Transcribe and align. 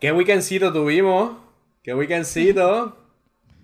¿Qué 0.00 0.12
weekendcito 0.12 0.72
tuvimos? 0.72 1.36
¿Qué 1.82 1.92
weekendcito? 1.92 2.96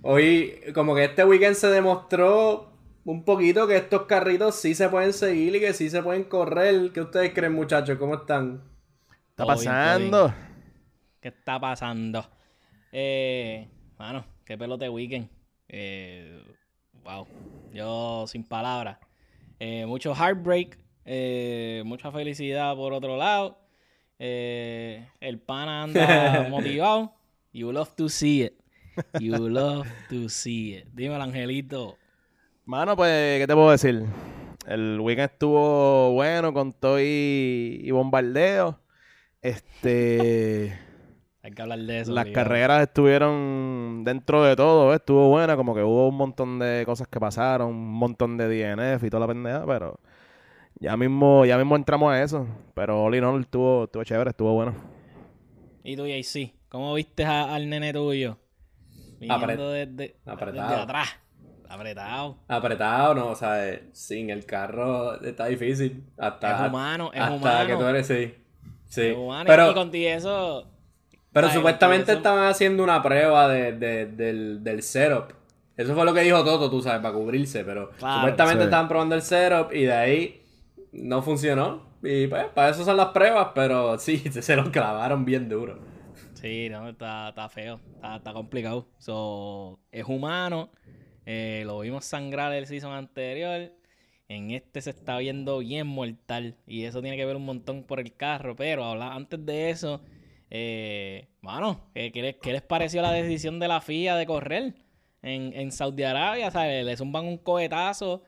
Hoy, 0.03 0.61
como 0.75 0.95
que 0.95 1.05
este 1.05 1.25
weekend 1.25 1.55
se 1.55 1.69
demostró 1.69 2.71
un 3.07 3.25
poquito 3.25 3.67
que 3.67 3.79
estos 3.79 4.03
carritos 4.03 4.55
sí 4.55 4.75
se 4.75 4.91
pueden 4.91 5.15
seguir 5.15 5.57
y 5.57 5.61
que 5.61 5.73
sí 5.73 5.89
se 5.89 6.03
pueden 6.03 6.25
correr. 6.25 6.93
¿Qué 6.93 7.01
ustedes 7.01 7.33
creen, 7.33 7.55
muchachos? 7.55 7.97
¿Cómo 7.97 8.17
están? 8.17 8.63
¿Está 9.31 9.47
pasando? 9.47 10.35
¿Qué 11.23 11.29
está 11.29 11.59
pasando? 11.59 12.29
Eh, 12.93 13.67
bueno, 13.97 14.27
qué 14.45 14.59
pelote 14.59 14.91
weekend. 14.91 15.31
Eh, 15.69 16.39
wow, 17.03 17.27
yo 17.73 18.27
sin 18.27 18.45
palabras. 18.45 18.99
Eh, 19.59 19.87
mucho 19.87 20.15
heartbreak, 20.15 20.79
eh, 21.07 21.83
mucha 21.87 22.13
felicidad 22.13 22.77
por 22.77 22.93
otro 22.93 23.17
lado. 23.17 23.66
Eh, 24.19 25.09
el 25.21 25.39
pana 25.39 25.83
anda 25.85 26.47
motivado. 26.51 27.13
You 27.53 27.73
love 27.73 27.95
to 27.97 28.09
see 28.09 28.43
it. 28.43 28.55
You 29.21 29.49
love 29.49 29.87
to 30.09 30.29
see 30.29 30.75
it. 30.75 30.87
Dímelo, 30.93 31.23
Angelito. 31.23 31.97
Mano, 32.65 32.97
pues, 32.97 33.41
¿qué 33.41 33.47
te 33.47 33.55
puedo 33.55 33.71
decir? 33.71 34.05
El 34.67 34.99
weekend 35.01 35.31
estuvo 35.33 36.13
bueno 36.13 36.53
con 36.53 36.73
todo 36.73 36.99
y, 37.01 37.81
y 37.83 37.91
bombardeo. 37.91 38.81
Este. 39.43 40.79
Hay 41.43 41.53
que 41.53 41.63
hablar 41.63 41.79
de 41.79 42.01
eso. 42.01 42.13
Las 42.13 42.27
carreras 42.31 42.83
estuvieron 42.83 44.03
dentro 44.05 44.43
de 44.43 44.57
todo, 44.57 44.89
¿ves? 44.89 44.97
estuvo 44.97 45.29
buena, 45.29 45.55
como 45.55 45.77
que 45.77 45.83
hubo 45.83 46.09
un 46.09 46.17
montón 46.17 46.59
de 46.59 46.83
cosas 46.85 47.07
que 47.07 47.21
pasaron, 47.21 47.69
un 47.69 47.93
montón 47.93 48.37
de 48.37 48.49
DNF 48.49 49.05
y 49.05 49.11
toda 49.11 49.21
la 49.21 49.29
pendeja, 49.29 49.65
pero 49.65 50.01
ya 50.79 50.97
mismo, 50.97 51.45
ya 51.45 51.57
mismo 51.59 51.77
entramos 51.77 52.13
a 52.13 52.23
eso. 52.23 52.47
Pero 52.75 53.15
in 53.15 53.25
all 53.25 53.41
estuvo, 53.41 53.85
estuvo 53.85 54.05
chévere, 54.05 54.31
estuvo 54.31 54.53
bueno. 54.53 54.75
¿Y 55.85 55.97
tú, 55.97 56.07
JC? 56.07 56.53
¿Cómo 56.69 56.95
viste 56.95 57.25
a- 57.25 57.55
al 57.55 57.69
nene 57.69 57.93
tuyo? 57.93 58.39
Viniendo 59.21 59.71
desde, 59.71 60.17
apretado. 60.27 60.69
desde 60.71 60.83
atrás. 60.83 61.09
Apretado. 61.69 62.39
Apretado, 62.49 63.15
no, 63.15 63.27
o 63.29 63.35
sea, 63.35 63.69
eh, 63.69 63.89
sin 63.93 64.31
el 64.31 64.45
carro 64.47 65.21
está 65.23 65.47
difícil. 65.47 66.05
Hasta, 66.17 66.65
Es 66.65 66.69
humano, 66.71 67.11
es 67.13 67.21
hasta 67.21 67.35
humano. 67.35 67.67
que 67.67 67.75
tú 67.77 67.85
eres, 67.89 68.07
sí. 68.07 68.35
Sí. 68.85 69.01
Es 69.09 69.17
humano. 69.17 69.45
Pero, 69.47 69.71
y 69.71 69.75
contigo 69.75 70.11
eso... 70.11 70.71
pero 71.33 71.49
Ay, 71.49 71.55
supuestamente 71.55 72.13
eso- 72.13 72.19
estaban 72.19 72.47
haciendo 72.47 72.85
una 72.85 73.03
prueba 73.03 73.49
de, 73.49 73.73
de- 73.73 74.07
del, 74.07 74.63
del 74.63 74.83
setup. 74.83 75.33
Eso 75.77 75.95
fue 75.95 76.05
lo 76.05 76.15
que 76.15 76.21
dijo 76.21 76.45
Toto, 76.45 76.71
tú 76.71 76.81
sabes, 76.83 77.01
para 77.01 77.15
cubrirse. 77.15 77.65
Pero 77.65 77.91
Claro. 77.99 78.17
supuestamente 78.21 78.63
Sí. 78.63 78.65
estaban 78.67 78.89
probando 78.89 79.15
el 79.15 79.23
setup 79.23 79.73
y 79.73 79.83
de 79.85 79.93
ahí 79.93 80.46
no 80.99 81.23
funcionó. 81.23 81.83
Y 82.03 82.27
pues, 82.27 82.47
para 82.49 82.71
eso 82.71 82.85
son 82.85 82.97
las 82.97 83.09
pruebas, 83.09 83.49
pero 83.55 83.99
sí, 83.99 84.19
se 84.31 84.57
lo 84.57 84.71
clavaron 84.71 85.25
bien 85.25 85.49
duro. 85.49 85.79
Sí, 86.35 86.69
no, 86.71 86.89
está, 86.89 87.31
está 87.31 87.49
feo, 87.49 87.81
está, 87.95 88.17
está 88.17 88.33
complicado. 88.33 88.87
So, 88.99 89.81
es 89.91 90.05
humano, 90.07 90.71
eh, 91.25 91.63
lo 91.67 91.81
vimos 91.81 92.05
sangrar 92.05 92.53
el 92.53 92.67
season 92.67 92.93
anterior. 92.93 93.73
En 94.29 94.51
este 94.51 94.81
se 94.81 94.91
está 94.91 95.19
viendo 95.19 95.59
bien 95.59 95.87
mortal. 95.87 96.57
Y 96.67 96.85
eso 96.85 97.01
tiene 97.01 97.17
que 97.17 97.25
ver 97.25 97.37
un 97.37 97.45
montón 97.45 97.85
por 97.85 98.01
el 98.01 98.15
carro. 98.15 98.57
Pero 98.57 98.85
habla, 98.85 99.15
antes 99.15 99.45
de 99.45 99.71
eso, 99.71 100.01
eh, 100.51 101.29
mano, 101.41 101.91
¿qué, 101.95 102.11
les, 102.15 102.37
qué 102.37 102.53
les 102.53 102.63
pareció 102.63 103.03
la 103.03 103.13
decisión 103.13 103.59
de 103.61 103.69
la 103.69 103.81
FIA 103.81 104.17
de 104.17 104.27
correr 104.27 104.75
en, 105.23 105.53
en 105.53 105.73
Saudi 105.73 106.03
Arabia? 106.03 106.51
¿sabes? 106.51 106.85
Le 106.85 106.97
zumban 106.97 107.25
un 107.25 107.39
cohetazo 107.39 108.23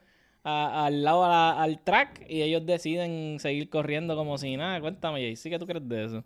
a- 0.48 0.86
al 0.86 1.02
lado 1.02 1.28
la- 1.28 1.62
al 1.62 1.82
track 1.82 2.24
y 2.28 2.42
ellos 2.42 2.64
deciden 2.64 3.38
seguir 3.40 3.68
corriendo 3.68 4.16
como 4.16 4.38
si 4.38 4.56
nada. 4.56 4.80
Cuéntame, 4.80 5.20
Jay, 5.20 5.36
¿sí 5.36 5.50
que 5.50 5.58
tú 5.58 5.66
crees 5.66 5.88
de 5.88 6.04
eso? 6.04 6.24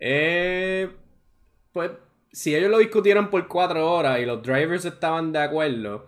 Eh, 0.00 0.88
pues, 1.72 1.90
si 2.32 2.54
ellos 2.54 2.70
lo 2.70 2.78
discutieron 2.78 3.28
por 3.30 3.46
cuatro 3.48 3.92
horas 3.92 4.20
y 4.20 4.26
los 4.26 4.42
drivers 4.42 4.84
estaban 4.84 5.32
de 5.32 5.40
acuerdo, 5.40 6.06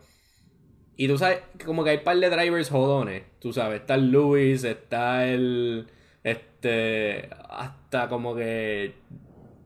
y 0.97 1.09
tú 1.09 1.19
sabes, 1.19 1.41
como 1.65 1.85
que 1.85 1.91
hay 1.91 1.97
un 1.99 2.05
par 2.05 2.17
de 2.19 2.31
drivers 2.31 2.71
jodones, 2.71 3.25
tú 3.41 3.53
sabes, 3.53 3.81
está 3.81 3.95
el 3.95 4.11
Lewis, 4.11 4.65
está 4.65 5.27
el, 5.27 5.87
este, 6.23 7.29
hasta 7.49 8.09
como 8.09 8.35
que 8.35 8.95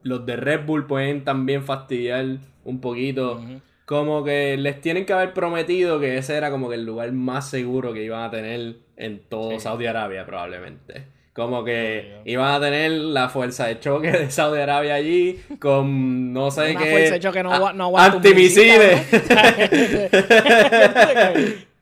los 0.02 0.24
de 0.24 0.36
Red 0.36 0.66
Bull 0.66 0.86
pueden 0.86 1.24
también 1.24 1.62
fastidiar 1.64 2.38
un 2.64 2.80
poquito. 2.80 3.40
Como 3.86 4.24
que 4.24 4.56
les 4.58 4.80
tienen 4.80 5.06
que 5.06 5.12
haber 5.14 5.32
prometido 5.32 5.98
que 6.00 6.18
ese 6.18 6.36
era 6.36 6.50
como 6.50 6.68
que 6.68 6.74
el 6.74 6.84
lugar 6.84 7.10
más 7.12 7.48
seguro 7.48 7.94
que 7.94 8.02
iban 8.02 8.24
a 8.24 8.30
tener 8.30 8.76
en 8.96 9.20
todo 9.28 9.52
Sí. 9.52 9.60
Saudi 9.60 9.86
Arabia, 9.86 10.26
probablemente. 10.26 11.04
Como 11.32 11.62
que 11.64 12.16
iban 12.24 12.52
a 12.54 12.60
tener 12.60 12.90
la 12.90 13.28
fuerza 13.28 13.66
de 13.66 13.78
choque 13.78 14.10
de 14.10 14.30
Saudi 14.30 14.58
Arabia 14.60 14.94
allí 14.94 15.38
con 15.60 16.32
no 16.32 16.50
sé 16.50 16.72
Una 16.72 16.80
qué. 16.82 16.90
fuerza 16.90 17.14
de 17.14 17.20
choque 17.20 17.42
no, 17.42 17.52
a- 17.52 17.56
agua- 17.56 17.72
no 17.74 17.84
aguanta 17.84 18.16
un 18.16 18.26
Antimisiles. 18.26 19.06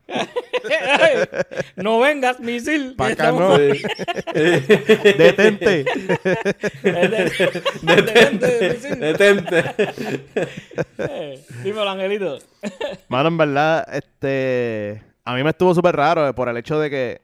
¿no? 1.75 1.99
vengas, 1.99 2.39
misil. 2.39 2.95
Acá 2.97 3.31
no. 3.31 3.57
Detente. 5.17 5.85
Detente, 7.81 8.69
misil. 8.73 8.99
Detente. 8.99 9.63
Eh, 10.97 11.45
Dímelo, 11.63 11.89
Angelito. 11.89 12.39
Mano, 13.09 13.29
en 13.29 13.37
verdad, 13.37 13.87
este. 13.93 15.03
A 15.23 15.33
mí 15.35 15.43
me 15.43 15.49
estuvo 15.49 15.73
súper 15.73 15.95
raro 15.95 16.27
eh, 16.27 16.33
por 16.33 16.49
el 16.49 16.57
hecho 16.57 16.79
de 16.79 16.89
que 16.89 17.21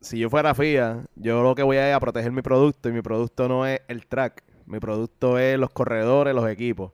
si 0.00 0.18
yo 0.18 0.30
fuera 0.30 0.54
FIA, 0.54 1.04
yo 1.16 1.42
lo 1.42 1.54
que 1.54 1.62
voy 1.62 1.76
a 1.76 1.90
es 1.90 1.94
a 1.96 2.00
proteger 2.00 2.32
mi 2.32 2.42
producto 2.42 2.88
y 2.88 2.92
mi 2.92 3.02
producto 3.02 3.48
no 3.48 3.66
es 3.66 3.80
el 3.88 4.06
track. 4.06 4.42
Mi 4.66 4.80
producto 4.80 5.38
es 5.38 5.58
los 5.58 5.70
corredores, 5.70 6.34
los 6.34 6.48
equipos. 6.48 6.92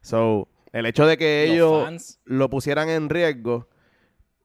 So, 0.00 0.48
el 0.72 0.86
hecho 0.86 1.06
de 1.06 1.18
que 1.18 1.46
Los 1.46 1.54
ellos 1.54 2.18
lo 2.24 2.48
pusieran 2.48 2.88
en 2.88 3.08
riesgo, 3.08 3.68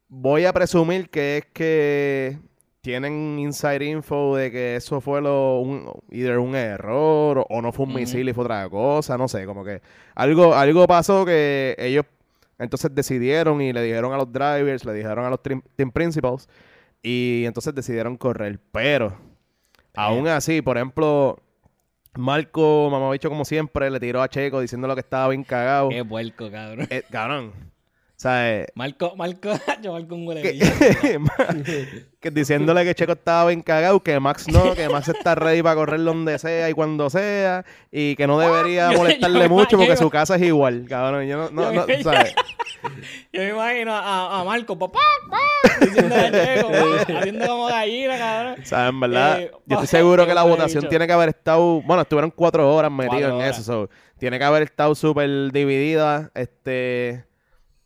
voy 0.08 0.46
a 0.46 0.54
presumir 0.54 1.10
que 1.10 1.38
es 1.38 1.46
que 1.54 2.40
tienen 2.82 3.40
inside 3.40 3.84
info 3.84 4.36
de 4.36 4.52
que 4.52 4.76
eso 4.76 5.02
fue 5.02 5.20
lo, 5.20 5.60
un, 5.60 5.92
either 6.12 6.38
un 6.38 6.56
error 6.56 7.40
o, 7.40 7.46
o 7.50 7.62
no 7.62 7.72
fue 7.72 7.88
un 7.88 7.96
misil 7.96 8.30
y 8.30 8.34
fue 8.34 8.44
otra 8.44 8.70
cosa, 8.70 9.18
no 9.18 9.28
sé, 9.28 9.46
como 9.46 9.64
que 9.64 9.82
algo, 10.14 10.54
algo 10.54 10.86
pasó 10.86 11.26
que 11.26 11.76
ellos 11.80 12.06
entonces 12.60 12.94
decidieron 12.94 13.60
y 13.62 13.74
le 13.74 13.82
dijeron 13.82 14.14
a 14.14 14.18
los 14.18 14.32
drivers, 14.32 14.86
le 14.86 14.94
dijeron 14.94 15.26
a 15.26 15.32
los 15.32 15.42
team 15.42 15.92
principals 15.92 16.48
y 17.02 17.44
entonces 17.46 17.74
decidieron 17.74 18.18
correr, 18.18 18.60
pero 18.72 19.18
aún 19.96 20.28
así, 20.28 20.62
por 20.62 20.78
ejemplo, 20.78 21.40
Marco, 22.18 22.90
mamabicho 22.92 23.30
como 23.30 23.46
siempre, 23.46 23.90
le 23.90 24.00
tiró 24.00 24.22
a 24.22 24.30
Checo 24.30 24.62
diciendo 24.62 24.94
que 24.94 25.02
estaba 25.02 25.28
bien 25.30 25.44
cagado. 25.44 25.90
Qué 25.90 26.06
puerco, 26.06 26.50
cabrón. 26.50 26.88
Eh, 26.90 27.04
cabrón. 27.10 27.52
Eh, 28.28 28.66
Marco, 28.76 29.14
Marco, 29.18 29.50
yo 29.84 29.92
Marco 29.94 30.16
un 30.16 30.26
huele 30.28 30.42
que, 30.42 30.58
que 32.20 32.32
diciéndole 32.32 32.84
que 32.86 32.96
Checo 32.96 33.12
estaba 33.12 33.48
bien 33.50 33.62
cagado, 33.62 34.00
que 34.02 34.20
Max 34.20 34.48
no, 34.48 34.74
que 34.74 34.88
Max 34.90 35.10
está 35.10 35.36
ready 35.36 35.62
para 35.62 35.76
correr 35.76 36.02
donde 36.04 36.40
sea 36.40 36.70
y 36.70 36.74
cuando 36.74 37.10
sea, 37.10 37.66
y 37.92 38.16
que 38.16 38.26
no 38.26 38.40
debería 38.40 38.92
Yo- 38.92 38.98
molestarle 39.00 39.44
yo- 39.44 39.50
mucho 39.50 39.78
porque 39.78 39.98
su 39.98 40.10
casa 40.10 40.36
es 40.38 40.42
igual, 40.44 40.86
cabrón. 40.90 41.28
Yo 41.28 41.38
no, 41.38 41.50
no, 41.52 41.72
no, 41.72 41.86
¿sabes? 42.04 42.34
Yo 43.34 43.42
me 43.42 43.50
imagino 43.50 43.94
a, 43.94 44.40
a 44.40 44.44
Marco, 44.44 44.78
papá, 44.78 45.00
papá, 45.30 45.86
diciendo 45.86 46.16
a 46.16 46.32
Checo, 46.32 46.70
haciendo 47.20 47.48
como 47.48 47.66
gallina, 47.68 48.18
cabrón. 48.18 48.56
O 48.62 48.66
sea, 48.66 48.88
en 48.88 49.00
verdad, 49.00 49.42
Eh, 49.42 49.52
yo 49.66 49.76
estoy 49.76 49.88
seguro 49.88 50.26
que 50.26 50.34
la 50.34 50.44
votación 50.44 50.88
tiene 50.88 51.06
que 51.08 51.14
haber 51.14 51.30
estado, 51.30 51.82
bueno, 51.82 52.04
estuvieron 52.04 52.32
cuatro 52.32 52.74
horas 52.74 52.92
metidos 52.92 53.32
en 53.32 53.38
horas. 53.38 53.60
eso, 53.60 53.64
so, 53.88 53.90
tiene 54.18 54.38
que 54.40 54.46
haber 54.46 54.64
estado 54.64 54.96
súper 54.96 55.52
dividida, 55.52 56.32
este... 56.34 57.26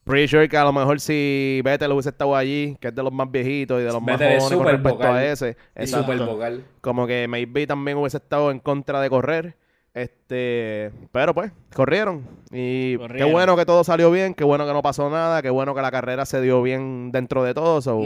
Pretty 0.10 0.28
sure 0.28 0.50
que 0.50 0.58
a 0.58 0.64
lo 0.64 0.74
mejor 0.74 1.00
si 1.00 1.62
Vettel 1.64 1.92
hubiese 1.92 2.10
estado 2.10 2.36
allí, 2.36 2.76
que 2.80 2.88
es 2.88 2.96
de 2.96 3.04
los 3.04 3.14
más 3.14 3.30
viejitos 3.30 3.80
y 3.80 3.84
de 3.84 3.92
los 3.92 4.02
más 4.02 4.18
Vettel 4.18 4.38
es 4.38 4.44
jóvenes 4.44 4.58
con 4.58 4.68
respecto 4.68 4.98
vocal. 4.98 5.16
a 5.16 5.26
ese. 5.26 5.50
Exacto. 5.76 6.12
super 6.12 6.26
vocal. 6.28 6.66
Como 6.82 7.06
que 7.06 7.28
maybe 7.28 7.68
también 7.68 7.96
hubiese 7.98 8.18
estado 8.18 8.50
en 8.50 8.60
contra 8.60 9.02
de 9.02 9.10
correr. 9.12 9.56
Este, 9.94 10.92
pero 11.12 11.36
pues, 11.36 11.52
corrieron. 11.76 12.28
Y 12.52 12.98
Corrieron. 12.98 13.28
qué 13.28 13.32
bueno 13.32 13.56
que 13.56 13.66
todo 13.68 13.84
salió 13.84 14.10
bien, 14.10 14.34
qué 14.34 14.44
bueno 14.44 14.66
que 14.66 14.74
no 14.74 14.82
pasó 14.82 15.12
nada, 15.12 15.44
qué 15.44 15.52
bueno 15.52 15.76
que 15.76 15.82
la 15.82 15.92
carrera 15.92 16.26
se 16.26 16.42
dio 16.42 16.64
bien 16.64 17.12
dentro 17.12 17.44
de 17.44 17.54
todo. 17.54 17.80
so. 17.80 18.02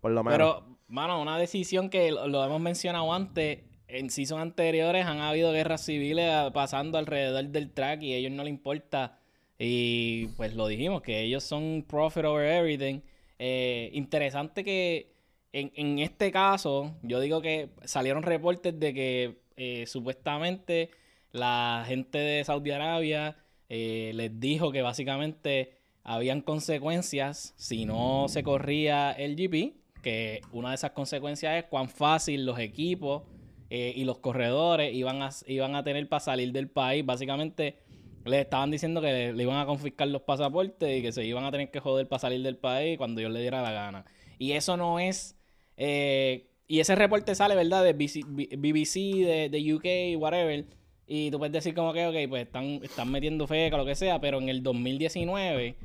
Por 0.00 0.10
lo 0.10 0.24
menos. 0.24 0.38
Pero, 0.38 0.78
mano, 0.88 1.20
una 1.20 1.36
decisión 1.36 1.90
que 1.90 2.12
lo, 2.12 2.28
lo 2.28 2.44
hemos 2.44 2.62
mencionado 2.62 3.12
antes, 3.12 3.58
en 3.88 4.08
season 4.08 4.40
anteriores 4.40 5.04
han 5.04 5.20
habido 5.20 5.52
guerras 5.52 5.84
civiles 5.84 6.32
ah, 6.32 6.50
pasando 6.52 6.96
alrededor 6.96 7.44
del 7.44 7.70
track 7.70 8.02
y 8.02 8.14
a 8.14 8.16
ellos 8.16 8.32
no 8.32 8.42
les 8.42 8.52
importa. 8.54 9.18
Y 9.64 10.26
pues 10.36 10.54
lo 10.56 10.66
dijimos, 10.66 11.02
que 11.02 11.20
ellos 11.20 11.44
son 11.44 11.84
profit 11.86 12.24
over 12.24 12.44
everything. 12.44 13.00
Eh, 13.38 13.90
interesante 13.92 14.64
que 14.64 15.12
en, 15.52 15.70
en 15.76 16.00
este 16.00 16.32
caso, 16.32 16.96
yo 17.02 17.20
digo 17.20 17.40
que 17.40 17.70
salieron 17.84 18.24
reportes 18.24 18.78
de 18.80 18.92
que 18.92 19.42
eh, 19.56 19.86
supuestamente 19.86 20.90
la 21.30 21.84
gente 21.86 22.18
de 22.18 22.44
Saudi 22.44 22.72
Arabia 22.72 23.36
eh, 23.68 24.10
les 24.14 24.40
dijo 24.40 24.72
que 24.72 24.82
básicamente 24.82 25.78
habían 26.02 26.40
consecuencias 26.40 27.54
si 27.56 27.84
no 27.84 28.26
se 28.28 28.42
corría 28.42 29.12
el 29.12 29.36
GP, 29.36 29.76
que 30.02 30.40
una 30.50 30.70
de 30.70 30.74
esas 30.74 30.90
consecuencias 30.90 31.62
es 31.62 31.70
cuán 31.70 31.88
fácil 31.88 32.44
los 32.44 32.58
equipos 32.58 33.22
eh, 33.70 33.92
y 33.94 34.04
los 34.04 34.18
corredores 34.18 34.92
iban 34.92 35.22
a, 35.22 35.30
iban 35.46 35.76
a 35.76 35.84
tener 35.84 36.08
para 36.08 36.20
salir 36.20 36.50
del 36.52 36.68
país. 36.68 37.06
Básicamente 37.06 37.76
le 38.24 38.40
estaban 38.40 38.70
diciendo 38.70 39.00
que 39.00 39.32
le, 39.32 39.42
iban 39.42 39.58
a 39.58 39.66
confiscar 39.66 40.08
los 40.08 40.22
pasaportes 40.22 40.98
y 40.98 41.02
que 41.02 41.12
se 41.12 41.24
iban 41.24 41.44
a 41.44 41.50
tener 41.50 41.70
que 41.70 41.80
joder 41.80 42.08
para 42.08 42.20
salir 42.20 42.42
del 42.42 42.56
país 42.56 42.98
cuando 42.98 43.20
yo 43.20 43.28
le 43.28 43.40
diera 43.40 43.62
la 43.62 43.72
gana. 43.72 44.04
Y 44.38 44.52
eso 44.52 44.76
no 44.76 44.98
es... 44.98 45.36
eh, 45.76 46.48
y 46.68 46.80
ese 46.80 46.94
reporte 46.94 47.34
sale, 47.34 47.54
¿verdad? 47.54 47.84
De 47.84 47.92
BC 47.92 48.24
BBC, 48.56 49.26
de, 49.26 49.48
de 49.50 49.74
UK, 49.74 50.20
whatever. 50.20 50.64
Y 51.06 51.30
tú 51.30 51.38
puedes 51.38 51.52
decir 51.52 51.74
como 51.74 51.92
que, 51.92 52.06
ok, 52.06 52.28
pues 52.30 52.46
están, 52.46 52.80
están 52.82 53.10
metiendo 53.10 53.46
feca, 53.46 53.76
lo 53.76 53.84
que 53.84 53.94
sea, 53.94 54.20
pero 54.20 54.38
en 54.40 54.48
el 54.48 54.62
2019 54.62 55.76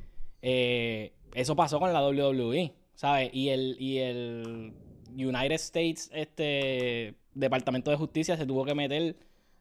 eh, 0.41 1.11
eso 1.33 1.55
pasó 1.55 1.79
con 1.79 1.91
la 1.91 2.07
WWE, 2.07 2.73
¿sabes? 2.95 3.31
Y 3.33 3.49
el, 3.49 3.75
y 3.79 3.97
el 3.97 4.73
United 5.13 5.55
States, 5.55 6.09
este 6.13 7.15
Departamento 7.33 7.91
de 7.91 7.97
Justicia 7.97 8.37
se 8.37 8.45
tuvo 8.45 8.63
que 8.63 8.73
meter 8.73 9.17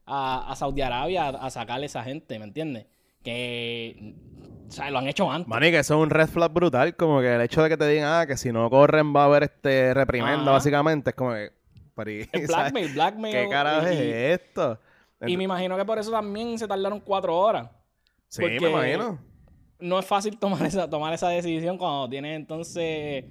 a, 0.07 0.51
a 0.51 0.55
Saudi 0.55 0.81
Arabia 0.81 1.27
a, 1.27 1.29
a 1.29 1.49
sacarle 1.51 1.85
a 1.85 1.87
esa 1.87 2.03
gente, 2.03 2.39
¿me 2.39 2.45
entiendes? 2.45 2.87
Que, 3.23 4.15
o 4.67 4.71
sea, 4.71 4.89
lo 4.89 4.99
han 4.99 5.07
hecho 5.07 5.29
antes. 5.31 5.47
Mani, 5.47 5.71
que 5.71 5.79
eso 5.79 5.95
es 5.95 6.01
un 6.01 6.09
red 6.09 6.27
flag 6.27 6.51
brutal. 6.51 6.95
Como 6.95 7.19
que 7.19 7.35
el 7.35 7.41
hecho 7.41 7.61
de 7.61 7.69
que 7.69 7.77
te 7.77 7.87
digan, 7.87 8.21
ah, 8.21 8.25
que 8.25 8.37
si 8.37 8.51
no 8.51 8.69
corren 8.69 9.13
va 9.15 9.23
a 9.23 9.25
haber 9.25 9.43
este 9.43 9.93
reprimenda, 9.93 10.41
Ajá. 10.41 10.51
básicamente. 10.51 11.11
Es 11.11 11.15
como 11.15 11.33
que. 11.33 11.51
¿sabes? 12.31 12.47
blackmail, 12.47 12.93
blackmail. 12.93 13.35
¿Qué 13.35 13.49
carajo 13.49 13.87
es 13.87 14.41
esto? 14.41 14.79
Y 15.25 15.35
me 15.35 15.45
imagino 15.45 15.75
que 15.75 15.83
por 15.83 15.97
eso 15.97 16.11
también 16.11 16.57
se 16.59 16.67
tardaron 16.67 16.99
cuatro 16.99 17.35
horas. 17.35 17.69
sí, 18.27 18.43
me 18.43 18.69
imagino. 18.69 19.17
no 19.79 19.99
es 19.99 20.05
fácil 20.05 20.37
tomar 20.37 20.63
esa, 20.65 20.87
tomar 20.89 21.13
esa 21.13 21.29
decisión 21.29 21.77
cuando 21.77 22.07
tienes 22.07 22.35
entonces 22.35 23.25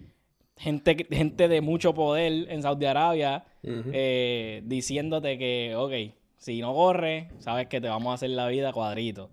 gente, 0.57 1.07
gente 1.11 1.47
de 1.49 1.61
mucho 1.61 1.95
poder 1.95 2.51
en 2.51 2.63
Saudi 2.63 2.87
Arabia 2.87 3.45
eh, 3.63 4.63
diciéndote 4.65 5.39
que, 5.39 5.75
ok, 5.77 6.15
si 6.37 6.61
no 6.61 6.75
corres, 6.75 7.27
sabes 7.39 7.67
que 7.69 7.81
te 7.81 7.89
vamos 7.89 8.11
a 8.11 8.15
hacer 8.15 8.31
la 8.31 8.49
vida 8.49 8.73
cuadrito. 8.73 9.31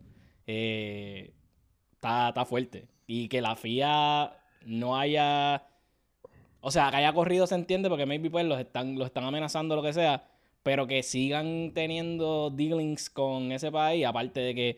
Eh, 0.47 1.33
está, 1.93 2.29
está 2.29 2.45
fuerte. 2.45 2.87
Y 3.07 3.27
que 3.27 3.41
la 3.41 3.55
FIA 3.55 4.33
no 4.65 4.97
haya... 4.97 5.67
O 6.61 6.71
sea, 6.71 6.89
que 6.89 6.97
haya 6.97 7.13
corrido 7.13 7.45
se 7.45 7.55
entiende 7.55 7.89
porque 7.89 8.05
maybe 8.05 8.29
pues 8.29 8.45
los 8.45 8.59
están, 8.59 8.97
los 8.97 9.07
están 9.07 9.25
amenazando 9.25 9.75
lo 9.75 9.83
que 9.83 9.91
sea, 9.91 10.23
pero 10.63 10.87
que 10.87 11.03
sigan 11.03 11.71
teniendo 11.73 12.49
dealings 12.49 13.09
con 13.09 13.51
ese 13.51 13.69
país, 13.69 14.05
aparte 14.05 14.39
de 14.39 14.55
que 14.55 14.77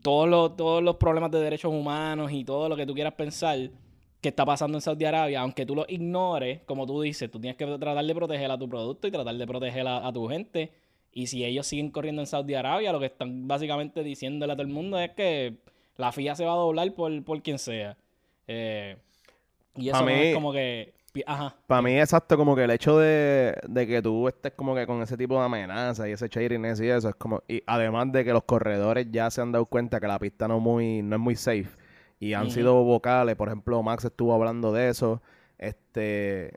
todos 0.00 0.26
los, 0.26 0.56
todos 0.56 0.82
los 0.82 0.96
problemas 0.96 1.30
de 1.30 1.40
derechos 1.40 1.70
humanos 1.70 2.32
y 2.32 2.44
todo 2.44 2.68
lo 2.70 2.76
que 2.76 2.86
tú 2.86 2.94
quieras 2.94 3.12
pensar 3.12 3.58
que 4.22 4.28
está 4.28 4.46
pasando 4.46 4.78
en 4.78 4.82
Saudi 4.82 5.04
Arabia, 5.04 5.40
aunque 5.40 5.66
tú 5.66 5.74
lo 5.74 5.84
ignores, 5.88 6.60
como 6.64 6.86
tú 6.86 7.02
dices, 7.02 7.30
tú 7.30 7.40
tienes 7.40 7.56
que 7.56 7.66
tratar 7.66 8.04
de 8.04 8.14
proteger 8.14 8.50
a 8.50 8.56
tu 8.56 8.68
producto 8.68 9.08
y 9.08 9.10
tratar 9.10 9.34
de 9.34 9.46
proteger 9.46 9.86
a, 9.86 10.06
a 10.06 10.12
tu 10.12 10.28
gente. 10.28 10.72
Y 11.12 11.26
si 11.26 11.44
ellos 11.44 11.66
siguen 11.66 11.90
corriendo 11.90 12.22
en 12.22 12.26
Saudi 12.26 12.54
Arabia, 12.54 12.92
lo 12.92 13.00
que 13.00 13.06
están 13.06 13.46
básicamente 13.46 14.02
diciéndole 14.02 14.52
a 14.52 14.56
todo 14.56 14.66
el 14.66 14.72
mundo 14.72 14.98
es 14.98 15.10
que 15.10 15.56
la 15.96 16.10
FIA 16.10 16.34
se 16.34 16.44
va 16.44 16.52
a 16.52 16.56
doblar 16.56 16.92
por, 16.94 17.22
por 17.24 17.42
quien 17.42 17.58
sea. 17.58 17.96
Eh, 18.48 18.96
y 19.76 19.88
eso 19.90 20.00
no 20.00 20.06
mí- 20.06 20.12
es 20.12 20.34
como 20.34 20.52
que... 20.52 20.94
Ajá. 21.26 21.54
Para 21.66 21.82
mí, 21.82 22.00
exacto, 22.00 22.38
como 22.38 22.56
que 22.56 22.64
el 22.64 22.70
hecho 22.70 22.98
de, 22.98 23.54
de 23.68 23.86
que 23.86 24.00
tú 24.00 24.26
estés 24.28 24.52
como 24.52 24.74
que 24.74 24.86
con 24.86 25.02
ese 25.02 25.18
tipo 25.18 25.38
de 25.38 25.44
amenazas 25.44 26.08
y 26.08 26.12
ese 26.12 26.28
shadiness 26.28 26.80
y 26.80 26.88
eso, 26.88 27.10
es 27.10 27.14
como... 27.16 27.42
Y 27.46 27.62
además 27.66 28.10
de 28.10 28.24
que 28.24 28.32
los 28.32 28.44
corredores 28.44 29.08
ya 29.10 29.30
se 29.30 29.42
han 29.42 29.52
dado 29.52 29.66
cuenta 29.66 30.00
que 30.00 30.06
la 30.06 30.18
pista 30.18 30.48
no, 30.48 30.58
muy, 30.60 31.02
no 31.02 31.16
es 31.16 31.20
muy 31.20 31.36
safe 31.36 31.68
y 32.18 32.32
han 32.32 32.50
sido 32.50 32.82
vocales, 32.84 33.36
por 33.36 33.48
ejemplo, 33.48 33.82
Max 33.82 34.04
estuvo 34.06 34.32
hablando 34.32 34.72
de 34.72 34.88
eso, 34.88 35.20
este... 35.58 36.54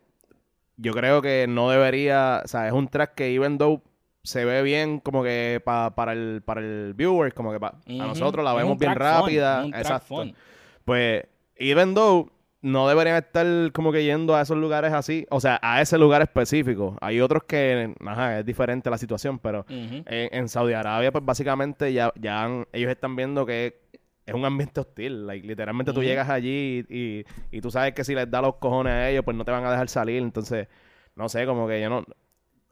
Yo 0.77 0.93
creo 0.93 1.21
que 1.21 1.47
no 1.47 1.69
debería, 1.69 2.41
o 2.43 2.47
sea, 2.47 2.67
es 2.67 2.73
un 2.73 2.87
track 2.87 3.15
que 3.15 3.33
even 3.33 3.57
though 3.57 3.81
se 4.25 4.43
ve 4.45 4.61
bien 4.61 4.99
como 4.99 5.23
que 5.23 5.61
pa- 5.63 5.95
para 5.95 6.13
el 6.13 6.41
para 6.43 6.61
el 6.61 6.93
viewer, 6.95 7.33
como 7.33 7.51
que 7.51 7.59
pa- 7.59 7.79
a 7.87 8.07
nosotros 8.07 8.43
la 8.43 8.51
Es 8.51 8.57
vemos 8.57 8.77
bien 8.77 8.91
fun, 8.93 8.99
rápida, 9.01 9.63
exacto. 9.79 10.05
fun. 10.15 10.35
Pues, 10.83 11.23
even 11.57 11.93
though 11.95 12.29
no 12.61 12.87
deberían 12.87 13.17
estar 13.17 13.45
como 13.73 13.91
que 13.91 14.03
yendo 14.03 14.35
a 14.35 14.41
esos 14.41 14.57
lugares 14.57 14.91
así, 14.91 15.27
o 15.29 15.39
sea, 15.39 15.59
a 15.61 15.81
ese 15.81 15.97
lugar 15.99 16.21
específico. 16.23 16.97
Hay 16.99 17.21
otros 17.21 17.43
que, 17.43 17.93
ajá, 18.03 18.39
es 18.39 18.45
diferente 18.45 18.89
la 18.89 18.97
situación, 18.97 19.37
pero 19.37 19.65
en, 20.07 20.29
en 20.33 20.49
Saudi 20.49 20.73
Arabia, 20.73 21.11
pues 21.11 21.23
básicamente 21.23 21.93
ya, 21.93 22.11
ya 22.19 22.43
han- 22.43 22.67
ellos 22.73 22.89
están 22.91 23.15
viendo 23.15 23.45
que 23.45 23.81
es 24.25 24.33
un 24.33 24.43
ambiente 24.45 24.79
hostil. 24.79 25.27
Like, 25.27 25.45
literalmente 25.47 25.93
tú 25.93 26.01
llegas 26.09 26.27
allí 26.29 26.83
y, 26.89 26.97
y, 26.97 27.25
y 27.51 27.61
tú 27.61 27.69
sabes 27.69 27.93
que 27.93 28.03
si 28.03 28.15
les 28.15 28.29
da 28.31 28.41
los 28.41 28.55
cojones 28.55 28.93
a 28.93 29.09
ellos, 29.11 29.23
pues 29.23 29.37
no 29.37 29.45
te 29.45 29.51
van 29.51 29.63
a 29.63 29.69
dejar 29.71 29.87
salir. 29.87 30.23
Entonces, 30.23 30.67
no 31.15 31.29
sé, 31.29 31.45
como 31.45 31.67
que 31.67 31.79
yo 31.79 31.89
no. 31.89 32.03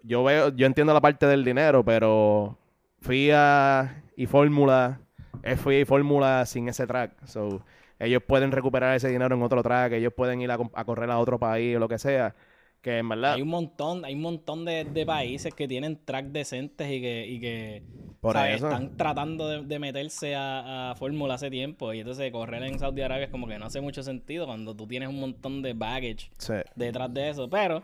Yo 0.03 0.23
veo, 0.23 0.49
yo 0.55 0.65
entiendo 0.67 0.93
la 0.93 1.01
parte 1.01 1.25
del 1.27 1.43
dinero, 1.45 1.83
pero 1.83 2.57
FIA 3.01 4.03
y 4.15 4.25
Fórmula 4.25 4.99
es 5.43 5.59
FIA 5.61 5.79
y 5.81 5.85
Fórmula 5.85 6.45
sin 6.45 6.67
ese 6.67 6.85
track. 6.87 7.25
So, 7.25 7.63
ellos 7.99 8.21
pueden 8.27 8.51
recuperar 8.51 8.95
ese 8.95 9.07
dinero 9.09 9.35
en 9.35 9.41
otro 9.43 9.63
track, 9.63 9.93
ellos 9.93 10.13
pueden 10.13 10.41
ir 10.41 10.51
a, 10.51 10.57
a 10.73 10.85
correr 10.85 11.09
a 11.09 11.19
otro 11.19 11.39
país 11.39 11.75
o 11.75 11.79
lo 11.79 11.87
que 11.87 11.97
sea. 11.97 12.35
Que 12.81 12.97
en 12.97 13.07
verdad, 13.07 13.35
Hay 13.35 13.41
un 13.41 13.47
montón, 13.47 14.03
hay 14.03 14.13
un 14.13 14.21
montón 14.21 14.65
de, 14.65 14.83
de 14.83 15.05
países 15.05 15.53
que 15.53 15.69
tienen 15.69 16.03
track 16.03 16.25
decentes 16.27 16.91
y 16.91 16.99
que, 16.99 17.25
y 17.25 17.39
que 17.39 17.83
Por 18.19 18.33
¿sabes? 18.33 18.55
eso. 18.57 18.67
están 18.67 18.97
tratando 18.97 19.47
de, 19.47 19.61
de 19.63 19.79
meterse 19.79 20.35
a, 20.35 20.91
a 20.91 20.95
Fórmula 20.95 21.35
hace 21.35 21.49
tiempo. 21.49 21.93
Y 21.93 21.99
entonces 22.01 22.29
correr 22.33 22.61
en 22.63 22.79
Saudi 22.79 23.01
Arabia 23.01 23.25
es 23.25 23.31
como 23.31 23.47
que 23.47 23.57
no 23.57 23.67
hace 23.67 23.79
mucho 23.79 24.03
sentido 24.03 24.45
cuando 24.47 24.75
tú 24.75 24.85
tienes 24.85 25.07
un 25.07 25.17
montón 25.21 25.61
de 25.61 25.71
baggage 25.73 26.29
sí. 26.37 26.55
detrás 26.75 27.13
de 27.13 27.29
eso. 27.29 27.49
Pero, 27.49 27.83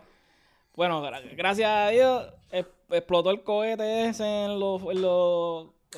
bueno, 0.74 1.02
gra- 1.02 1.22
gracias 1.36 1.68
a 1.70 1.88
Dios, 1.90 2.32
explotó 2.90 3.30
el 3.30 3.42
cohete 3.42 4.08
ese 4.08 4.44
en 4.44 4.58
los, 4.58 4.82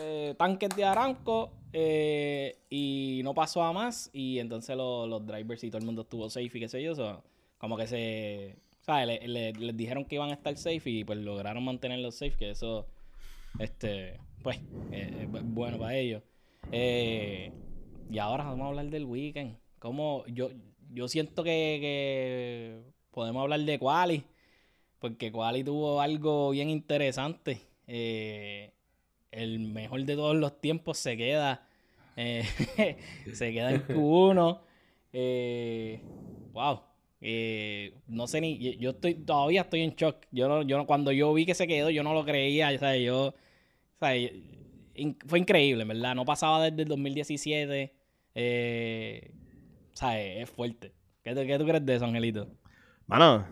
eh, 0.00 0.34
tanques 0.38 0.70
de 0.76 0.84
Aramco 0.84 1.52
eh, 1.72 2.56
y 2.70 3.20
no 3.24 3.34
pasó 3.34 3.62
a 3.62 3.72
más. 3.72 4.10
Y 4.12 4.38
entonces 4.38 4.76
lo- 4.76 5.06
los 5.06 5.26
drivers 5.26 5.62
y 5.64 5.70
todo 5.70 5.78
el 5.78 5.86
mundo 5.86 6.02
estuvo 6.02 6.28
safe 6.30 6.46
y 6.54 6.60
qué 6.60 6.68
sé 6.68 6.82
yo. 6.82 6.94
so, 6.94 7.22
como 7.58 7.76
que 7.76 7.86
se. 7.86 8.56
¿Sabes? 8.80 9.06
Le- 9.06 9.28
le- 9.28 9.52
les 9.52 9.76
dijeron 9.76 10.04
que 10.04 10.16
iban 10.16 10.30
a 10.30 10.34
estar 10.34 10.56
safe 10.56 10.90
y 10.90 11.04
pues 11.04 11.18
lograron 11.18 11.64
mantenerlos 11.64 12.16
safe, 12.16 12.36
que 12.36 12.50
eso. 12.50 12.86
Este. 13.58 14.18
Pues, 14.42 14.58
eh, 14.90 15.28
bueno 15.30 15.78
para 15.78 15.94
ellos. 15.96 16.22
Eh, 16.72 17.52
y 18.10 18.18
ahora 18.18 18.44
vamos 18.44 18.64
a 18.64 18.68
hablar 18.68 18.86
del 18.86 19.04
weekend. 19.04 19.56
Como 19.78 20.24
yo, 20.26 20.48
yo 20.92 21.06
siento 21.08 21.44
que, 21.44 21.78
que 21.80 22.82
podemos 23.12 23.42
hablar 23.42 23.60
de 23.60 23.78
Quali, 23.78 24.24
porque 25.02 25.32
Quali 25.32 25.64
tuvo 25.64 26.00
algo 26.00 26.50
bien 26.50 26.70
interesante. 26.70 27.60
Eh, 27.88 28.72
el 29.32 29.58
mejor 29.58 30.04
de 30.04 30.14
todos 30.14 30.36
los 30.36 30.60
tiempos 30.60 30.96
se 30.96 31.16
queda, 31.16 31.66
eh, 32.16 32.44
se 33.34 33.52
queda 33.52 33.72
en 33.72 33.84
Q1. 33.88 34.60
Eh, 35.12 36.00
wow. 36.52 36.82
Eh, 37.20 37.94
no 38.06 38.28
sé 38.28 38.40
ni, 38.40 38.76
yo, 38.78 38.90
estoy, 38.90 39.14
todavía 39.14 39.62
estoy 39.62 39.80
en 39.82 39.96
shock. 39.96 40.24
Yo 40.30 40.48
no, 40.48 40.62
yo 40.62 40.78
no- 40.78 40.86
cuando 40.86 41.10
yo 41.10 41.34
vi 41.34 41.46
que 41.46 41.54
se 41.56 41.66
quedó, 41.66 41.90
yo 41.90 42.04
no 42.04 42.14
lo 42.14 42.24
creía. 42.24 42.68
O 42.70 42.94
yo, 42.94 43.34
fue 43.98 45.38
increíble, 45.40 45.84
verdad. 45.84 46.14
No 46.14 46.24
pasaba 46.24 46.62
desde 46.62 46.82
el 46.82 46.88
2017. 46.88 47.92
Eh, 48.36 49.30
o 49.92 49.96
sea, 49.96 50.22
es 50.22 50.48
fuerte. 50.48 50.92
¿Qué, 51.24 51.34
qué 51.34 51.58
tú 51.58 51.66
crees 51.66 51.84
de 51.84 51.96
eso, 51.96 52.04
Angelito? 52.04 52.46
Mano, 53.08 53.44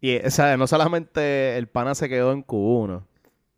y 0.00 0.16
o 0.18 0.30
sea, 0.30 0.56
no 0.56 0.66
solamente 0.66 1.56
el 1.58 1.66
pana 1.68 1.94
se 1.94 2.08
quedó 2.08 2.32
en 2.32 2.44
Q1 2.44 3.02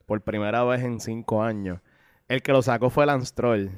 por 0.06 0.20
primera 0.22 0.64
vez 0.64 0.82
en 0.82 1.00
cinco 1.00 1.42
años. 1.42 1.78
El 2.28 2.42
que 2.42 2.52
lo 2.52 2.62
sacó 2.62 2.90
fue 2.90 3.06
Lance 3.06 3.32
Troll. 3.34 3.68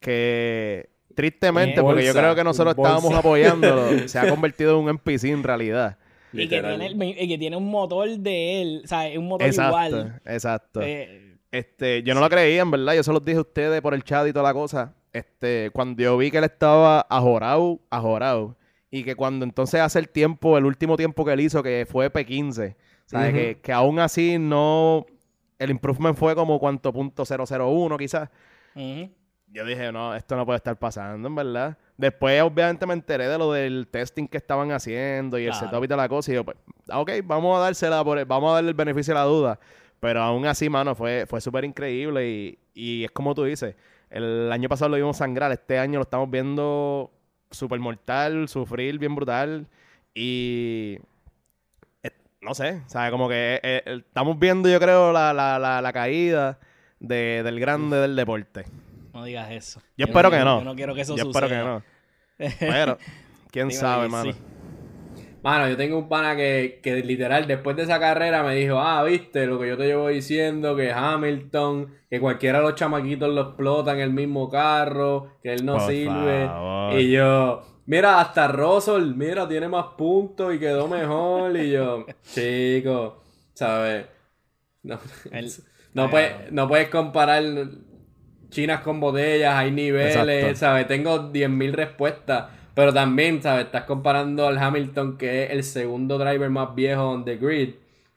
Que 0.00 0.90
tristemente, 1.14 1.80
porque 1.82 2.04
yo 2.04 2.12
creo 2.12 2.34
que 2.34 2.44
nosotros 2.44 2.74
estábamos 2.76 3.14
apoyándolo, 3.14 3.88
se 4.08 4.18
ha 4.18 4.28
convertido 4.28 4.78
en 4.78 4.84
un 4.84 4.88
NPC 4.90 5.24
en 5.24 5.42
realidad. 5.42 5.98
Y 6.32 6.48
que, 6.48 6.60
tiene, 6.60 6.86
el- 6.86 7.02
y 7.02 7.28
que 7.28 7.38
tiene 7.38 7.56
un 7.56 7.70
motor 7.70 8.08
de 8.10 8.60
él, 8.60 8.82
o 8.84 8.86
sea, 8.88 9.08
es 9.08 9.16
un 9.16 9.26
motor 9.28 9.46
Exacto, 9.46 9.70
igual. 9.88 10.20
exacto. 10.26 10.80
Eh, 10.82 11.38
Este, 11.50 12.02
yo 12.02 12.14
no 12.14 12.20
lo 12.20 12.28
creía, 12.28 12.60
en 12.60 12.70
verdad. 12.70 12.92
Yo 12.94 13.02
se 13.02 13.12
los 13.12 13.24
dije 13.24 13.38
a 13.38 13.42
ustedes 13.42 13.80
por 13.80 13.94
el 13.94 14.04
chat 14.04 14.26
y 14.26 14.32
toda 14.32 14.42
la 14.42 14.52
cosa. 14.52 14.92
Este, 15.12 15.70
cuando 15.72 16.02
yo 16.02 16.18
vi 16.18 16.30
que 16.30 16.38
él 16.38 16.44
estaba 16.44 17.00
ajorado, 17.08 17.80
ajorado. 17.88 18.56
Y 18.90 19.02
que 19.04 19.14
cuando 19.16 19.44
entonces 19.44 19.80
hace 19.80 19.98
el 19.98 20.08
tiempo, 20.08 20.56
el 20.58 20.64
último 20.64 20.96
tiempo 20.96 21.24
que 21.24 21.32
él 21.32 21.40
hizo, 21.40 21.62
que 21.62 21.86
fue 21.90 22.12
P15. 22.12 22.76
¿Sabes? 23.06 23.32
Que, 23.32 23.60
que 23.60 23.72
aún 23.72 23.98
así 23.98 24.38
no. 24.38 25.06
El 25.58 25.70
improvement 25.70 26.16
fue 26.16 26.34
como 26.34 26.58
cuánto 26.58 26.92
punto 26.92 27.24
001 27.24 27.96
quizás. 27.98 28.28
Yo 29.48 29.64
dije, 29.64 29.90
no, 29.92 30.14
esto 30.14 30.36
no 30.36 30.44
puede 30.44 30.56
estar 30.58 30.76
pasando, 30.78 31.28
en 31.28 31.34
verdad. 31.34 31.78
Después, 31.96 32.42
obviamente, 32.42 32.84
me 32.84 32.92
enteré 32.94 33.26
de 33.28 33.38
lo 33.38 33.52
del 33.52 33.86
testing 33.88 34.26
que 34.26 34.36
estaban 34.36 34.70
haciendo 34.72 35.38
y 35.38 35.44
el 35.44 35.52
Claro. 35.52 35.66
setup 35.68 35.84
y 35.84 35.88
toda 35.88 36.02
la 36.02 36.08
cosa. 36.08 36.30
Y 36.30 36.34
yo, 36.34 36.44
pues, 36.44 36.56
ah, 36.90 37.00
ok, 37.00 37.10
vamos 37.24 37.56
a 37.56 37.60
dársela, 37.60 38.04
por 38.04 38.18
el- 38.18 38.24
vamos 38.26 38.50
a 38.50 38.54
darle 38.56 38.70
el 38.70 38.74
beneficio 38.74 39.14
de 39.14 39.20
la 39.20 39.24
duda. 39.24 39.58
Pero 40.00 40.20
aún 40.20 40.44
así, 40.46 40.68
mano, 40.68 40.94
fue, 40.94 41.24
fue 41.26 41.40
súper 41.40 41.64
increíble. 41.64 42.28
Y, 42.28 42.58
y 42.74 43.04
es 43.04 43.10
como 43.12 43.34
tú 43.34 43.44
dices, 43.44 43.76
el 44.10 44.52
año 44.52 44.68
pasado 44.68 44.90
lo 44.90 44.96
vimos 44.96 45.16
sangrar, 45.16 45.50
este 45.52 45.78
año 45.78 46.00
lo 46.00 46.02
estamos 46.02 46.30
viendo 46.30 47.10
súper 47.56 47.80
mortal, 47.80 48.48
sufrir 48.48 48.98
bien 48.98 49.14
brutal. 49.14 49.66
Y 50.14 50.98
es- 52.02 52.12
no 52.40 52.54
sé, 52.54 52.82
¿sabes? 52.86 53.10
Como 53.10 53.28
que 53.28 53.56
eh, 53.62 53.82
eh, 53.84 54.02
estamos 54.06 54.38
viendo, 54.38 54.68
yo 54.68 54.78
creo, 54.78 55.12
la, 55.12 55.32
la, 55.32 55.58
la, 55.58 55.80
la 55.82 55.92
caída 55.92 56.58
de- 57.00 57.42
del 57.42 57.58
grande 57.60 57.96
del 57.98 58.16
deporte. 58.16 58.64
No 59.12 59.24
digas 59.24 59.50
eso. 59.50 59.80
Yo 59.96 60.06
espero 60.06 60.30
que 60.30 60.38
no. 60.40 60.58
Yo 60.58 60.64
no 60.64 60.74
quiero 60.74 60.94
que 60.94 61.00
eso 61.00 61.16
Yo 61.16 61.24
suceda. 61.24 61.46
espero 61.46 61.62
que 61.62 61.68
no. 61.68 61.82
Pero, 62.60 62.98
quién 63.50 63.68
Dígame 63.68 63.72
sabe, 63.72 64.02
que 64.04 64.08
mano. 64.10 64.32
sí. 64.32 64.38
Mano, 65.46 65.68
yo 65.68 65.76
tengo 65.76 65.96
un 65.96 66.08
pana 66.08 66.34
que, 66.34 66.80
que 66.82 66.96
literal 67.04 67.46
después 67.46 67.76
de 67.76 67.84
esa 67.84 68.00
carrera 68.00 68.42
me 68.42 68.56
dijo, 68.56 68.80
ah, 68.80 69.04
viste 69.04 69.46
lo 69.46 69.60
que 69.60 69.68
yo 69.68 69.76
te 69.76 69.86
llevo 69.86 70.08
diciendo, 70.08 70.74
que 70.74 70.90
Hamilton, 70.90 71.94
que 72.10 72.18
cualquiera 72.18 72.58
de 72.58 72.64
los 72.64 72.74
chamaquitos 72.74 73.32
lo 73.32 73.42
explota 73.42 73.92
en 73.92 74.00
el 74.00 74.12
mismo 74.12 74.50
carro, 74.50 75.38
que 75.44 75.52
él 75.52 75.64
no 75.64 75.74
Por 75.74 75.82
sirve. 75.82 76.46
favor. 76.48 76.94
Y 76.98 77.12
yo, 77.12 77.62
mira, 77.86 78.18
hasta 78.20 78.48
Russell, 78.48 79.14
mira, 79.14 79.46
tiene 79.46 79.68
más 79.68 79.86
puntos 79.96 80.52
y 80.52 80.58
quedó 80.58 80.88
mejor. 80.88 81.56
Y 81.56 81.70
yo, 81.70 82.06
chico, 82.24 83.22
¿sabes? 83.54 84.04
No, 84.82 84.98
El- 85.30 85.52
no, 85.94 86.10
puedes, 86.10 86.50
no 86.50 86.66
puedes 86.66 86.88
comparar 86.88 87.44
chinas 88.50 88.80
con 88.80 88.98
botellas, 88.98 89.54
hay 89.54 89.70
niveles, 89.70 90.16
Exacto. 90.44 90.56
¿sabes? 90.56 90.88
Tengo 90.88 91.30
10.000 91.30 91.72
respuestas. 91.72 92.46
Pero 92.76 92.92
también, 92.92 93.40
¿sabes? 93.40 93.64
Estás 93.64 93.84
comparando 93.84 94.46
al 94.46 94.58
Hamilton, 94.58 95.16
que 95.16 95.44
es 95.44 95.50
el 95.50 95.64
segundo 95.64 96.18
driver 96.18 96.50
más 96.50 96.74
viejo 96.74 97.08
on 97.08 97.24
the 97.24 97.38
grid. 97.38 97.70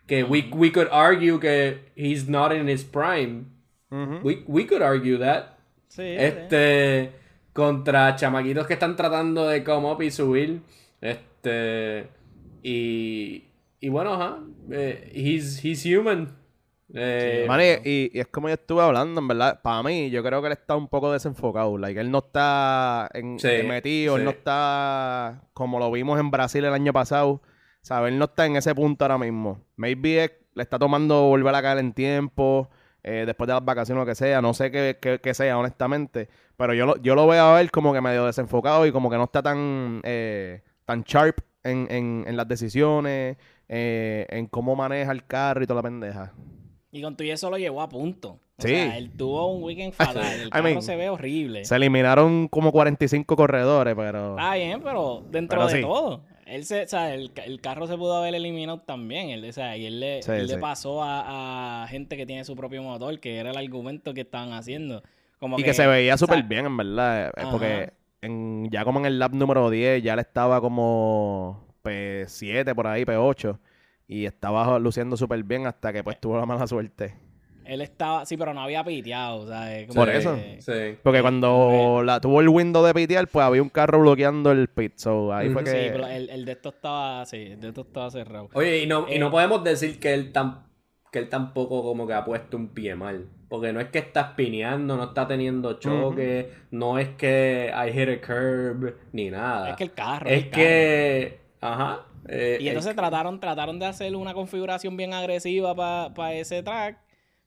Que 0.06 0.26
we, 0.26 0.50
we 0.52 0.70
could 0.70 0.90
argue 0.92 1.40
que 1.40 1.80
he's 1.96 2.28
not 2.28 2.52
in 2.52 2.68
his 2.68 2.84
prime. 2.84 3.46
We, 3.90 4.44
we 4.48 4.68
could 4.68 4.82
argue 4.82 5.18
that. 5.20 5.58
Sí, 5.88 6.04
Este. 6.04 7.12
Contra 7.54 8.18
chamaquitos 8.18 8.68
que 8.68 8.74
están 8.74 8.98
tratando 8.98 9.48
de 9.48 9.64
come 9.64 9.88
up 9.90 10.02
y 10.02 10.12
subir. 10.12 10.60
Este. 11.00 12.10
Y. 12.62 13.46
Y 13.80 13.88
bueno, 13.88 14.14
ajá. 14.16 14.40
eh, 14.72 15.10
he's, 15.16 15.64
he's 15.64 15.86
human. 15.86 16.36
Eh, 16.94 17.46
y, 17.84 17.90
y- 17.90 18.12
y 18.14 18.20
es 18.20 18.28
como 18.28 18.48
yo 18.48 18.56
estuve 18.56 18.82
hablando, 18.82 19.22
en 19.22 19.28
verdad. 19.28 19.62
Para 19.62 19.84
mí, 19.84 20.10
yo 20.10 20.24
creo 20.24 20.42
que 20.42 20.48
él 20.48 20.54
está 20.54 20.76
un 20.76 20.88
poco 20.88 21.12
desenfocado. 21.12 21.78
Like, 21.78 22.00
él 22.00 22.10
no 22.12 22.20
está 22.20 23.10
en, 23.14 23.40
Sí, 23.40 23.48
metido, 23.64 24.16
él 24.18 24.24
no 24.26 24.32
está 24.32 25.44
como 25.54 25.80
lo 25.80 25.92
vimos 25.92 26.20
en 26.20 26.32
Brasil 26.32 26.64
el 26.66 26.74
año 26.74 26.94
pasado. 26.94 27.42
¿Sabes? 27.82 28.12
Él 28.12 28.20
no 28.20 28.26
está 28.26 28.46
en 28.46 28.56
ese 28.58 28.76
punto 28.76 29.06
ahora 29.06 29.18
mismo. 29.18 29.62
Maybe 29.78 30.24
es- 30.26 30.32
le 30.54 30.64
está 30.64 30.78
tomando 30.80 31.24
volver 31.24 31.56
a 31.56 31.62
caer 31.62 31.78
en 31.78 31.94
tiempo, 31.94 32.70
eh, 33.04 33.24
después 33.26 33.48
de 33.48 33.54
las 33.54 33.64
vacaciones 33.64 34.02
o 34.02 34.06
lo 34.06 34.10
que 34.10 34.16
sea. 34.16 34.42
No 34.42 34.54
sé 34.54 34.70
qué, 34.72 34.98
qué- 35.02 35.20
qué 35.22 35.34
sea, 35.34 35.58
honestamente. 35.58 36.28
Pero 36.58 36.74
yo 36.74 36.86
lo, 36.86 36.98
yo 36.98 37.16
lo 37.16 37.26
veo 37.28 37.44
a 37.44 37.56
ver 37.56 37.72
como 37.72 37.94
que 37.94 38.02
medio 38.02 38.26
desenfocado 38.26 38.86
y 38.86 38.92
como 38.92 39.10
que 39.10 39.16
no 39.16 39.24
está 39.26 39.42
tan, 39.42 40.02
eh, 40.04 40.62
tan 40.86 41.04
sharp 41.04 41.40
en, 41.64 41.88
en- 41.90 42.26
en 42.28 42.36
las 42.36 42.48
decisiones, 42.48 43.38
eh, 43.70 44.26
en 44.30 44.48
cómo 44.48 44.76
maneja 44.76 45.12
el 45.12 45.26
carro 45.26 45.64
y 45.64 45.68
toda 45.68 45.78
la 45.82 45.84
pendeja. 45.90 46.34
Y 46.92 47.02
con 47.02 47.16
tu 47.16 47.24
y 47.24 47.32
eso 47.32 47.50
lo 47.50 47.58
llevó 47.58 47.82
a 47.82 47.90
punto. 47.90 48.40
O 48.58 48.62
Sí. 48.62 48.70
sea, 48.70 48.98
él 48.98 49.12
tuvo 49.12 49.48
un 49.54 49.64
weekend 49.64 49.94
fatal. 49.94 50.40
El 50.42 50.48
I 50.48 50.50
carro 50.50 50.64
mean, 50.64 50.82
se 50.82 50.96
ve 50.96 51.10
horrible. 51.10 51.64
Se 51.66 51.76
eliminaron 51.76 52.48
como 52.48 52.72
45 52.72 53.36
corredores, 53.36 53.96
pero... 53.96 54.32
Está 54.38 54.56
bien, 54.56 54.82
pero 54.84 55.24
dentro 55.32 55.60
Pero 55.60 55.70
de 55.70 55.76
sí. 55.78 55.82
todo. 55.82 56.22
Él 56.46 56.66
se, 56.66 56.84
o 56.84 56.88
sea, 56.88 57.14
el, 57.14 57.32
el 57.46 57.62
carro 57.62 57.86
se 57.86 57.96
pudo 57.96 58.16
haber 58.18 58.34
eliminado 58.34 58.80
también. 58.80 59.30
Él, 59.30 59.46
o 59.48 59.54
sea, 59.54 59.78
y 59.78 59.86
él 59.86 60.00
le, 60.00 60.24
Sí, 60.24 60.32
él 60.32 60.48
le 60.48 60.56
sí. 60.56 60.60
pasó 60.60 61.04
a, 61.04 61.84
a 61.84 61.88
gente 61.88 62.18
que 62.18 62.26
tiene 62.26 62.44
su 62.44 62.56
propio 62.56 62.82
motor, 62.82 63.20
que 63.20 63.38
era 63.38 63.52
el 63.52 63.58
argumento 63.58 64.14
que 64.16 64.22
estaban 64.22 64.52
haciendo. 64.54 65.04
Como 65.40 65.60
y 65.60 65.64
que 65.64 65.74
se 65.76 65.86
veía 65.88 66.18
súper 66.18 66.42
bien, 66.44 66.66
en 66.66 66.76
verdad. 66.76 67.28
eh, 67.28 67.32
Ajá. 67.38 67.52
Porque 67.52 67.94
en, 68.22 68.68
ya 68.72 68.84
como 68.84 69.00
en 69.00 69.06
el 69.06 69.20
lap 69.20 69.32
número 69.34 69.70
10 69.70 70.02
ya 70.04 70.16
le 70.16 70.24
estaba 70.24 70.60
como 70.60 71.64
P7 71.84 72.74
por 72.76 72.88
ahí, 72.88 73.04
P8. 73.06 73.58
Y 74.10 74.26
estaba 74.26 74.78
luciendo 74.80 75.16
súper 75.16 75.44
bien 75.44 75.68
hasta 75.68 75.94
que 75.94 76.04
pues 76.04 76.20
tuvo 76.20 76.38
la 76.38 76.46
mala 76.46 76.66
suerte. 76.68 77.16
Él 77.64 77.82
estaba, 77.82 78.26
sí, 78.26 78.36
pero 78.36 78.52
no 78.56 78.62
había 78.62 78.84
piteado, 78.84 79.42
o 79.42 79.48
sea, 79.48 79.86
como 79.86 79.94
Por 80.02 80.12
que- 80.12 80.18
eso. 80.18 80.36
Sí. 80.58 80.98
Porque 81.04 81.22
cuando 81.22 82.02
la, 82.04 82.20
tuvo 82.20 82.42
el 82.42 82.50
window 82.50 82.84
de 82.84 82.96
pitear, 82.96 83.28
pues 83.28 83.46
había 83.46 83.62
un 83.62 83.70
carro 83.70 84.00
bloqueando 84.02 84.52
el 84.52 84.68
pit. 84.70 84.94
So 84.98 85.32
ahí 85.32 85.50
fue 85.52 85.64
que... 85.64 85.70
Sí, 85.70 85.78
pero 85.92 86.08
el, 86.08 86.32
el 86.32 86.46
de 86.46 86.52
esto 86.54 86.70
estaba, 86.70 87.24
sí, 87.28 87.38
el 87.52 87.62
de 87.62 87.68
esto 87.68 87.82
estaba 87.82 88.10
cerrado. 88.10 88.50
Oye, 88.54 88.80
y 88.82 88.88
no, 88.88 89.06
y 89.08 89.14
Eh, 89.14 89.20
no 89.20 89.30
podemos 89.30 89.64
decir 89.64 90.00
que 90.00 90.16
él 90.16 90.32
tan, 90.32 90.64
que 91.12 91.20
él 91.20 91.30
tampoco 91.30 91.84
como 91.84 92.08
que 92.08 92.14
ha 92.14 92.26
puesto 92.26 92.58
un 92.58 92.70
pie 92.70 92.96
mal. 92.96 93.28
Porque 93.48 93.72
no 93.72 93.80
es 93.80 93.90
que 93.90 94.00
está 94.00 94.22
espineando, 94.22 94.98
no 94.98 95.04
está 95.04 95.28
teniendo 95.28 95.74
choque, 95.74 96.52
no 96.72 96.98
es 96.98 97.10
que 97.10 97.72
I 97.72 97.92
hit 97.94 98.10
a 98.10 98.22
curb, 98.26 98.96
ni 99.12 99.30
nada. 99.30 99.70
Es 99.72 99.76
que 99.76 99.84
el 99.84 99.94
carro. 99.94 100.28
Es 100.28 100.46
el 100.46 100.50
que. 100.50 101.40
Ajá. 101.62 102.06
Eh, 102.28 102.58
Y 102.60 102.68
entonces 102.68 102.92
es- 102.92 102.96
trataron, 102.96 103.40
trataron 103.40 103.80
de 103.80 103.86
hacer 103.86 104.16
una 104.16 104.34
configuración 104.34 104.96
bien 104.98 105.14
agresiva 105.14 105.76
para 105.76 106.34
ese 106.34 106.62
track, 106.64 107.00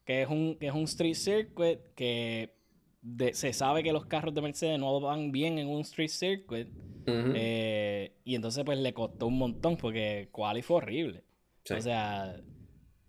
que 0.05 0.23
es 0.23 0.29
un, 0.29 0.57
que 0.59 0.67
es 0.69 0.75
un 0.75 0.85
street 0.85 1.15
circuit, 1.15 1.79
que 1.95 2.55
de- 3.03 3.35
se 3.35 3.53
sabe 3.53 3.83
que 3.83 3.93
los 3.93 4.07
carros 4.07 4.35
de 4.35 4.41
Mercedes 4.43 4.79
no 4.79 5.01
van 5.01 5.33
bien 5.33 5.59
en 5.59 5.69
un 5.69 5.81
street 5.83 6.09
circuit. 6.09 6.69
Eh, 7.07 8.13
y 8.25 8.35
entonces 8.37 8.63
pues 8.65 8.79
le 8.79 8.93
costó 8.95 9.27
un 9.27 9.37
montón 9.39 9.77
porque 9.77 10.29
quali 10.31 10.63
fue 10.63 10.77
horrible. 10.77 11.25
Sí. 11.65 11.75
O 11.75 11.81
sea, 11.81 12.37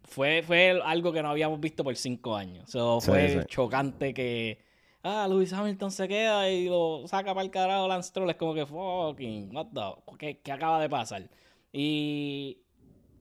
fue, 0.03 0.41
fue 0.43 0.79
algo 0.83 1.11
que 1.13 1.21
no 1.21 1.29
habíamos 1.29 1.59
visto 1.59 1.83
por 1.83 1.95
cinco 1.95 2.35
años. 2.35 2.69
So, 2.71 2.99
Sí, 3.01 3.07
fue 3.11 3.29
sí. 3.29 3.39
chocante 3.47 4.13
que... 4.13 4.59
Ah, 5.03 5.27
Lewis 5.29 5.51
Hamilton 5.51 5.91
se 5.91 6.07
queda 6.07 6.49
y 6.49 6.65
lo 6.69 7.03
saca 7.07 7.33
para 7.33 7.43
el 7.43 7.51
carajo 7.51 7.87
Lance 7.87 8.09
Stroll. 8.09 8.29
Es 8.29 8.35
como 8.37 8.53
que 8.53 8.65
fucking, 8.65 9.53
what 9.55 9.67
the... 9.73 10.17
¿Qué, 10.17 10.39
qué 10.39 10.51
acaba 10.51 10.79
de 10.81 10.89
pasar? 10.89 11.29
Y 11.75 12.59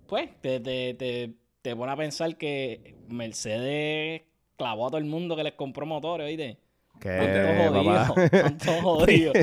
pues 0.07 0.29
te, 0.43 0.61
te, 0.61 0.93
te, 0.95 1.33
te 1.63 1.75
pone 1.75 1.91
a 1.91 1.97
pensar 1.97 2.37
que 2.37 2.95
Mercedes 3.09 4.23
clavó 4.59 4.87
a 4.87 4.91
todo 4.91 4.99
el 4.99 5.05
mundo 5.07 5.35
que 5.37 5.43
les 5.43 5.55
compró 5.55 5.87
motores, 5.87 6.27
¿oíste? 6.27 6.59
¿Qué, 7.01 7.19
Están 7.19 7.73
todos 7.73 7.85
papá? 7.85 8.07
jodidos. 8.07 8.59
Todos 8.65 8.81
jodidos. 8.83 9.35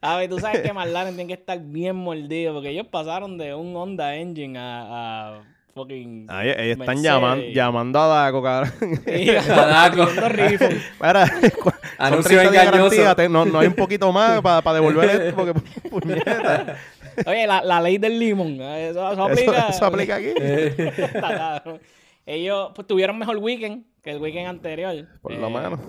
A 0.00 0.16
ver, 0.16 0.30
tú 0.30 0.38
sabes 0.38 0.60
que 0.62 0.72
McLaren 0.72 1.14
tiene 1.16 1.26
que 1.28 1.34
estar 1.40 1.58
bien 1.60 1.96
mordido 1.96 2.54
porque 2.54 2.70
ellos 2.70 2.86
pasaron 2.86 3.36
de 3.36 3.52
un 3.54 3.76
Honda 3.76 4.14
Engine 4.16 4.56
a, 4.58 5.34
a 5.38 5.42
fucking. 5.74 6.26
Ay, 6.30 6.54
ellos 6.56 6.78
están 6.80 7.02
llaman- 7.02 7.52
llamando 7.52 8.00
a 8.00 8.06
Daco, 8.06 8.42
cabrón. 8.42 8.72
Daco. 9.46 10.06
refund. 10.06 10.80
Mira, 11.02 11.28
cu- 11.62 11.70
son 11.70 11.72
Anuncio 11.98 12.38
30 12.38 12.50
de 12.50 12.58
engañoso. 12.66 12.96
garantía, 12.96 13.14
te- 13.14 13.28
no, 13.28 13.44
no 13.44 13.58
hay 13.58 13.66
un 13.66 13.74
poquito 13.74 14.10
más 14.10 14.40
para 14.40 14.72
devolver 14.74 15.10
esto 15.10 15.36
porque 15.36 15.52
puñeta. 15.90 16.78
Oye, 17.26 17.46
la, 17.46 17.62
la 17.62 17.80
ley 17.80 17.98
del 17.98 18.18
limón. 18.18 18.60
¿eh? 18.60 18.90
Eso, 18.90 19.12
eso 19.12 19.24
aplica. 19.24 19.68
eso 19.68 19.84
aplica 19.86 20.16
aquí. 20.16 20.32
Cabrón. 21.12 21.80
Ellos 22.26 22.72
pues, 22.74 22.86
tuvieron 22.86 23.18
mejor 23.18 23.36
weekend 23.38 23.84
que 24.02 24.10
el 24.10 24.18
weekend 24.20 24.48
anterior. 24.48 25.06
Por 25.22 25.32
lo 25.32 25.46
Eh, 25.46 25.50
menos. 25.50 25.80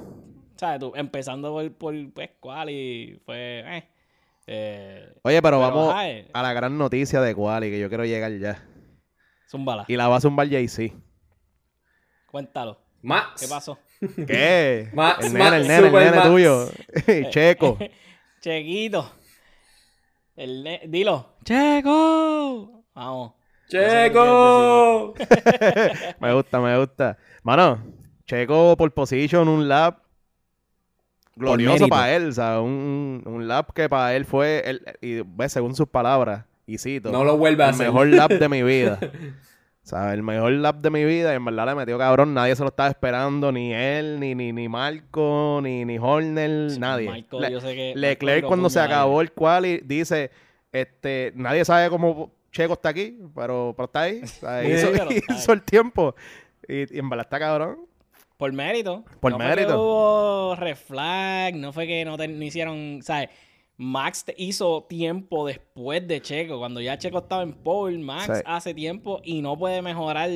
¿Sabes? 0.55 0.79
Tú, 0.79 0.93
empezando 0.95 1.51
por, 1.53 1.71
por 1.73 1.93
pues, 2.13 2.29
cual 2.39 2.69
y 2.69 3.19
fue. 3.25 3.63
Eh, 3.77 3.83
eh, 4.47 5.09
Oye, 5.23 5.41
pero, 5.41 5.57
pero, 5.57 5.59
vamos 5.59 5.95
eh. 6.03 6.27
a 6.33 6.41
la 6.41 6.53
gran 6.53 6.77
noticia 6.77 7.21
de 7.21 7.35
Quali, 7.35 7.69
que 7.69 7.79
yo 7.79 7.89
quiero 7.89 8.05
llegar 8.05 8.31
ya. 8.37 8.63
zúmbala. 9.49 9.85
Y 9.87 9.95
la 9.95 10.07
va 10.07 10.15
a 10.17 10.21
zumbar 10.21 10.49
Jay-Z. 10.49 10.93
Cuéntalo. 12.27 12.79
Max. 13.01 13.41
¿Qué 13.41 13.47
pasó? 13.47 13.77
¿Qué? 14.27 14.89
Max, 14.93 15.25
el 15.25 15.33
nene, 15.33 15.43
Max, 15.43 15.55
el 15.55 15.67
nene, 15.67 15.77
el 15.77 15.85
Super 15.85 16.03
nene 16.05 16.17
Max. 16.17 16.27
tuyo. 16.29 16.69
Checo. 17.31 17.77
Chequito. 18.41 19.11
El 20.37 20.63
ne- 20.63 20.81
Dilo. 20.87 21.33
Checo. 21.43 22.83
Vamos. 22.93 23.33
¡Checo! 23.67 25.13
Me 26.21 26.33
gusta, 26.33 26.59
me 26.61 26.77
gusta. 26.77 27.17
Mano, 27.43 27.79
Checo 28.25 28.77
por 28.77 28.93
position, 28.93 29.47
un 29.49 29.67
lap 29.67 29.99
glorioso 31.35 31.87
para 31.89 32.15
él, 32.15 32.29
o 32.29 32.31
sea, 32.31 32.61
un, 32.61 33.21
un 33.25 33.47
lap 33.47 33.71
que 33.73 33.89
para 33.89 34.15
él 34.15 34.23
fue, 34.25 34.63
el, 34.65 34.81
y 35.01 35.21
según 35.49 35.75
sus 35.75 35.87
palabras, 35.89 36.45
y 36.65 36.77
cito, 36.77 37.11
No 37.11 37.23
lo 37.25 37.35
vuelve 37.37 37.63
a 37.63 37.67
el 37.67 37.73
hacer. 37.73 37.87
mejor 37.87 38.07
lap 38.07 38.31
de 38.31 38.47
mi 38.49 38.63
vida. 38.63 38.99
Sea, 39.87 40.13
el 40.13 40.21
mejor 40.21 40.51
lap 40.51 40.77
de 40.81 40.89
mi 40.89 41.05
vida, 41.05 41.31
y 41.31 41.37
en 41.37 41.45
verdad 41.45 41.67
le 41.67 41.75
metió 41.75 41.97
cabrón, 41.97 42.33
nadie 42.33 42.55
se 42.57 42.61
lo 42.63 42.67
estaba 42.69 42.89
esperando, 42.89 43.51
ni 43.53 43.73
él, 43.73 44.19
ni, 44.19 44.35
ni, 44.35 44.51
ni 44.51 44.67
Marco, 44.67 45.61
ni, 45.63 45.85
ni 45.85 45.97
Horner, 45.97 46.77
nadie. 46.77 47.09
Michael, 47.09 47.41
Le- 47.43 47.51
yo 47.51 47.61
sé 47.61 47.73
que 47.73 47.93
Leclerc 47.95 48.45
cuando 48.45 48.69
se 48.69 48.81
acabó 48.81 49.21
el 49.21 49.31
quali 49.31 49.79
dice, 49.85 50.29
este, 50.73 51.31
nadie 51.35 51.63
sabe 51.63 51.89
cómo 51.89 52.33
Checo 52.51 52.73
está 52.73 52.89
aquí, 52.89 53.17
pero, 53.33 53.73
pero 53.77 53.85
está 53.85 54.01
ahí. 54.01 54.21
O 54.23 54.27
sea, 54.27 54.61
Sí, 54.63 54.71
hizo, 54.71 54.91
pero 54.91 55.09
está 55.09 55.33
hizo 55.37 55.53
el 55.53 55.61
tiempo. 55.63 56.15
Y, 56.67 56.93
y 56.95 56.99
en 56.99 57.09
verdad 57.09 57.25
está 57.25 57.39
cabrón. 57.39 57.77
Por 58.35 58.51
mérito. 58.51 59.03
Por 59.21 59.31
no 59.31 59.37
Fue 59.37 59.47
mérito. 59.47 59.69
que 59.69 59.75
hubo 59.75 60.55
red 60.57 60.75
flag, 60.75 61.55
no 61.55 61.71
fue 61.71 61.87
que 61.87 62.03
no, 62.03 62.17
te- 62.17 62.27
no 62.27 62.43
hicieron, 62.43 62.99
¿sabes? 63.01 63.29
Max 63.77 64.25
hizo 64.37 64.85
tiempo 64.89 65.45
después 65.47 66.07
de 66.07 66.19
Checo. 66.21 66.57
Cuando 66.59 66.81
ya 66.81 66.97
Checo 66.97 67.19
estaba 67.19 67.43
en 67.43 67.53
pole, 67.53 67.97
Max 67.99 68.25
Sí. 68.37 68.43
hace 68.45 68.73
tiempo 68.73 69.21
y 69.23 69.41
no 69.41 69.57
puede 69.57 69.81
mejorar 69.81 70.29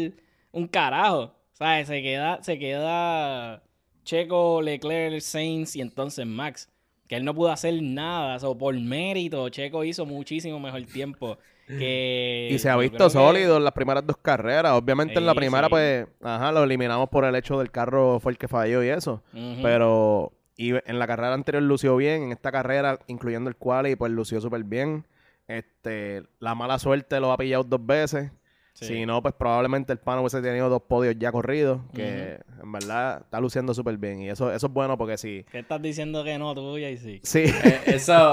un 0.51 0.67
carajo. 0.67 1.33
¿Sabes? 1.53 1.87
Se 1.87 2.01
queda, 2.01 2.41
se 2.43 2.57
queda 2.59 3.61
Checo, 4.03 4.61
Leclerc, 4.61 5.19
Sainz 5.21 5.75
y 5.75 5.81
entonces 5.81 6.25
Max. 6.25 6.69
Que 7.07 7.15
él 7.17 7.25
no 7.25 7.33
pudo 7.35 7.51
hacer 7.51 7.81
nada. 7.81 8.39
So, 8.39 8.57
por 8.57 8.73
mérito, 8.79 9.49
Checo 9.49 9.83
hizo 9.83 10.05
muchísimo 10.05 10.59
mejor 10.59 10.83
tiempo. 10.83 11.37
que 11.67 12.49
Y 12.51 12.59
se 12.59 12.69
ha 12.69 12.77
visto 12.77 13.05
que- 13.05 13.09
sólido 13.09 13.57
en 13.57 13.63
las 13.63 13.73
primeras 13.73 14.05
dos 14.05 14.17
carreras. 14.17 14.73
Obviamente 14.73 15.17
en 15.19 15.25
la 15.25 15.33
primera, 15.35 15.67
sí. 15.67 15.71
pues, 15.71 16.07
ajá, 16.21 16.51
lo 16.51 16.63
eliminamos 16.63 17.09
por 17.09 17.25
el 17.25 17.35
hecho 17.35 17.57
del 17.59 17.71
carro 17.71 18.19
fue 18.19 18.31
el 18.33 18.37
que 18.37 18.47
falló 18.47 18.83
y 18.83 18.89
eso. 18.89 19.21
Pero 19.61 20.31
y 20.57 20.71
en 20.71 20.99
la 20.99 21.07
carrera 21.07 21.33
anterior 21.33 21.63
lució 21.63 21.95
bien, 21.95 22.23
en 22.23 22.31
esta 22.31 22.51
carrera, 22.51 22.99
incluyendo 23.07 23.49
el 23.49 23.55
quali, 23.55 23.95
pues 23.95 24.11
lució 24.11 24.41
súper 24.41 24.63
bien. 24.63 25.05
Este, 25.47 26.23
la 26.39 26.55
mala 26.55 26.79
suerte 26.79 27.19
lo 27.19 27.31
ha 27.31 27.37
pillado 27.37 27.63
dos 27.63 27.85
veces. 27.85 28.31
Sí. 28.73 28.85
Si 28.85 29.05
no, 29.05 29.21
pues 29.21 29.33
probablemente 29.37 29.91
el 29.91 29.99
pano 29.99 30.21
hubiese 30.21 30.41
tenido 30.41 30.69
dos 30.69 30.81
podios 30.83 31.15
ya 31.19 31.31
corridos, 31.31 31.81
que 31.93 32.39
en 32.63 32.71
verdad 32.71 33.21
está 33.23 33.39
luciendo 33.41 33.73
súper 33.73 33.97
bien. 33.97 34.21
Y 34.21 34.29
eso, 34.29 34.51
eso 34.51 34.67
es 34.67 34.73
bueno 34.73 34.97
porque 34.97 35.17
sí. 35.17 35.45
¿Qué 35.51 35.59
estás 35.59 35.81
diciendo 35.81 36.23
que 36.23 36.37
no, 36.39 36.55
tuya 36.55 36.89
y 36.89 36.97
sí? 36.97 37.19
Sí, 37.21 37.43
Eh, 37.45 37.81
eso, 37.87 38.31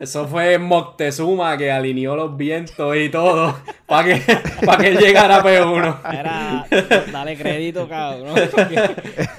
eso 0.00 0.26
fue 0.26 0.58
Moctezuma 0.58 1.56
que 1.56 1.70
alineó 1.70 2.16
los 2.16 2.36
vientos 2.36 2.96
y 2.96 3.08
todo 3.08 3.56
para 3.86 4.08
que, 4.08 4.22
pa' 4.66 4.78
que 4.78 4.96
llegara 4.96 5.36
a 5.36 5.44
P1. 5.44 6.18
Era, 6.18 6.66
dale 7.12 7.36
crédito, 7.36 7.88
cabrón. 7.88 8.34
porque 8.50 8.74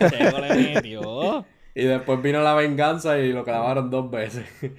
Checo 0.10 0.40
le 0.40 0.56
metió. 0.56 1.46
Y 1.76 1.86
después 1.86 2.22
vino 2.22 2.42
la 2.42 2.54
venganza 2.54 3.18
y 3.18 3.32
lo 3.34 3.44
clavaron 3.44 3.90
dos 3.90 4.10
veces. 4.12 4.46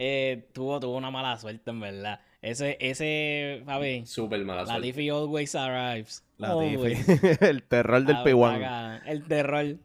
Eh, 0.00 0.48
tuvo, 0.52 0.78
tuvo 0.78 0.96
una 0.96 1.10
mala 1.10 1.36
suerte, 1.38 1.70
en 1.70 1.80
verdad. 1.80 2.20
Ese, 2.40 2.76
ese, 2.80 3.62
Fabi, 3.66 4.06
Súper 4.06 4.44
mala 4.44 4.64
suerte. 4.64 4.80
Latifi 4.80 5.08
always 5.10 5.54
arrives. 5.56 6.24
la 6.36 6.50
Always. 6.50 7.04
Tiffy. 7.04 7.28
el 7.44 7.64
terror 7.64 8.04
del 8.04 8.14
Ah, 8.16 8.24
P1. 8.24 8.56
acá, 8.56 9.02
El 9.10 9.24
terror. 9.26 9.76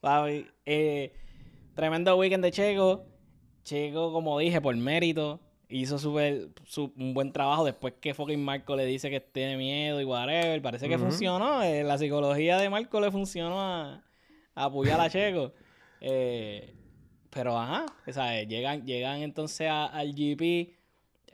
Fabi. 0.00 0.46
Eh, 0.66 1.12
tremendo 1.76 2.16
weekend 2.16 2.42
de 2.44 2.50
Checo. 2.50 3.04
Checo, 3.62 4.12
como 4.12 4.36
dije, 4.40 4.60
por 4.60 4.74
mérito, 4.74 5.38
hizo 5.68 5.98
súper 6.00 6.48
su- 6.64 6.92
un 6.96 7.14
buen 7.14 7.32
trabajo 7.32 7.64
después 7.64 7.94
que 8.00 8.12
fucking 8.12 8.42
Marco 8.44 8.74
le 8.74 8.86
dice 8.86 9.08
que 9.08 9.20
tiene 9.20 9.56
miedo 9.56 10.00
y 10.00 10.04
whatever. 10.04 10.60
Parece 10.62 10.88
que 10.88 10.98
funcionó. 10.98 11.62
eh, 11.62 11.84
la 11.84 11.96
psicología 11.96 12.58
de 12.58 12.68
Marco 12.70 13.00
le 13.00 13.12
funcionó 13.12 13.60
a 13.60 14.02
apoyar 14.54 15.00
a 15.00 15.08
Checo. 15.10 15.52
Eh, 16.00 16.74
pero 17.30 17.58
ajá, 17.58 17.86
sea, 18.12 18.42
llegan, 18.42 18.84
llegan 18.84 19.22
entonces 19.22 19.68
a- 19.68 19.86
al 19.86 20.14
GP. 20.14 20.76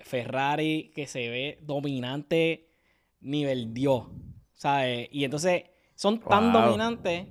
Ferrari 0.02 0.92
que 0.94 1.06
se 1.06 1.28
ve 1.30 1.58
dominante 1.62 2.68
nivel 3.20 3.72
Dios. 3.72 4.04
¿Sabes? 4.54 5.08
Y 5.10 5.24
entonces 5.24 5.64
son 5.94 6.20
tan 6.20 6.52
Wow. 6.52 6.62
dominantes. 6.62 7.26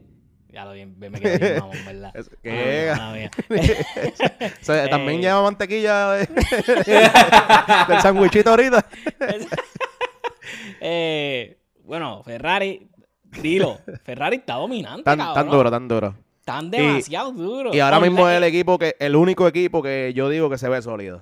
Ya 0.49 0.65
lo 0.65 0.71
vi, 0.73 0.85
me 0.85 1.11
quedé 1.11 1.37
bien 1.37 1.59
mamón, 1.59 1.85
¿verdad? 1.85 2.13
Ah, 2.15 3.13
¿qué? 3.17 3.29
O 4.61 4.63
sea, 4.65 4.89
también 4.89 5.19
Eh. 5.19 5.21
lleva 5.23 5.41
mantequilla 5.43 6.11
de- 6.13 6.27
del 7.87 8.01
sandwichito 8.01 8.49
ahorita. 8.51 8.85
Eh, 10.81 11.57
bueno, 11.83 12.23
Ferrari, 12.23 12.89
dilo, 13.41 13.79
Ferrari 14.03 14.37
está 14.37 14.55
dominante, 14.55 15.03
Tan, 15.03 15.17
cabrón. 15.17 15.35
tan 15.35 15.49
duro, 15.49 15.71
tan 15.71 15.87
duro. 15.87 16.15
Tan 16.43 16.69
demasiado 16.69 17.31
duro. 17.31 17.73
Y 17.73 17.79
ahora 17.79 17.97
Con 17.99 18.07
mismo 18.09 18.29
es 18.29 18.37
el 18.37 18.43
equipo 18.43 18.77
que, 18.77 18.95
el 18.99 19.15
único 19.15 19.47
equipo 19.47 19.81
que 19.81 20.13
yo 20.15 20.29
digo 20.29 20.49
que 20.49 20.57
se 20.57 20.69
ve 20.69 20.81
sólido. 20.81 21.21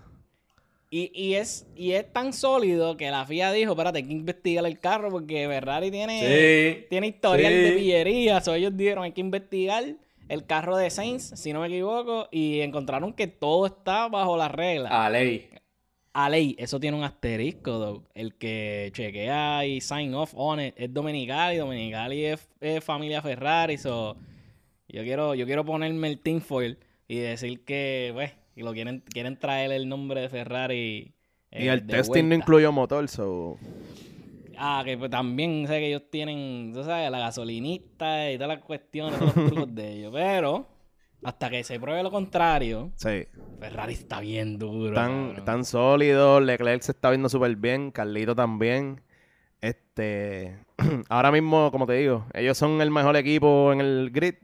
Y, 0.90 1.12
y 1.16 1.36
es, 1.36 1.66
y 1.76 1.94
es 1.94 2.12
tan 2.14 2.34
sólido 2.34 2.98
que 2.98 3.10
la 3.10 3.26
FIA 3.26 3.52
dijo, 3.52 3.72
espérate, 3.72 3.98
hay 4.00 4.04
que 4.06 4.12
investigar 4.14 4.66
el 4.66 4.80
carro 4.80 5.10
porque 5.10 5.48
Ferrari 5.48 5.90
tiene, 5.90 6.20
Sí. 6.20 6.86
tiene 6.90 7.08
historial 7.08 7.52
sí. 7.52 7.60
de 7.60 7.72
pillería. 7.72 8.42
So, 8.42 8.54
ellos 8.54 8.76
dijeron, 8.78 9.04
hay 9.04 9.12
que 9.12 9.22
investigar 9.22 9.84
el 10.30 10.46
carro 10.46 10.78
de 10.78 10.90
Sainz, 10.92 11.32
si 11.36 11.52
no 11.52 11.62
me 11.62 11.68
equivoco, 11.68 12.28
y 12.32 12.60
encontraron 12.62 13.14
que 13.14 13.26
todo 13.28 13.66
está 13.66 14.08
bajo 14.08 14.38
las 14.38 14.52
reglas. 14.52 14.92
A 14.92 15.10
ley. 15.10 15.50
A 16.14 16.30
ley, 16.30 16.56
eso 16.60 16.80
tiene 16.80 16.96
un 16.96 17.04
asterisco. 17.04 18.04
El 18.14 18.36
que 18.36 18.92
chequea 18.94 19.66
y 19.66 19.82
sign 19.82 20.14
off 20.14 20.34
on 20.36 20.60
it 20.60 20.76
es 20.78 20.94
Domenicali. 20.94 21.58
Domenicali 21.58 22.26
es, 22.26 22.48
es 22.62 22.84
familia 22.84 23.22
Ferrari. 23.22 23.78
So, 23.78 24.16
yo 24.88 25.02
quiero, 25.02 25.34
yo 25.34 25.46
quiero 25.46 25.66
ponerme 25.66 26.08
el 26.08 26.20
tinfoil 26.20 26.78
y 27.08 27.18
decir 27.18 27.64
que, 27.66 28.12
pues, 28.14 28.32
y 28.56 28.62
lo 28.62 28.74
quieren, 28.74 29.04
quieren 29.10 29.38
traer 29.38 29.72
el 29.72 29.90
nombre 29.90 30.22
de 30.22 30.30
Ferrari. 30.30 31.14
y 31.52 31.68
eh, 31.68 31.70
el 31.70 31.88
de 31.88 31.94
testing 31.96 32.30
no 32.30 32.36
incluyó 32.36 32.72
motor, 32.72 33.08
so... 33.08 33.58
Ah, 34.58 34.84
que 34.86 34.98
pues, 34.98 35.10
también 35.10 35.66
sé 35.68 35.80
que 35.80 35.88
ellos 35.88 36.04
tienen, 36.12 36.72
tú 36.74 36.84
sabes, 36.84 37.10
la 37.10 37.20
gasolinista 37.20 38.32
y 38.32 38.36
todas 38.36 38.58
las 38.58 38.66
cuestiones, 38.66 39.20
todos 39.20 39.36
los 39.36 39.46
trucos 39.48 39.76
de 39.76 39.94
ellos. 39.94 40.12
Pero, 40.14 40.68
hasta 41.24 41.50
que 41.50 41.64
se 41.64 41.80
pruebe 41.80 42.04
lo 42.04 42.12
contrario, 42.12 42.92
Sí. 42.96 43.28
Ferrari 43.60 43.94
está 43.94 44.20
bien 44.20 44.60
duro. 44.60 44.94
Tan, 44.94 45.46
tan 45.46 45.64
sólido. 45.64 46.40
Leclerc 46.42 46.82
se 46.82 46.92
está 46.92 47.10
viendo 47.10 47.30
súper 47.30 47.56
bien. 47.56 47.92
Carlito 47.92 48.36
también. 48.36 49.02
Este. 49.62 50.58
Ahora 51.10 51.32
mismo, 51.32 51.72
como 51.72 51.88
te 51.88 51.94
digo, 51.94 52.26
ellos 52.34 52.58
son 52.58 52.82
el 52.82 52.92
mejor 52.92 53.16
equipo 53.16 53.72
en 53.72 53.80
el 53.80 54.12
grid. 54.12 54.36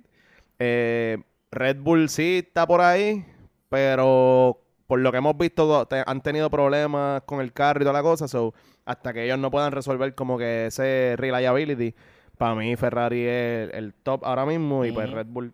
Eh, 0.60 1.18
Red 1.52 1.78
Bull 1.82 2.10
sí 2.10 2.44
está 2.46 2.66
por 2.66 2.82
ahí. 2.82 3.26
Pero 3.70 4.62
por 4.88 5.00
lo 5.00 5.12
que 5.12 5.20
hemos 5.20 5.38
visto, 5.38 5.88
han 6.06 6.22
tenido 6.22 6.50
problemas 6.50 7.22
con 7.24 7.42
el 7.42 7.54
carro 7.54 7.82
y 7.82 7.84
toda 7.84 7.94
la 7.94 8.02
cosa. 8.02 8.28
So, 8.28 8.54
hasta 8.86 9.14
que 9.14 9.26
ellos 9.26 9.38
no 9.38 9.52
puedan 9.52 9.72
resolver 9.72 10.16
como 10.16 10.38
que 10.38 10.66
ese 10.68 11.14
reliability, 11.16 11.94
para 12.38 12.56
mí 12.56 12.76
Ferrari 12.76 13.22
es 13.22 13.70
el, 13.74 13.94
top 13.94 14.26
ahora 14.26 14.46
mismo. 14.46 14.86
Y 14.86 14.92
pues. 14.92 15.12
Red 15.12 15.28
Bull, 15.28 15.54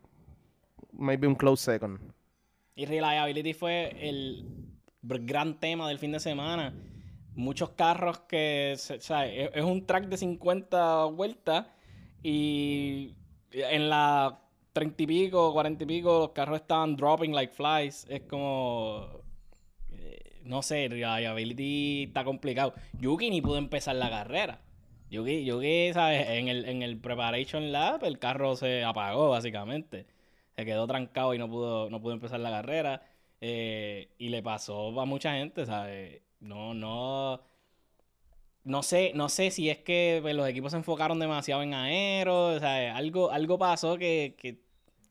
maybe 0.97 1.27
un 1.27 1.35
close 1.35 1.63
second. 1.63 1.99
Y 2.75 2.85
reliability 2.85 3.53
fue 3.53 3.95
el 4.01 4.45
gran 5.01 5.59
tema 5.59 5.87
del 5.87 5.99
fin 5.99 6.11
de 6.11 6.19
semana. 6.19 6.73
Muchos 7.33 7.71
carros 7.71 8.19
que, 8.19 8.73
es, 8.73 8.91
es 8.91 9.63
un 9.63 9.85
track 9.85 10.07
de 10.07 10.17
50 10.17 11.05
vueltas 11.05 11.67
y 12.23 13.15
en 13.51 13.89
la 13.89 14.39
30 14.73 15.03
y 15.03 15.07
pico, 15.07 15.53
40 15.53 15.83
y 15.83 15.87
pico, 15.87 16.19
los 16.19 16.29
carros 16.31 16.61
estaban 16.61 16.95
dropping 16.95 17.33
like 17.33 17.53
flies. 17.53 18.05
Es 18.09 18.21
como, 18.21 19.21
eh, 19.91 20.41
no 20.43 20.61
sé, 20.61 20.87
reliability 20.89 22.03
está 22.03 22.23
complicado. 22.23 22.73
Yuki 22.99 23.29
ni 23.29 23.41
pudo 23.41 23.57
empezar 23.57 23.95
la 23.95 24.09
carrera. 24.09 24.61
Yuki, 25.09 25.45
Yuki 25.45 25.93
¿sabes? 25.93 26.27
En 26.29 26.47
el, 26.47 26.65
en 26.65 26.81
el 26.81 26.97
preparation 26.97 27.71
lap 27.71 28.03
el 28.03 28.17
carro 28.17 28.55
se 28.55 28.83
apagó 28.83 29.29
básicamente 29.29 30.07
se 30.55 30.65
quedó 30.65 30.87
trancado 30.87 31.33
y 31.33 31.37
no 31.37 31.49
pudo, 31.49 31.89
no 31.89 32.01
pudo 32.01 32.13
empezar 32.13 32.39
la 32.39 32.49
carrera. 32.49 33.01
eh, 33.41 34.09
y 34.17 34.29
le 34.29 34.41
pasó 34.41 34.99
a 34.99 35.05
mucha 35.05 35.33
gente, 35.35 35.65
¿sabes? 35.65 36.21
No, 36.39 36.73
no. 36.73 37.41
No 38.63 38.81
sé, 38.81 39.11
no 39.13 39.29
sé 39.29 39.51
si 39.51 39.69
es 39.69 39.77
que 39.79 40.19
pues, 40.23 40.33
los 40.35 40.47
equipos 40.47 40.71
se 40.71 40.77
enfocaron 40.77 41.19
demasiado 41.19 41.61
en 41.61 41.73
aero. 41.73 42.59
Sea, 42.59 42.95
algo, 42.95 43.29
algo 43.29 43.59
pasó 43.59 43.97
que, 43.97 44.35
que 44.39 44.57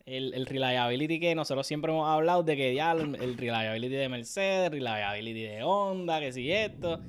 el, 0.06 0.34
el 0.34 0.46
reliability 0.46 1.20
que 1.20 1.34
nosotros 1.36 1.64
siempre 1.66 1.92
hemos 1.92 2.08
hablado 2.08 2.42
de 2.42 2.56
que 2.56 2.74
ya 2.74 2.92
el, 2.92 3.14
el 3.22 3.36
reliability 3.36 3.94
de 3.94 4.08
Mercedes, 4.08 4.66
el 4.66 4.72
reliability 4.72 5.42
de 5.42 5.62
Honda, 5.62 6.18
que 6.20 6.32
si 6.32 6.50
esto. 6.50 7.00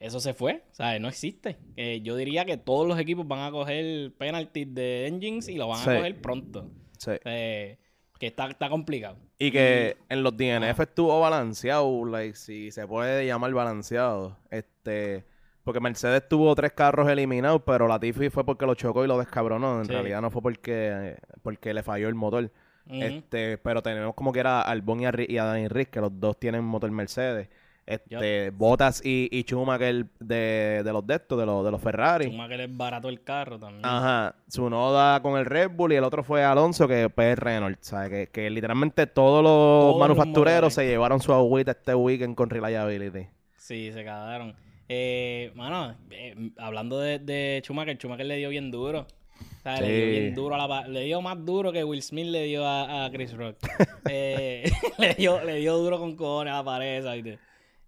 Eso 0.00 0.18
se 0.18 0.34
fue, 0.34 0.64
¿sabes? 0.72 1.00
No 1.00 1.08
existe. 1.08 1.58
Eh, 1.76 2.00
yo 2.02 2.16
diría 2.16 2.44
que 2.44 2.56
todos 2.56 2.88
los 2.88 2.98
equipos 2.98 3.28
van 3.28 3.40
a 3.40 3.50
coger 3.52 4.12
penalties 4.14 4.74
de 4.74 5.06
engines 5.06 5.48
y 5.48 5.54
lo 5.56 5.68
van 5.68 5.78
Sí. 5.84 5.90
a 5.90 5.96
coger 5.98 6.20
pronto. 6.20 6.70
Sí. 7.04 7.12
Eh, 7.24 7.78
que 8.18 8.28
está, 8.28 8.46
está 8.48 8.68
complicado. 8.68 9.16
Y 9.38 9.50
que 9.50 9.96
en 10.08 10.22
los 10.22 10.36
DNF 10.36 10.78
Ah. 10.80 10.82
estuvo 10.84 11.20
balanceado, 11.20 12.04
like, 12.04 12.36
si 12.36 12.70
se 12.70 12.86
puede 12.86 13.26
llamar 13.26 13.52
balanceado. 13.52 14.38
Este, 14.50 15.24
porque 15.64 15.80
Mercedes 15.80 16.28
tuvo 16.28 16.54
tres 16.54 16.72
carros 16.72 17.08
eliminados, 17.08 17.62
pero 17.66 17.88
Latifi 17.88 18.30
fue 18.30 18.44
porque 18.44 18.66
lo 18.66 18.74
chocó 18.76 19.04
y 19.04 19.08
lo 19.08 19.18
descabronó. 19.18 19.80
En 19.80 19.86
Sí. 19.86 19.92
realidad 19.92 20.20
no 20.20 20.30
fue 20.30 20.40
porque, 20.42 21.16
porque 21.42 21.74
le 21.74 21.82
falló 21.82 22.08
el 22.08 22.14
motor. 22.14 22.50
Este, 22.88 23.58
pero 23.58 23.80
tenemos 23.82 24.14
como 24.14 24.32
que 24.32 24.40
era 24.40 24.60
a 24.60 24.70
Albon 24.70 25.00
y 25.00 25.06
a, 25.06 25.12
y 25.28 25.38
a 25.38 25.44
Dani 25.44 25.68
Rick, 25.68 25.90
que 25.90 26.00
los 26.00 26.18
dos 26.20 26.38
tienen 26.38 26.62
motor 26.64 26.90
Mercedes. 26.90 27.48
Este, 27.84 28.50
Bottas 28.50 29.04
y, 29.04 29.28
y 29.32 29.42
Schumacher 29.42 30.06
de, 30.20 30.82
de 30.84 30.92
los 30.92 31.06
de 31.06 31.14
estos, 31.14 31.38
de 31.38 31.46
los, 31.46 31.64
de 31.64 31.70
los 31.70 31.80
Ferrari. 31.80 32.26
Schumacher 32.26 32.60
es 32.60 32.76
barato 32.76 33.08
el 33.08 33.22
carro 33.22 33.58
también. 33.58 33.84
Ajá, 33.84 34.36
Tsunoda 34.48 35.20
con 35.20 35.38
el 35.38 35.46
Red 35.46 35.70
Bull 35.70 35.92
y 35.92 35.96
el 35.96 36.04
otro 36.04 36.22
fue 36.22 36.44
Alonso, 36.44 36.86
que 36.86 37.10
es 37.14 37.38
Renault. 37.38 37.78
¿sabes? 37.80 38.10
Que, 38.10 38.26
que 38.32 38.50
literalmente 38.50 39.06
todos 39.06 39.42
los 39.42 39.98
manufactureros 39.98 40.74
se 40.74 40.86
llevaron 40.86 41.20
su 41.20 41.32
agüita 41.32 41.72
este 41.72 41.94
weekend 41.94 42.36
con 42.36 42.50
reliability. 42.50 43.26
Sí, 43.56 43.92
se 43.92 44.02
quedaron. 44.02 44.54
Eh, 44.88 45.52
mano, 45.54 45.96
eh, 46.10 46.50
hablando 46.58 46.98
de, 46.98 47.18
de 47.18 47.62
Schumacher, 47.64 47.96
Schumacher 47.96 48.26
le 48.26 48.36
dio 48.36 48.50
bien 48.50 48.70
duro. 48.70 49.06
O 49.40 49.62
sea, 49.62 49.80
le 49.80 49.96
dio 49.96 50.20
bien 50.20 50.34
duro 50.34 50.54
a 50.54 50.66
la 50.66 50.88
Le 50.88 51.04
dio 51.04 51.20
más 51.20 51.44
duro 51.44 51.72
que 51.72 51.82
Will 51.82 52.02
Smith 52.02 52.26
le 52.26 52.44
dio 52.44 52.66
a, 52.66 53.06
a 53.06 53.10
Chris 53.10 53.36
Rock. 53.36 53.56
Eh, 54.10 54.70
le, 54.98 55.14
dio, 55.14 55.42
le 55.44 55.56
dio 55.56 55.76
duro 55.78 55.98
con 55.98 56.16
cojones 56.16 56.52
a 56.52 56.56
la 56.56 56.64
pared, 56.64 57.02
¿sabes? 57.04 57.38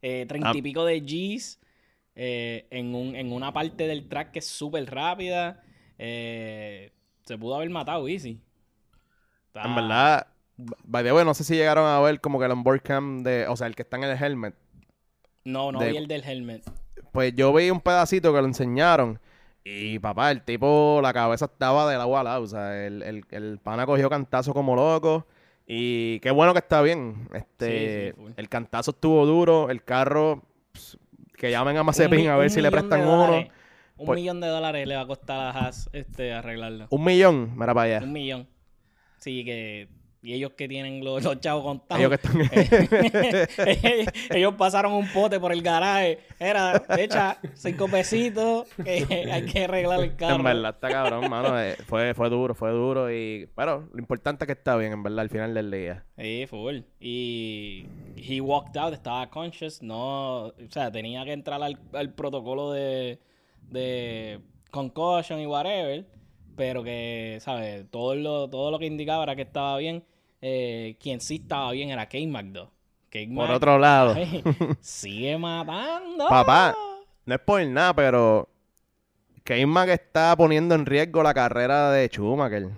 Eh, 0.07 0.27
treinta 0.29 0.53
y 0.55 0.61
Ah. 0.61 0.63
pico 0.63 0.85
de 0.85 1.01
G's 1.01 1.59
eh, 2.15 2.67
en, 2.71 2.95
un, 2.95 3.17
en 3.17 3.33
una 3.33 3.53
parte 3.55 3.87
del 3.87 4.07
track 4.07 4.33
que 4.33 4.41
es 4.41 4.47
súper 4.47 4.85
rápida. 4.93 5.63
Eh, 5.99 6.93
se 7.25 7.39
pudo 7.39 7.55
haber 7.57 7.71
matado 7.71 8.07
easy. 8.07 8.39
Está- 9.47 9.63
En 9.65 9.75
verdad, 9.75 10.27
by 10.85 11.03
the 11.05 11.13
way, 11.13 11.25
no 11.25 11.33
sé 11.33 11.43
si 11.45 11.55
llegaron 11.57 11.87
a 11.87 11.99
ver 12.01 12.21
como 12.21 12.39
que 12.39 12.45
el 12.45 12.53
onboard 12.53 12.83
cam 12.83 13.23
de, 13.23 13.47
o 13.49 13.57
sea, 13.57 13.67
el 13.67 13.75
que 13.75 13.83
está 13.83 13.97
en 13.97 14.05
el 14.05 14.23
helmet. 14.23 14.55
No, 15.45 15.73
no 15.73 15.79
De- 15.81 15.91
vi 15.91 15.97
el 15.97 16.07
del 16.07 16.23
helmet. 16.23 16.63
Pues 17.13 17.35
yo 17.35 17.53
vi 17.55 17.71
un 17.71 17.81
pedacito 17.81 18.33
que 18.35 18.41
lo 18.41 18.47
enseñaron. 18.47 19.19
Y 19.65 19.99
papá, 20.01 20.31
el 20.31 20.43
tipo, 20.43 21.01
la 21.03 21.15
cabeza 21.15 21.47
estaba 21.47 21.91
del 21.91 22.01
agua 22.01 22.21
al 22.21 22.25
lado. 22.27 22.43
O 22.43 22.47
sea, 22.47 22.87
el, 22.87 23.03
el, 23.03 23.25
el 23.31 23.59
pana 23.59 23.87
cogió 23.87 24.11
cantazo 24.11 24.53
como 24.53 24.77
loco. 24.77 25.27
Y 25.67 26.21
qué 26.21 26.31
bueno 26.31 26.53
que 26.53 26.59
está 26.59 26.83
bien. 26.83 27.29
Este, 27.33 28.11
Sí, 28.11 28.17
sí, 28.17 28.23
full. 28.23 28.33
el 28.37 28.49
cantazo 28.49 28.91
estuvo 28.91 29.25
duro. 29.27 29.71
El 29.71 29.83
carro, 29.83 30.43
pues, 30.73 30.99
que 31.37 31.51
llamen 31.51 31.77
a 31.77 31.83
Mazepin 31.83 32.29
a 32.29 32.37
ver 32.37 32.51
si 32.51 32.61
le 32.61 32.71
prestan 32.71 33.07
uno. 33.07 33.47
Un 33.97 34.15
millón 34.15 34.41
de 34.41 34.49
dólares 34.49 34.87
le 34.87 34.97
va 34.97 35.03
a 35.03 35.07
costar 35.07 35.39
a 35.39 35.51
Haas 35.51 35.89
este, 35.93 36.33
arreglarlo. 36.33 36.89
Un 36.91 37.05
millón, 37.05 37.53
mira 37.55 37.73
para 37.73 37.97
allá. 37.97 38.05
Un 38.05 38.13
millón. 38.13 38.49
Sí, 39.19 39.45
que. 39.45 39.89
Y 40.25 40.33
ellos 40.33 40.53
que 40.53 40.67
tienen 40.67 41.05
los, 41.05 41.23
los 41.23 41.39
chavos 41.39 41.65
contados. 41.65 42.03
Ellos 42.03 42.19
que 42.19 43.59
están... 43.59 44.09
ellos 44.37 44.55
pasaron 44.55 44.95
un 44.95 45.07
pote 45.13 45.39
por 45.39 45.53
el 45.53 45.61
garaje. 45.61 46.21
Era, 46.41 46.83
echa 46.97 47.39
cinco 47.53 47.89
pesitos. 47.89 48.67
Que 48.83 49.29
hay 49.33 49.45
que 49.45 49.65
arreglar 49.65 50.01
el 50.01 50.17
carro. 50.17 50.37
En 50.37 50.43
verdad, 50.43 50.75
está 50.75 50.89
cabrón, 50.89 51.29
mano. 51.29 51.61
eh, 51.61 51.77
fue, 51.87 52.15
fue 52.15 52.31
duro, 52.31 52.55
fue 52.55 52.71
duro. 52.71 53.13
y 53.13 53.51
Pero 53.55 53.87
lo 53.93 53.99
importante 53.99 54.45
es 54.45 54.47
que 54.47 54.53
está 54.53 54.77
bien, 54.77 54.93
en 54.93 55.03
verdad, 55.03 55.21
al 55.21 55.29
final 55.29 55.53
del 55.53 55.71
día. 55.71 56.05
Sí, 56.17 56.47
full. 56.49 56.79
Y 57.01 57.85
he 58.17 58.41
walked 58.41 58.79
out, 58.81 58.95
estaba 58.95 59.29
conscious, 59.29 59.83
no, 59.83 60.47
o 60.47 60.55
sea, 60.71 60.91
tenía 60.91 61.23
que 61.27 61.33
entrar 61.33 61.63
al, 61.63 61.79
al 61.93 62.15
protocolo 62.15 62.73
de, 62.73 63.19
de 63.71 64.41
concussion 64.71 65.39
y 65.39 65.47
whatever, 65.47 66.07
pero 66.57 66.83
que, 66.83 67.37
¿sabes? 67.41 67.85
Todo 67.91 68.15
lo, 68.15 68.49
todo 68.49 68.71
lo 68.71 68.79
que 68.79 68.87
indicaba 68.87 69.25
era 69.25 69.37
que 69.37 69.43
estaba 69.43 69.77
bien. 69.77 70.03
Eh, 70.47 70.99
quien 71.01 71.23
sí 71.23 71.37
estaba 71.37 71.73
bien 71.73 71.89
era 71.89 72.07
K-Mac, 72.07 72.53
though. 72.53 72.71
K-Mac, 73.09 73.47
Por 73.47 73.51
otro 73.57 73.79
lado, 73.79 74.13
ay, 74.15 74.45
sigue 74.79 75.39
matando. 75.39 76.29
Papá. 76.29 76.77
no 77.25 77.35
es 77.35 77.41
por 77.41 77.65
nada, 77.65 77.95
pero 77.95 78.47
K-Mac 79.43 79.89
está 79.89 80.37
poniendo 80.37 80.75
en 80.75 80.85
riesgo 80.85 81.23
la 81.23 81.33
carrera 81.33 81.91
de 81.93 82.09
Schumacher. 82.09 82.69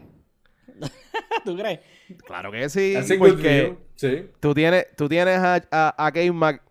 ¿Tú 1.45 1.57
crees? 1.57 1.81
Claro 2.25 2.53
que 2.53 2.69
sí, 2.69 2.93
That's 2.95 3.11
a 3.11 3.17
good 3.17 3.31
porque. 3.31 3.77
Sí. 3.97 4.31
tú 4.39 4.55
tienes, 4.55 4.87
tú 4.95 5.09
tienes 5.09 5.39
a, 5.39 5.61
a, 5.73 6.07
a 6.07 6.13
K-Mac 6.13 6.63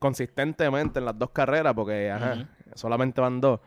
consistentemente 0.00 0.98
en 0.98 1.04
las 1.04 1.16
dos 1.16 1.30
carreras, 1.30 1.72
porque 1.72 2.10
ajá, 2.10 2.48
solamente 2.74 3.20
van 3.20 3.40
dos. 3.40 3.60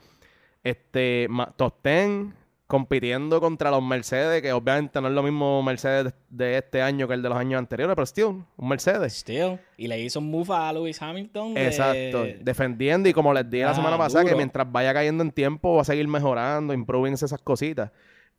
Este, 0.61 1.29
top 1.55 1.75
10 1.81 2.33
compitiendo 2.67 3.39
contra 3.39 3.71
los 3.71 3.81
Mercedes, 3.81 4.41
que 4.41 4.51
obviamente 4.51 4.99
no 5.01 5.07
es 5.07 5.13
lo 5.13 5.23
mismo 5.23 5.63
Mercedes 5.63 6.13
de, 6.29 6.57
este 6.57 6.81
año 6.81 7.07
que 7.07 7.13
el 7.13 7.21
de 7.21 7.29
los 7.29 7.37
años 7.37 7.57
anteriores, 7.59 7.95
pero 7.95 8.05
still, 8.05 8.43
un 8.57 8.67
Mercedes. 8.69 9.13
Still. 9.13 9.57
Y 9.77 9.87
le 9.87 9.99
hizo 10.01 10.19
un 10.19 10.29
move 10.29 10.53
a 10.53 10.73
Lewis 10.73 11.01
Hamilton. 11.01 11.53
de- 11.53 11.65
Exacto, 11.65 12.25
defendiendo 12.41 13.07
y 13.07 13.13
como 13.13 13.33
les 13.33 13.49
dije 13.49 13.63
la 13.63 13.71
Ah, 13.71 13.75
semana 13.75 13.97
pasada, 13.97 14.25
que 14.25 14.35
mientras 14.35 14.69
vaya 14.71 14.93
cayendo 14.93 15.23
en 15.23 15.31
tiempo 15.31 15.75
va 15.75 15.81
a 15.81 15.85
seguir 15.85 16.07
mejorando, 16.07 16.73
improving 16.73 17.13
esas 17.13 17.33
cositas. 17.41 17.91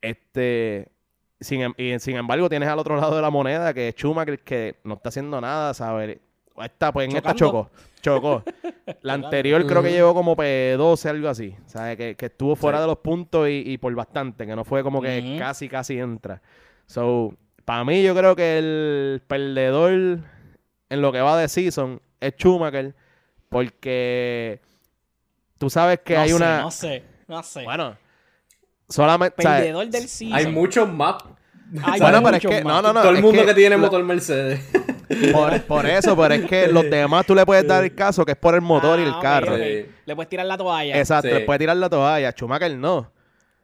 Este, 0.03 0.89
sin, 1.41 1.63
em- 1.63 1.75
y 1.77 1.99
sin 1.99 2.17
embargo 2.17 2.49
tienes 2.49 2.69
al 2.69 2.79
otro 2.79 2.97
lado 2.97 3.17
de 3.17 3.23
la 3.23 3.31
moneda 3.31 3.73
que 3.75 3.89
es 3.89 3.95
Schumacher 3.95 4.41
que 4.41 4.77
no 4.85 4.95
está 4.95 5.09
haciendo 5.09 5.41
nada, 5.41 5.73
¿sabes? 5.75 6.19
Esta, 6.63 6.93
pues 6.93 7.09
en 7.09 7.17
esta 7.17 7.35
chocó, 7.35 7.71
chocó. 8.01 8.43
La 9.03 9.15
anterior 9.15 9.67
creo 9.67 9.83
que 9.83 9.91
llegó 9.93 10.15
como 10.15 10.37
P12, 10.37 11.07
algo 11.11 11.29
así, 11.29 11.55
¿sabes? 11.67 11.97
Que, 11.97 12.15
que 12.17 12.27
estuvo 12.27 12.57
fuera 12.57 12.79
Sí. 12.79 12.83
de 12.83 12.87
los 12.89 12.99
puntos 12.99 13.49
y, 13.49 13.63
y 13.67 13.79
por 13.79 13.95
bastante, 13.95 14.47
que 14.47 14.57
no 14.57 14.65
fue 14.65 14.83
como 14.83 15.01
que 15.03 15.37
casi, 15.39 15.69
casi 15.69 15.99
entra. 15.99 16.41
So, 16.87 17.35
para 17.65 17.85
mí 17.85 18.03
yo 18.03 18.15
creo 18.15 18.35
que 18.35 18.59
el 18.59 19.23
perdedor 19.27 19.93
en 20.91 21.03
lo 21.03 21.13
que 21.13 21.21
va 21.21 21.37
de 21.39 21.49
season 21.49 22.01
es 22.21 22.33
Schumacher 22.39 22.95
porque 23.49 24.61
tú 25.59 25.69
sabes 25.71 26.01
que 26.05 26.15
no 26.15 26.21
hay 26.21 26.29
sé, 26.31 26.35
una 26.35 26.61
No 26.63 26.71
sé, 26.71 27.03
no 27.27 27.43
sé. 27.43 27.65
bueno 27.65 27.97
solamente 28.89 29.35
o 29.39 29.43
sea, 29.43 29.57
Perdedor 29.59 29.89
del 29.89 30.09
season. 30.09 30.37
Hay 30.39 30.47
muchos 30.47 30.89
más. 30.91 31.17
Hay 31.83 32.01
Bueno, 32.01 32.23
pero 32.23 32.37
es 32.37 32.43
que- 32.43 32.65
más. 32.65 32.75
no, 32.75 32.81
no, 32.83 32.93
no, 32.95 33.03
Todo 33.03 33.13
el 33.13 33.21
mundo 33.23 33.41
que 33.43 33.47
que, 33.49 33.55
tiene 33.55 33.77
la- 33.77 33.83
motor 33.83 34.03
Mercedes. 34.03 34.61
Por, 35.33 35.63
por 35.63 35.87
eso 35.87 36.17
pero 36.17 36.35
es 36.35 36.45
que 36.47 36.69
los 36.69 36.89
demás 36.91 37.25
tú 37.27 37.35
le 37.35 37.45
puedes 37.47 37.67
dar 37.67 37.83
el 37.85 37.95
caso 37.95 38.25
que 38.25 38.33
es 38.33 38.39
por 38.39 38.55
el 38.55 38.61
motor 38.61 38.99
y 38.99 39.03
el 39.03 39.11
Ah, 39.15 39.21
carro. 39.23 39.57
Le 39.57 40.15
puedes 40.15 40.29
tirar 40.29 40.47
la 40.47 40.57
toalla. 40.59 40.99
exacto 40.99 41.29
Sí. 41.29 41.35
le 41.35 41.41
puedes 41.41 41.59
tirar 41.61 41.77
la 41.77 41.89
toalla 41.89 42.31
Schumacher 42.33 42.77
no 42.77 43.11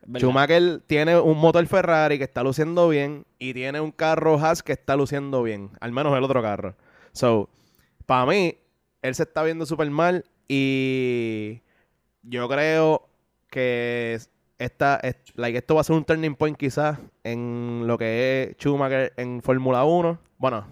¿verdad? 0.07 0.21
Schumacher 0.27 0.81
tiene 0.87 1.19
un 1.19 1.39
motor 1.39 1.67
Ferrari 1.67 2.19
que 2.19 2.25
está 2.25 2.43
luciendo 2.43 2.89
bien 2.89 3.25
y 3.39 3.55
tiene 3.55 3.81
un 3.81 3.91
carro 3.91 4.39
Haas 4.39 4.63
que 4.63 4.73
está 4.73 4.97
luciendo 4.97 5.43
bien, 5.43 5.71
al 5.81 5.93
menos 5.93 6.17
el 6.17 6.23
otro 6.25 6.43
carro. 6.43 6.75
So, 7.13 7.49
para 8.05 8.27
mí, 8.27 8.57
él 9.01 9.15
se 9.15 9.23
está 9.23 9.43
viendo 9.43 9.65
súper 9.65 9.89
mal 9.91 10.25
y 10.47 11.61
yo 12.23 12.49
creo 12.49 13.09
que 13.51 14.19
esta, 14.59 14.97
es- 15.03 15.17
like, 15.37 15.57
esto 15.59 15.75
va 15.75 15.81
a 15.81 15.85
ser 15.85 15.97
un 15.97 16.05
turning 16.05 16.35
point 16.35 16.57
quizás 16.59 16.99
en 17.23 17.85
lo 17.87 17.97
que 17.99 18.43
es 18.51 18.57
Schumacher 18.59 19.13
en 19.17 19.41
Fórmula 19.43 19.85
1. 19.85 20.19
Bueno, 20.39 20.67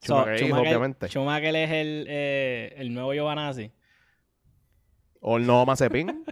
Schumacher, 0.00 0.38
Schumacher- 0.38 0.60
obviamente. 0.60 1.08
Schumacher 1.08 1.56
es 1.56 1.70
el, 1.70 2.06
eh, 2.08 2.74
el 2.78 2.92
nuevo 2.94 3.12
Giovanazzi. 3.14 3.70
O 5.20 5.36
el 5.36 5.46
nuevo 5.46 5.66
Mazepin. 5.66 6.06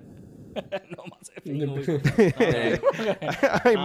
no 0.54 1.82
se 1.82 2.00
Ay, 3.64 3.76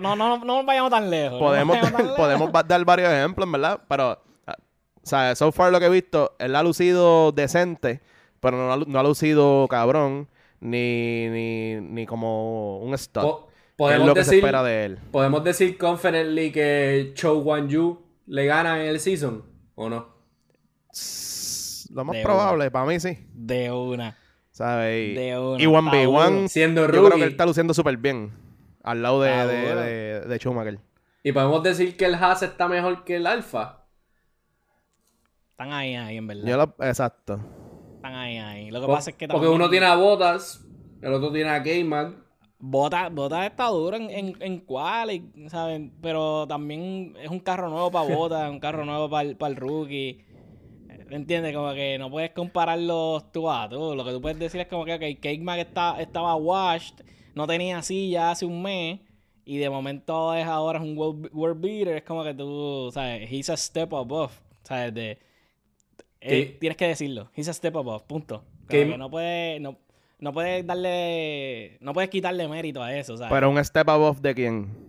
No, 0.00 0.16
no, 0.16 0.38
no, 0.44 0.64
vayamos 0.64 0.90
tan 0.90 1.10
lejos. 1.10 1.38
podemos, 1.38 1.76
vayamos 1.76 1.92
tan 1.92 2.02
lejos. 2.06 2.16
podemos 2.16 2.50
dar 2.66 2.84
varios 2.84 3.10
ejemplos, 3.12 3.50
verdad, 3.50 3.80
pero, 3.88 4.22
ah, 4.46 4.56
o 5.02 5.06
sea, 5.06 5.34
so 5.34 5.52
far 5.52 5.70
lo 5.72 5.80
que 5.80 5.86
he 5.86 5.90
visto, 5.90 6.34
él 6.38 6.56
ha 6.56 6.62
lucido 6.62 7.32
decente, 7.32 8.00
pero 8.40 8.56
no 8.56 8.72
ha, 8.72 8.76
lu- 8.76 8.86
no 8.86 8.98
ha 8.98 9.02
lucido 9.02 9.66
cabrón, 9.68 10.28
ni, 10.60 11.28
ni, 11.28 11.74
ni 11.80 12.06
como 12.06 12.78
un 12.78 12.90
po- 12.90 12.94
que 12.94 12.94
es 12.94 13.76
podemos, 13.76 14.06
lo 14.08 14.14
que 14.14 14.24
se 14.24 14.30
decir, 14.30 14.44
espera 14.44 14.62
de 14.62 14.84
él. 14.86 14.98
podemos 15.10 15.44
decir 15.44 15.76
confidently 15.78 16.50
que 16.52 17.12
Cho 17.14 17.38
Wan 17.38 17.68
Yu 17.68 18.00
le 18.28 18.46
gana 18.46 18.80
en 18.82 18.88
el 18.88 19.00
season, 19.00 19.44
¿o 19.74 19.88
no? 19.88 20.16
Lo 21.90 22.04
más 22.04 22.16
De 22.16 22.22
probable, 22.22 22.70
para 22.70 22.84
mí 22.86 23.00
sí. 23.00 23.18
De 23.32 23.70
una. 23.72 24.16
¿Sabes? 24.50 25.10
Y, 25.10 25.14
De 25.14 25.38
una. 25.38 25.62
y 25.62 25.66
1v1, 25.66 26.48
Siendo 26.48 26.82
yo 26.82 26.88
creo 26.88 27.02
que 27.04 27.08
rookie. 27.10 27.22
él 27.22 27.30
está 27.30 27.46
luciendo 27.46 27.72
súper 27.74 27.96
bien 27.96 28.32
al 28.82 29.02
lado 29.02 29.22
de, 29.22 29.30
de, 29.30 29.74
de- 29.74 30.20
de 30.22 30.38
Schumacher. 30.38 30.78
Y 31.22 31.32
podemos 31.32 31.62
decir 31.62 31.96
que 31.96 32.04
el 32.06 32.14
Haas 32.14 32.42
está 32.42 32.68
mejor 32.68 33.04
que 33.04 33.16
el 33.16 33.26
Alfa. 33.26 33.84
Están 35.52 35.72
ahí, 35.72 35.94
ahí, 35.94 36.16
en 36.16 36.26
verdad. 36.26 36.44
Yo 36.46 36.56
lo- 36.56 36.74
exacto. 36.86 37.40
Están 37.96 38.14
ahí, 38.14 38.36
ahí. 38.38 38.70
Lo 38.70 38.80
que 38.80 38.86
pasa 38.86 39.10
es 39.10 39.16
que 39.16 39.26
Porque 39.26 39.46
también- 39.46 39.60
uno 39.62 39.70
tiene 39.70 39.86
a 39.86 39.96
Botas, 39.96 40.64
el 41.02 41.12
otro 41.12 41.32
tiene 41.32 41.50
a 41.50 41.62
K-Mac. 41.62 42.14
Bota, 42.60 43.08
Bota 43.08 43.46
está 43.46 43.68
duro 43.68 43.96
en, 43.96 44.10
en, 44.10 44.36
en 44.40 44.58
quali, 44.60 45.30
¿saben? 45.48 45.92
Pero 46.02 46.46
también 46.48 47.14
es 47.22 47.30
un 47.30 47.40
carro 47.40 47.68
nuevo 47.68 47.90
para 47.90 48.14
Bota, 48.14 48.50
un 48.50 48.58
carro 48.58 48.84
nuevo 48.84 49.08
para 49.08 49.28
el, 49.28 49.36
para 49.36 49.50
el 49.50 49.56
rookie. 49.56 50.24
¿Entiendes? 51.10 51.54
Como 51.54 51.72
que 51.72 51.96
no 51.98 52.10
puedes 52.10 52.30
compararlos 52.32 53.32
tú 53.32 53.48
a 53.50 53.68
tú. 53.68 53.94
Lo 53.94 54.04
que 54.04 54.12
tú 54.12 54.20
puedes 54.20 54.38
decir 54.38 54.60
es 54.60 54.66
como 54.66 54.84
que, 54.84 54.94
ok, 54.94 55.20
Cake 55.20 55.40
Mac 55.40 55.58
está, 55.58 56.00
estaba 56.00 56.34
washed, 56.34 56.96
no 57.34 57.46
tenía 57.46 57.80
silla 57.80 58.32
hace 58.32 58.44
un 58.44 58.60
mes, 58.60 59.00
y 59.44 59.56
de 59.56 59.70
momento 59.70 60.34
es 60.34 60.44
ahora 60.44 60.78
es 60.78 60.84
un 60.84 60.98
world, 60.98 61.30
world 61.32 61.60
beater. 61.60 61.96
Es 61.96 62.02
como 62.02 62.24
que 62.24 62.34
tú, 62.34 62.90
¿sabes? 62.92 63.30
He's 63.32 63.48
a 63.48 63.56
step 63.56 63.94
above, 63.94 64.32
¿sabes? 64.62 64.92
De, 64.92 65.18
eh, 66.20 66.56
tienes 66.60 66.76
que 66.76 66.88
decirlo. 66.88 67.30
He's 67.34 67.48
a 67.48 67.54
step 67.54 67.76
above, 67.76 68.02
punto. 68.06 68.44
Como 68.68 68.68
que 68.68 68.98
no 68.98 69.10
puedes, 69.10 69.60
no, 69.62 69.78
no 70.20 70.32
puedes 70.32 70.66
darle, 70.66 71.78
no 71.80 71.92
puedes 71.92 72.10
quitarle 72.10 72.48
mérito 72.48 72.82
a 72.82 72.94
eso, 72.94 73.16
¿sabes? 73.16 73.32
Pero 73.32 73.50
un 73.50 73.62
step 73.64 73.88
above 73.88 74.20
de 74.20 74.34
quién? 74.34 74.88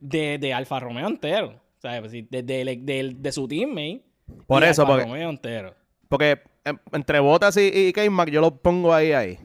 de, 0.00 0.38
de 0.38 0.54
Alfa 0.54 0.80
Romeo 0.80 1.06
entero. 1.08 1.54
¿Sabes? 1.78 2.00
Pues 2.00 2.12
de, 2.12 2.42
de, 2.42 3.14
de- 3.18 3.32
su 3.32 3.48
teammate. 3.48 4.02
Por 4.46 4.62
y 4.62 4.66
eso, 4.66 4.82
Alfa 4.82 4.94
porque- 4.94 5.04
Romeo 5.06 5.30
entero. 5.30 5.74
Porque 6.08 6.40
em, 6.64 6.76
entre 6.92 7.20
Botas 7.20 7.56
y, 7.56 7.68
y 7.88 7.92
K-Mac 7.92 8.28
yo 8.30 8.40
lo 8.40 8.54
pongo 8.56 8.92
ahí, 8.92 9.12
ahí. 9.12 9.38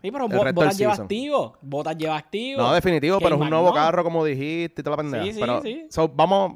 Sí, 0.00 0.10
pero 0.10 0.26
Botas 0.28 0.78
lleva 0.78 0.92
season. 0.92 1.04
activo. 1.04 1.58
Botas 1.60 1.96
lleva 1.96 2.16
activo. 2.16 2.62
No, 2.62 2.72
definitivo, 2.72 3.18
pero 3.20 3.34
es 3.36 3.40
un 3.40 3.50
nuevo 3.50 3.68
no. 3.68 3.74
carro, 3.74 4.02
como 4.04 4.24
dijiste, 4.24 4.80
y 4.80 4.84
toda 4.84 4.96
la 4.96 5.02
pendeja. 5.02 5.24
Sí, 5.24 5.32
sí, 5.34 5.40
pero, 5.40 5.62
sí. 5.62 5.86
so, 5.90 6.08
vamos 6.08 6.54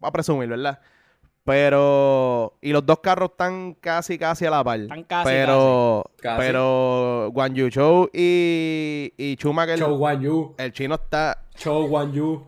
a 0.00 0.10
presumir, 0.12 0.48
¿verdad? 0.48 0.80
Pero. 1.48 2.52
Y 2.60 2.72
los 2.72 2.84
dos 2.84 2.98
carros 2.98 3.30
están 3.30 3.72
casi, 3.80 4.18
casi 4.18 4.44
a 4.44 4.50
la 4.50 4.62
par. 4.62 4.80
Están 4.80 5.04
casi, 5.04 5.30
pero. 5.30 6.04
casi. 6.20 6.42
Pero. 6.42 7.30
Guan 7.32 7.54
Yu 7.54 7.70
Chou 7.70 8.10
y. 8.12 9.14
Y 9.16 9.36
Schumacher. 9.36 9.78
Cho 9.78 9.94
Wan 9.94 10.20
Yu. 10.20 10.54
El 10.58 10.72
chino 10.72 10.96
está. 10.96 11.42
Cho 11.56 11.84
Wan 11.86 12.12
Yu. 12.12 12.46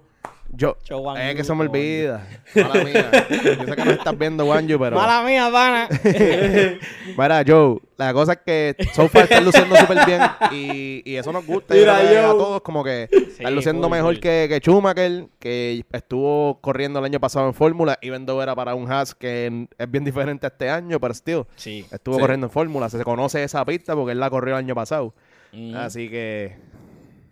Yo, 0.52 0.76
es 0.82 1.34
que 1.34 1.38
Yu, 1.38 1.44
se 1.44 1.54
me 1.54 1.60
olvida. 1.62 2.26
Mala 2.56 2.84
mía. 2.84 3.10
Yo 3.30 3.64
sé 3.66 3.76
que 3.76 3.84
no 3.84 3.90
estás 3.92 4.18
viendo 4.18 4.44
Wanju, 4.46 4.78
pero. 4.78 4.96
Mala 4.96 5.22
mía, 5.22 5.48
pana. 5.52 5.88
Mira, 7.16 7.44
Joe, 7.46 7.78
la 7.96 8.12
cosa 8.12 8.32
es 8.32 8.38
que 8.44 8.76
so 8.92 9.08
far 9.08 9.24
están 9.24 9.44
luciendo 9.44 9.76
súper 9.76 10.04
bien 10.06 10.20
y, 10.52 11.02
y 11.08 11.16
eso 11.16 11.32
nos 11.32 11.46
gusta 11.46 11.74
yo 11.74 11.80
Mira, 11.82 12.00
que 12.00 12.18
a 12.18 12.30
todos, 12.30 12.62
como 12.62 12.82
que 12.82 13.08
están 13.12 13.54
luciendo 13.54 13.88
mejor 13.88 14.18
que, 14.18 14.46
que 14.48 14.58
Schumacher, 14.58 15.26
que 15.38 15.84
estuvo 15.92 16.58
corriendo 16.60 16.98
el 16.98 17.04
año 17.04 17.20
pasado 17.20 17.46
en 17.46 17.54
Fórmula, 17.54 17.98
even 18.02 18.26
though 18.26 18.42
era 18.42 18.54
para 18.54 18.74
un 18.74 18.90
Haas 18.90 19.14
que 19.14 19.66
es 19.78 19.90
bien 19.90 20.04
diferente 20.04 20.46
a 20.46 20.48
este 20.48 20.68
año, 20.68 20.98
pero 20.98 21.14
still, 21.14 21.44
Sí. 21.56 21.86
estuvo 21.92 22.16
Sí. 22.16 22.20
corriendo 22.20 22.46
en 22.46 22.50
Fórmula, 22.50 22.88
se 22.88 23.02
conoce 23.04 23.44
esa 23.44 23.64
pista 23.64 23.94
porque 23.94 24.12
él 24.12 24.20
la 24.20 24.30
corrió 24.30 24.54
el 24.54 24.64
año 24.64 24.74
pasado. 24.74 25.14
Mm. 25.52 25.74
Así 25.76 26.08
que, 26.08 26.56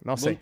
no 0.02 0.16
sé. 0.16 0.38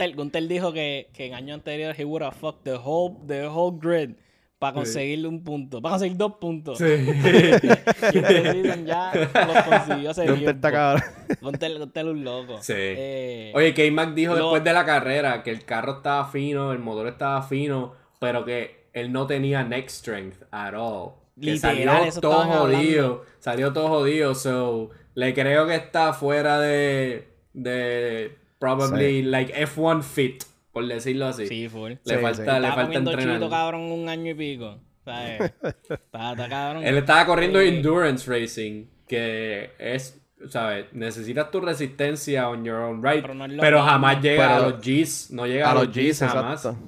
Dijo 0.49 0.73
que, 0.73 1.09
que 1.13 1.27
en 1.27 1.35
año 1.35 1.55
anterior 1.55 1.95
he 1.99 2.05
would 2.05 2.23
have 2.23 2.37
fucked 2.37 2.63
the 2.65 2.77
whole, 2.77 3.17
the 3.27 3.47
whole 3.47 3.77
grid 3.79 4.17
para 4.59 4.73
conseguirle 4.73 5.29
un 5.29 5.45
punto, 5.45 5.83
para 5.83 5.95
conseguir 5.95 6.17
dos 6.17 6.33
puntos. 6.41 6.81
Y 6.81 8.19
este 8.19 8.53
season 8.53 8.87
ya 8.87 9.13
los 9.15 9.63
consiguió 9.65 10.11
hace 10.11 10.25
tiempo. 10.25 10.51
está 10.51 10.73
cabrón. 10.73 11.03
Gunther 11.41 11.73
es 11.73 12.05
un 12.05 12.25
loco. 12.25 12.59
Sí. 12.63 12.73
Eh, 12.77 13.53
Oye, 13.55 13.75
K-Mac 13.75 14.15
dijo 14.15 14.35
Lo- 14.35 14.45
después 14.45 14.65
de 14.65 14.73
la 14.73 14.85
carrera 14.85 15.43
que 15.43 15.51
el 15.51 15.65
carro 15.65 15.97
estaba 15.99 16.27
fino, 16.29 16.73
el 16.73 16.79
motor 16.79 17.09
estaba 17.09 17.43
fino, 17.43 17.93
pero 18.19 18.45
que 18.45 18.87
él 18.93 19.13
no 19.13 19.27
tenía 19.27 19.63
neck 19.63 19.89
strength 19.89 20.43
at 20.51 20.75
all. 20.75 21.13
Que 21.39 21.53
Literal, 21.53 21.77
salió 21.77 22.05
eso 22.05 22.21
todo 22.23 22.45
jodido. 22.45 23.25
Salió 23.41 23.73
todo 23.75 23.89
jodido. 23.89 24.35
So, 24.35 24.91
le 25.15 25.35
creo 25.35 25.67
que 25.67 25.75
está 25.75 26.15
fuera 26.15 26.59
de. 26.61 27.29
de. 27.53 28.39
Probably 28.59 29.23
like 29.23 29.53
F1 29.67 30.03
fit, 30.03 30.45
por 30.73 30.87
decirlo 30.87 31.27
así. 31.27 31.47
sí, 31.47 31.69
full. 31.69 31.91
Le 31.93 31.99
Sí, 32.05 32.15
falta, 32.21 32.35
sí. 32.35 32.43
le 32.43 32.57
Estaba 32.57 32.75
falta 32.75 32.99
entrenar. 32.99 33.35
chito, 33.37 33.51
cabrón, 33.51 33.81
un 33.93 34.09
año 34.09 34.31
y 34.33 34.35
pico. 34.35 34.79
¿Sabes? 35.05 35.41
está, 35.63 36.33
está 36.33 36.49
cabrón. 36.49 36.85
Él 36.85 36.97
estaba 36.97 37.25
corriendo 37.27 37.61
endurance 37.61 38.29
racing, 38.29 38.87
que 39.07 39.71
es, 39.79 40.21
¿sabes? 40.49 40.87
Necesitas 40.93 41.51
tu 41.51 41.61
resistencia 41.61 42.49
on 42.49 42.65
your 42.65 42.77
own 42.77 43.03
right, 43.03 43.23
Pero 43.23 43.29
pero, 43.29 43.35
no 43.35 43.45
es 43.45 43.53
lo 43.73 43.83
jamás 43.83 44.17
mismo. 44.17 44.23
llega 44.31 44.49
Pero- 44.49 44.55
a 44.67 44.69
los 44.71 44.81
G's, 44.85 45.31
no 45.31 45.47
llega 45.47 45.71
A 45.71 45.75
los 45.75 45.89
G's, 45.95 46.19
jamás. 46.19 46.65
exacto. 46.65 46.79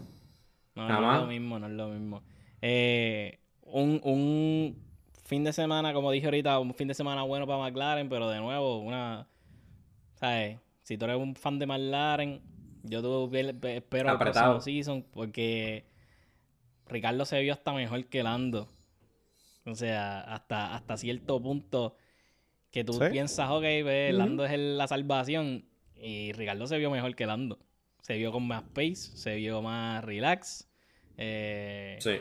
No, 0.74 0.88
no 1.00 1.14
es 1.14 1.20
lo 1.20 1.26
mismo, 1.26 1.58
no 1.58 1.66
es 1.66 1.72
lo 1.72 1.88
mismo. 1.88 2.22
Eh, 2.62 3.38
un, 3.62 4.00
un 4.02 4.76
fin 5.24 5.44
de 5.44 5.52
semana, 5.52 5.92
como 5.92 6.10
dije 6.10 6.26
ahorita, 6.26 6.58
un 6.58 6.72
fin 6.74 6.88
de 6.88 6.94
semana 6.94 7.22
bueno 7.22 7.46
para 7.46 7.58
McLaren, 7.60 8.08
pero 8.08 8.28
de 8.30 8.38
nuevo, 8.40 8.78
una. 8.78 9.28
¿Sabes? 10.14 10.58
Si 10.88 10.96
tú 10.96 11.04
eres 11.04 11.18
un 11.18 11.34
fan 11.34 11.58
de 11.58 11.66
McLaren, 11.66 12.40
yo 12.82 13.02
tú 13.02 13.28
ve- 13.28 13.52
ve- 13.52 13.76
espero 13.76 14.08
el 14.08 14.14
Apretado. 14.16 14.52
próximo 14.54 14.74
season 14.74 15.02
porque 15.12 15.84
Ricardo 16.86 17.26
se 17.26 17.38
vio 17.42 17.52
hasta 17.52 17.74
mejor 17.74 18.06
que 18.06 18.22
Lando. 18.22 18.68
O 19.66 19.74
sea, 19.74 20.20
hasta, 20.20 20.74
hasta 20.74 20.96
cierto 20.96 21.42
punto 21.42 21.94
que 22.70 22.84
tú 22.84 22.94
Sí. 22.94 23.00
piensas, 23.12 23.50
ok, 23.50 23.60
ve, 23.60 24.12
Lando 24.14 24.46
es 24.46 24.52
el- 24.52 24.78
la 24.78 24.88
salvación. 24.88 25.66
Y 25.94 26.32
Ricardo 26.32 26.66
se 26.66 26.78
vio 26.78 26.90
mejor 26.90 27.14
que 27.14 27.26
Lando. 27.26 27.58
Se 28.00 28.16
vio 28.16 28.32
con 28.32 28.46
más 28.46 28.62
pace, 28.62 28.94
se 28.96 29.36
vio 29.36 29.60
más 29.60 30.02
relax. 30.02 30.64
eh, 31.18 31.98
Sí. 32.00 32.12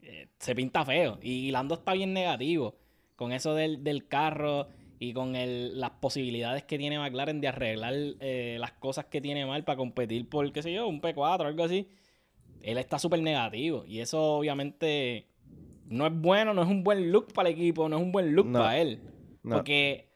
eh, 0.00 0.28
se 0.38 0.54
pinta 0.54 0.86
feo. 0.86 1.18
Y 1.20 1.50
Lando 1.50 1.74
está 1.74 1.92
bien 1.92 2.14
negativo 2.14 2.78
con 3.16 3.32
eso 3.32 3.54
del, 3.54 3.84
del 3.84 4.06
carro 4.08 4.68
y 5.08 5.12
con 5.12 5.36
el- 5.36 5.78
las 5.80 5.90
posibilidades 5.90 6.64
que 6.64 6.78
tiene 6.78 6.98
McLaren 6.98 7.40
de 7.40 7.48
arreglar 7.48 7.92
eh, 8.20 8.56
las 8.60 8.72
cosas 8.72 9.06
que 9.06 9.20
tiene 9.20 9.46
mal 9.46 9.64
para 9.64 9.76
competir 9.76 10.28
por, 10.28 10.50
qué 10.52 10.62
sé 10.62 10.72
yo, 10.72 10.86
un 10.88 11.00
P4 11.00 11.44
o 11.44 11.48
algo 11.48 11.64
así. 11.64 11.88
Él 12.62 12.78
está 12.78 12.98
súper 12.98 13.20
negativo. 13.20 13.84
Y 13.86 14.00
eso 14.00 14.36
obviamente 14.38 15.26
no 15.86 16.06
es 16.06 16.12
bueno, 16.14 16.54
no 16.54 16.62
es 16.62 16.68
un 16.68 16.82
buen 16.82 17.12
look 17.12 17.32
para 17.32 17.48
el 17.50 17.54
equipo, 17.56 17.88
no 17.88 17.96
es 17.96 18.02
un 18.02 18.12
buen 18.12 18.34
look 18.34 18.46
No. 18.46 18.60
para 18.60 18.78
él. 18.78 19.00
No. 19.42 19.56
Porque 19.56 20.08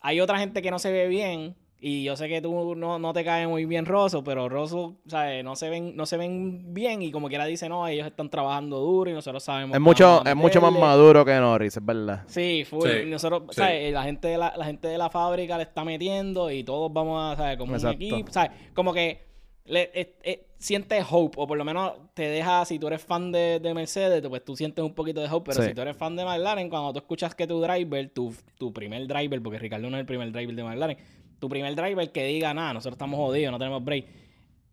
hay 0.00 0.20
otra 0.20 0.38
gente 0.38 0.60
que 0.62 0.70
no 0.70 0.78
se 0.78 0.92
ve 0.92 1.08
bien. 1.08 1.54
Y 1.80 2.02
yo 2.02 2.16
sé 2.16 2.28
que 2.28 2.42
tú 2.42 2.74
no, 2.74 2.98
no 2.98 3.12
te 3.12 3.24
cae 3.24 3.46
muy 3.46 3.64
bien 3.64 3.86
Rosso, 3.86 4.24
pero 4.24 4.48
Rosso, 4.48 4.96
¿sabes? 5.06 5.44
No 5.44 5.54
se 5.54 5.70
ven, 5.70 5.94
no 5.96 6.06
se 6.06 6.16
ven 6.16 6.74
bien 6.74 7.02
y 7.02 7.12
como 7.12 7.28
quiera 7.28 7.44
dice, 7.44 7.68
no, 7.68 7.86
ellos 7.86 8.04
están 8.06 8.28
trabajando 8.30 8.78
duro 8.80 9.10
y 9.10 9.14
nosotros 9.14 9.44
sabemos 9.44 9.74
Es 9.74 9.78
que 9.78 9.84
mucho, 9.84 10.24
es 10.26 10.34
mucho 10.34 10.60
más 10.60 10.72
meterle". 10.72 10.88
maduro 10.88 11.24
que 11.24 11.34
Norris, 11.36 11.76
es 11.76 11.84
verdad. 11.86 12.24
Sí, 12.26 12.64
full. 12.68 12.82
Sí, 12.88 12.96
Y 13.06 13.10
nosotros, 13.10 13.42
sí. 13.50 13.56
¿sabes? 13.60 13.92
La 13.92 14.02
gente, 14.02 14.26
de 14.26 14.38
la, 14.38 14.52
la 14.56 14.64
gente 14.64 14.88
de 14.88 14.98
la 14.98 15.08
fábrica 15.08 15.56
le 15.56 15.62
está 15.62 15.84
metiendo 15.84 16.50
y 16.50 16.64
todos 16.64 16.92
vamos 16.92 17.22
a, 17.32 17.36
¿sabes? 17.36 17.56
Como 17.56 17.74
Exacto. 17.74 17.96
un 17.96 18.02
equipo, 18.12 18.32
¿sabes? 18.32 18.50
Como 18.74 18.92
que 18.92 19.28
le, 19.66 19.82
eh, 19.94 20.16
eh, 20.24 20.46
sientes 20.58 21.04
hope, 21.08 21.36
o 21.38 21.46
por 21.46 21.58
lo 21.58 21.64
menos 21.64 21.92
te 22.14 22.22
deja, 22.22 22.64
si 22.64 22.78
tú 22.80 22.88
eres 22.88 23.02
fan 23.02 23.30
de, 23.30 23.60
de 23.60 23.74
Mercedes, 23.74 24.20
pues 24.28 24.42
tú 24.44 24.56
sientes 24.56 24.82
un 24.84 24.94
poquito 24.94 25.20
de 25.20 25.28
hope, 25.30 25.50
pero 25.52 25.62
Sí. 25.62 25.68
si 25.68 25.74
tú 25.74 25.82
eres 25.82 25.96
fan 25.96 26.16
de 26.16 26.24
McLaren, 26.24 26.68
cuando 26.70 26.92
tú 26.92 26.98
escuchas 26.98 27.34
que 27.36 27.46
tu 27.46 27.60
driver, 27.60 28.08
tu, 28.08 28.34
tu 28.56 28.72
primer 28.72 29.06
driver, 29.06 29.40
porque 29.42 29.58
Ricardo 29.60 29.88
no 29.90 29.96
es 29.96 30.00
el 30.00 30.06
primer 30.06 30.32
driver 30.32 30.56
de 30.56 30.64
McLaren, 30.64 30.98
tu 31.38 31.48
primer 31.48 31.74
driver 31.74 32.10
que 32.12 32.24
diga, 32.24 32.54
nada, 32.54 32.74
nosotros 32.74 32.94
estamos 32.94 33.18
jodidos, 33.18 33.52
no 33.52 33.58
tenemos 33.58 33.84
break. 33.84 34.06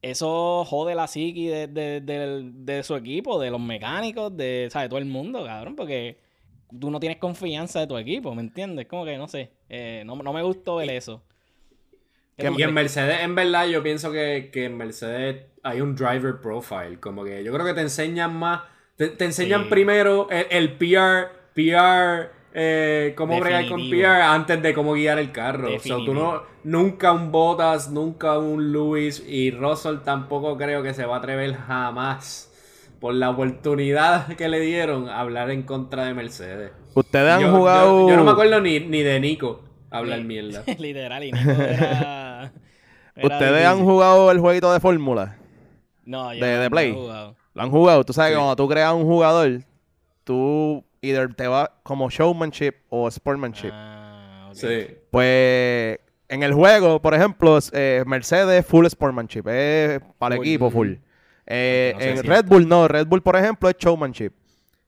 Eso 0.01 0.63
jode 0.65 0.95
la 0.95 1.07
psiqui 1.07 1.47
de, 1.47 1.67
de, 1.67 2.01
de- 2.01 2.51
de 2.53 2.83
su 2.83 2.95
equipo, 2.95 3.39
de 3.39 3.49
los 3.51 3.59
mecánicos, 3.61 4.35
de, 4.37 4.67
¿sabes? 4.71 4.89
Todo 4.89 4.99
el 4.99 5.05
mundo, 5.05 5.43
cabrón, 5.45 5.75
porque 5.75 6.19
tú 6.79 6.91
no 6.91 6.99
tienes 6.99 7.17
confianza 7.19 7.79
de 7.81 7.87
tu 7.87 7.97
equipo, 7.97 8.35
¿me 8.35 8.41
entiendes? 8.41 8.87
Como 8.87 9.05
que, 9.05 9.17
no 9.17 9.27
sé, 9.27 9.51
eh, 9.69 10.03
no, 10.05 10.15
no 10.17 10.33
me 10.33 10.43
gustó 10.43 10.77
ver 10.77 10.91
eso. 10.91 11.23
¿Qué 12.37 12.51
tú 12.51 12.59
Y 12.59 12.63
en? 12.63 12.73
Mercedes, 12.73 13.21
en 13.21 13.35
verdad, 13.35 13.67
yo 13.67 13.81
pienso 13.81 14.11
que, 14.11 14.49
que 14.51 14.65
en 14.65 14.77
Mercedes 14.77 15.45
hay 15.63 15.81
un 15.81 15.95
driver 15.95 16.39
profile. 16.41 16.99
Como 16.99 17.23
que 17.23 17.43
yo 17.43 17.53
creo 17.53 17.65
que 17.65 17.73
te 17.73 17.81
enseñan 17.81 18.35
más. 18.35 18.61
Te, 18.97 19.09
te 19.09 19.25
enseñan 19.25 19.63
Sí. 19.63 19.69
primero 19.69 20.29
el, 20.29 20.47
el 20.49 20.73
PR, 20.77 21.29
PR, 21.53 22.31
eh, 22.57 23.13
cómo 23.17 23.37
bregar 23.39 23.67
con. 23.67 23.89
PR 23.89 24.21
antes 24.21 24.61
de 24.61 24.73
cómo 24.73 24.93
guiar 24.93 25.19
el 25.19 25.31
carro. 25.33 25.75
O 25.75 25.79
sea, 25.79 25.97
tú 25.97 26.13
no, 26.13 26.41
nunca 26.63 27.11
un 27.11 27.31
Bottas, 27.31 27.91
nunca 27.91 28.39
un 28.39 28.71
Lewis 28.71 29.21
y 29.27 29.51
Russell 29.51 29.97
tampoco 30.05 30.55
creo 30.57 30.81
que 30.81 30.93
se 30.93 31.05
va 31.05 31.15
a 31.15 31.19
atrever 31.19 31.53
jamás 31.55 32.49
por 33.01 33.13
la 33.13 33.29
oportunidad 33.29 34.27
que 34.37 34.47
le 34.47 34.61
dieron 34.61 35.09
a 35.09 35.19
hablar 35.19 35.51
en 35.51 35.63
contra 35.63 36.05
de 36.05 36.13
Mercedes. 36.13 36.71
Ustedes 36.93 37.29
han 37.33 37.41
Yo- 37.41 37.51
jugado. 37.57 38.01
Yo, 38.03 38.09
yo 38.11 38.15
no 38.15 38.23
me 38.23 38.31
acuerdo 38.31 38.61
ni, 38.61 38.79
ni 38.79 39.01
de 39.03 39.19
Nico 39.19 39.61
hablar 39.91 40.19
Sí. 40.19 40.23
mierda. 40.25 40.63
Literal, 40.79 41.23
y 41.25 41.31
Nico 41.33 41.51
era- 41.51 42.51
era 43.15 43.27
Ustedes 43.35 43.65
han 43.65 43.83
jugado 43.83 44.31
el 44.31 44.39
jueguito 44.39 44.71
de 44.71 44.79
fórmula. 44.79 45.37
No, 46.05 46.33
yo 46.33 46.45
de- 46.45 46.51
no- 46.55 46.59
de 46.61 46.69
no 46.69 46.71
Play? 46.71 46.89
he 46.91 46.93
jugado. 46.93 47.35
Lo 47.53 47.61
han 47.63 47.69
jugado. 47.71 48.03
Tú 48.05 48.13
sabes 48.13 48.29
Sí. 48.29 48.33
que 48.35 48.39
cuando 48.39 48.55
tú 48.55 48.67
creas 48.69 48.93
un 48.93 49.03
jugador, 49.05 49.61
tú 50.23 50.83
either 51.09 51.33
te 51.33 51.47
va 51.47 51.79
como 51.83 52.09
showmanship 52.09 52.73
o 52.89 53.07
sportsmanship. 53.09 53.71
Ah. 53.73 54.49
Sí. 54.53 54.87
Pues 55.11 55.99
en 56.29 56.43
el 56.43 56.53
juego, 56.53 57.01
por 57.01 57.13
ejemplo, 57.13 57.57
es, 57.57 57.71
eh, 57.73 58.03
Mercedes 58.07 58.65
full 58.65 58.85
sportsmanship, 58.87 59.47
es 59.47 59.99
para 60.17 60.35
el 60.35 60.39
Full. 60.39 60.47
equipo 60.47 60.69
full. 60.71 60.93
Eh, 61.47 61.91
No 61.95 61.99
sé 62.01 62.09
en 62.11 62.17
si 62.17 62.27
Red 62.27 62.45
Bull 62.45 62.67
no, 62.67 62.87
Red 62.87 63.07
Bull 63.07 63.21
por 63.21 63.35
ejemplo 63.35 63.69
es 63.69 63.75
showmanship. 63.77 64.31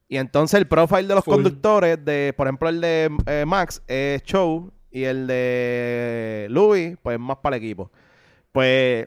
Y 0.08 0.16
entonces 0.16 0.58
el 0.58 0.66
profile 0.66 1.06
de 1.06 1.14
los 1.14 1.24
Full. 1.24 1.34
conductores, 1.34 2.02
de 2.04 2.32
por 2.36 2.46
ejemplo 2.46 2.68
el 2.70 2.80
de 2.80 3.10
eh, 3.26 3.44
Max 3.46 3.82
es 3.86 4.22
show 4.22 4.72
y 4.90 5.04
el 5.04 5.26
de 5.26 6.46
Louis 6.50 6.96
pues 7.02 7.18
más 7.18 7.36
para 7.38 7.56
el 7.56 7.62
equipo. 7.62 7.90
Pues 8.52 9.06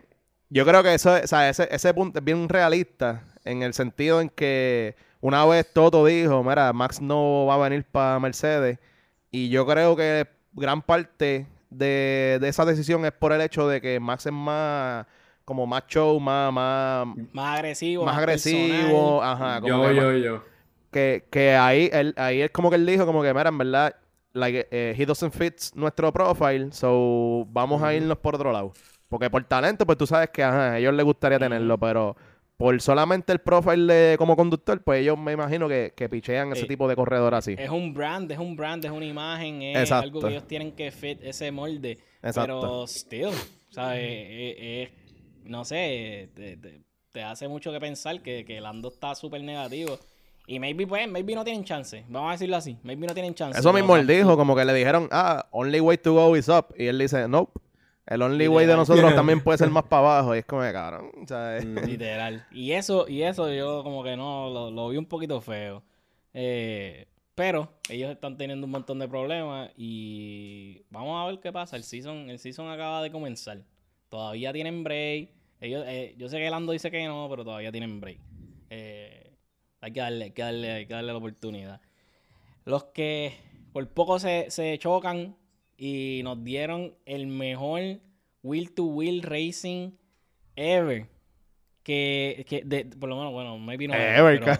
yo 0.49 0.65
creo 0.65 0.83
que 0.83 0.93
eso, 0.93 1.17
es- 1.17 1.23
o 1.25 1.27
sea, 1.27 1.49
ese, 1.49 1.67
ese 1.71 1.93
punto 1.93 2.19
es 2.19 2.25
bien 2.25 2.47
realista 2.47 3.23
en 3.45 3.63
el 3.63 3.73
sentido 3.73 4.21
en 4.21 4.29
que 4.29 4.95
una 5.21 5.45
vez 5.45 5.71
Toto 5.71 6.05
dijo, 6.05 6.43
mira, 6.43 6.73
Max 6.73 6.99
no 7.01 7.45
va 7.45 7.55
a 7.55 7.69
venir 7.69 7.85
para 7.85 8.19
Mercedes 8.19 8.79
y 9.31 9.49
yo 9.49 9.65
creo 9.65 9.95
que 9.95 10.27
gran 10.53 10.81
parte 10.81 11.47
de, 11.69 12.37
de 12.41 12.47
esa 12.47 12.65
decisión 12.65 13.05
es 13.05 13.11
por 13.13 13.31
el 13.31 13.39
hecho 13.41 13.67
de 13.67 13.79
que 13.81 13.99
Max 13.99 14.25
es 14.25 14.33
más 14.33 15.05
como 15.45 15.65
más 15.67 15.83
show, 15.87 16.19
más, 16.19 16.51
más, 16.53 17.07
Más 17.33 17.57
agresivo. 17.57 18.05
más 18.05 18.15
personal. 18.25 18.59
agresivo, 18.71 19.23
ajá, 19.23 19.61
como 19.61 19.67
Yo, 19.83 19.89
que, 19.89 19.95
yo, 19.95 20.11
yo. 20.17 20.43
que, 20.91 21.25
que 21.31 21.55
ahí 21.55 21.89
él, 21.91 22.13
ahí 22.17 22.41
es 22.41 22.51
como 22.51 22.69
que 22.69 22.75
él 22.77 22.85
dijo 22.85 23.05
como 23.05 23.21
que 23.23 23.33
mira, 23.33 23.49
en 23.49 23.57
verdad 23.57 23.95
like, 24.33 24.67
eh, 24.71 24.95
he 24.97 25.05
doesn't 25.05 25.33
fit 25.33 25.55
nuestro 25.75 26.11
profile, 26.13 26.71
so 26.71 27.45
vamos 27.49 27.81
a 27.83 27.93
irnos 27.93 28.17
por 28.17 28.35
otro 28.35 28.51
lado. 28.51 28.71
Porque 29.09 29.29
por 29.29 29.43
talento, 29.43 29.85
pues 29.85 29.97
tú 29.97 30.07
sabes 30.07 30.29
que 30.29 30.41
ajá, 30.41 30.71
a 30.73 30.79
ellos 30.79 30.93
les 30.93 31.03
gustaría 31.05 31.37
tenerlo, 31.37 31.77
pero 31.77 32.15
por 32.61 32.81
solamente 32.81 33.33
el 33.33 33.39
profile 33.39 33.93
de, 33.93 34.17
como 34.17 34.35
conductor, 34.35 34.81
pues 34.83 35.01
ellos 35.01 35.17
me 35.17 35.33
imagino 35.33 35.67
que, 35.67 35.93
que 35.95 36.07
pichean 36.07 36.51
ese 36.51 36.61
Sí. 36.61 36.67
tipo 36.67 36.87
de 36.87 36.95
corredor 36.95 37.33
así. 37.35 37.55
Es 37.57 37.69
un 37.69 37.93
brand, 37.93 38.31
es 38.31 38.37
un 38.39 38.55
brand, 38.55 38.85
es 38.85 38.91
una 38.91 39.05
imagen, 39.05 39.61
es 39.61 39.77
Exacto. 39.79 40.03
algo 40.05 40.21
que 40.21 40.27
ellos 40.29 40.47
tienen 40.47 40.71
que 40.73 40.91
fit 40.91 41.19
ese 41.23 41.51
molde. 41.51 41.97
Exacto. 42.21 42.59
Pero 42.61 42.87
still, 42.87 43.29
¿sabes? 43.69 43.99
Eh, 44.01 44.55
eh, 44.59 44.89
no 45.45 45.65
sé, 45.65 46.29
te, 46.35 46.57
te- 46.57 46.81
te 47.11 47.23
hace 47.23 47.47
mucho 47.47 47.71
que 47.71 47.79
pensar 47.79 48.21
que, 48.21 48.45
que 48.45 48.61
Lando 48.61 48.89
está 48.89 49.15
súper 49.15 49.41
negativo. 49.43 49.97
Y 50.47 50.59
maybe, 50.59 50.85
pues, 50.87 51.07
maybe 51.09 51.35
no 51.35 51.43
tienen 51.43 51.63
chance. 51.63 52.03
Vamos 52.09 52.29
a 52.29 52.31
decirlo 52.33 52.57
así. 52.57 52.77
Maybe 52.83 53.05
no 53.07 53.13
tienen 53.13 53.33
chance. 53.33 53.59
Eso 53.59 53.71
mismo 53.73 53.95
él 53.95 54.05
dijo, 54.07 54.35
como 54.37 54.55
que 54.55 54.65
le 54.65 54.73
dijeron, 54.73 55.07
ah, 55.11 55.45
only 55.51 55.79
way 55.79 55.97
to 55.97 56.13
go 56.13 56.35
is 56.35 56.49
up. 56.49 56.73
Y 56.77 56.87
él 56.87 56.97
dice, 56.99 57.27
nope. 57.27 57.51
El 58.11 58.21
only 58.23 58.49
way 58.49 58.65
de 58.65 58.75
nosotros 58.75 59.15
también 59.15 59.39
puede 59.43 59.57
ser 59.57 59.69
más 59.69 59.83
para 59.83 59.99
abajo. 59.99 60.35
Y 60.35 60.39
es 60.39 60.45
como, 60.45 60.61
cabrón. 60.63 61.11
sea, 61.25 61.57
eh, 61.59 61.63
Literal. 61.63 62.45
Y 62.51 62.73
eso, 62.73 63.07
y 63.07 63.21
eso 63.21 63.49
yo 63.53 63.83
como 63.85 64.03
que 64.03 64.17
no, 64.17 64.49
lo, 64.49 64.69
lo 64.69 64.89
vi 64.89 64.97
un 64.97 65.05
poquito 65.05 65.39
feo. 65.39 65.81
Eh, 66.33 67.07
pero 67.35 67.69
ellos 67.87 68.11
están 68.11 68.35
teniendo 68.35 68.65
un 68.65 68.71
montón 68.71 68.99
de 68.99 69.07
problemas 69.07 69.71
y 69.77 70.81
vamos 70.89 71.23
a 71.23 71.31
ver 71.31 71.39
qué 71.39 71.53
pasa. 71.53 71.77
El 71.77 71.83
season, 71.83 72.29
el 72.29 72.37
season 72.37 72.69
acaba 72.69 73.01
de 73.01 73.11
comenzar. 73.11 73.63
Todavía 74.09 74.51
tienen 74.51 74.83
break. 74.83 75.29
Ellos, 75.61 75.85
eh, 75.87 76.13
yo 76.17 76.27
sé 76.27 76.37
que 76.37 76.49
Lando 76.49 76.73
dice 76.73 76.91
que 76.91 77.07
no, 77.07 77.27
pero 77.29 77.45
todavía 77.45 77.71
tienen 77.71 78.01
break. 78.01 78.19
Eh, 78.69 79.31
hay 79.79 79.93
que 79.93 80.01
darle, 80.01 80.25
hay 80.25 80.31
que 80.31 80.41
darle, 80.41 80.71
hay 80.71 80.85
que 80.85 80.93
darle 80.93 81.13
la 81.13 81.17
oportunidad. 81.17 81.79
Los 82.65 82.83
que 82.83 83.37
por 83.71 83.87
poco 83.87 84.19
se, 84.19 84.47
se 84.49 84.77
chocan 84.79 85.37
y 85.83 86.21
nos 86.23 86.43
dieron 86.43 86.93
el 87.05 87.25
mejor 87.25 87.81
wheel 88.43 88.71
to 88.71 88.83
wheel 88.83 89.23
racing 89.23 89.91
ever. 90.55 91.07
Que, 91.81 92.45
que 92.47 92.61
de, 92.63 92.85
por 92.85 93.09
lo 93.09 93.15
menos, 93.17 93.31
bueno, 93.33 93.57
maybe 93.57 93.87
no 93.87 93.95
Ever, 93.95 94.43
ever. 94.43 94.59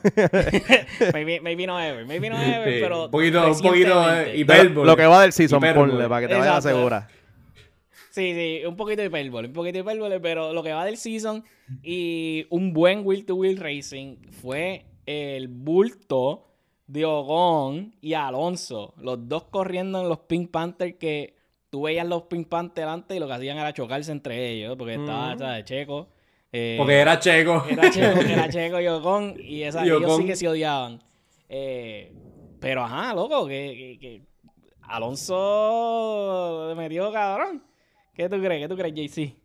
maybe, 1.13 1.39
maybe 1.41 1.67
no 1.67 1.79
ever. 1.79 2.03
Maybe 2.07 2.31
no 2.31 2.41
ever, 2.41 2.73
Sí, 2.73 2.79
pero. 2.81 3.05
un 3.05 3.12
poquito, 3.12 3.51
un 3.51 3.60
poquito 3.62 4.15
eh, 4.15 4.38
hipérbole. 4.38 4.88
lo 4.89 4.97
que 4.97 5.05
va 5.05 5.21
del 5.21 5.31
season, 5.31 5.60
Hipérbole. 5.60 5.91
ponle, 5.91 6.10
para 6.10 6.21
que 6.21 6.34
te 6.34 6.39
vayas 6.39 6.55
Exacto. 6.57 6.77
segura. 6.79 7.07
Sí, 8.10 8.34
sí, 8.34 8.65
un 8.65 8.75
poquito 8.75 9.01
de 9.01 9.07
hipérbole, 9.10 9.47
un 9.49 9.53
poquito 9.53 9.73
de 9.73 9.79
hipérbole, 9.81 10.19
pero 10.19 10.51
lo 10.51 10.63
que 10.63 10.73
va 10.73 10.84
del 10.84 10.97
season 10.97 11.43
y 11.84 12.47
un 12.49 12.73
buen 12.73 13.05
wheel 13.05 13.23
to 13.25 13.36
wheel 13.36 13.57
racing 13.57 14.17
fue 14.41 14.86
el 15.05 15.47
bulto 15.47 16.51
de 16.91 17.06
Ogón 17.06 17.95
y 18.01 18.13
Alonso, 18.13 18.93
los 18.97 19.27
dos 19.30 19.43
corriendo 19.45 20.01
en 20.01 20.10
los 20.10 20.19
Pink 20.19 20.51
Panthers 20.51 20.95
que 20.99 21.36
tú 21.69 21.84
veías 21.84 22.06
los 22.08 22.23
Pink 22.23 22.47
Panthers 22.49 22.88
antes 22.88 23.15
y 23.15 23.19
lo 23.19 23.27
que 23.27 23.34
hacían 23.34 23.58
era 23.58 23.73
chocarse 23.73 24.12
entre 24.12 24.49
ellos, 24.51 24.75
porque 24.77 24.95
estaba, 24.95 25.30
Ujú. 25.32 25.39
¿sabes? 25.39 25.63
Checo. 25.65 26.10
eh, 26.51 26.75
Porque 26.77 26.95
era 26.99 27.17
checo. 27.19 27.63
era 27.69 27.89
Checo, 27.89 28.19
era 28.30 28.49
Checo 28.49 28.80
y 28.82 28.88
Ocon, 28.88 29.36
y 29.39 29.63
esa, 29.63 29.86
Y 29.86 29.89
ellos 29.89 30.04
Ocon. 30.04 30.21
sí 30.21 30.27
que 30.27 30.36
se 30.36 30.47
odiaban. 30.49 30.99
Eh, 31.47 32.12
pero 32.60 32.84
ajá, 32.84 33.13
loco, 33.13 33.47
que, 33.47 33.97
que, 33.99 33.99
que 33.99 34.21
Alonso 34.82 36.65
le 36.69 36.75
metió 36.75 37.12
cabrón. 37.12 37.63
¿Qué 38.13 38.27
tú 38.27 38.38
crees? 38.41 38.62
¿Qué 38.62 38.67
tú 38.67 38.75
crees, 38.75 38.93
JC? 38.93 39.36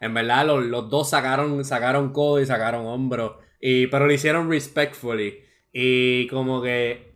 En 0.00 0.14
verdad, 0.14 0.44
los, 0.46 0.64
los 0.64 0.90
dos 0.90 1.08
sacaron, 1.10 1.64
sacaron 1.64 2.12
codo 2.12 2.40
y 2.40 2.46
sacaron 2.46 2.86
hombro. 2.86 3.38
Y, 3.60 3.86
pero 3.86 4.06
lo 4.06 4.12
hicieron 4.12 4.50
respectfully. 4.50 5.38
Y 5.72 6.26
como 6.28 6.60
que 6.62 7.12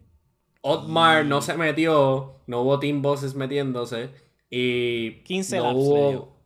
Otmar 0.63 1.25
no 1.27 1.43
se 1.43 1.57
metió. 1.57 2.41
No 2.47 2.63
hubo 2.63 2.79
team 2.79 3.03
bosses 3.03 3.35
metiéndose. 3.35 4.11
Y 4.51 5.23
15 5.25 5.57
no 5.59 5.63
laps 5.65 5.77
hubo. 5.77 6.37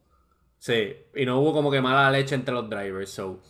Sí. 0.58 0.94
Y 1.14 1.24
no 1.26 1.40
hubo 1.40 1.52
como 1.52 1.70
que 1.70 1.80
mala 1.80 2.10
leche 2.10 2.34
entre 2.34 2.54
los 2.54 2.68
drivers. 2.68 3.10
So, 3.10 3.40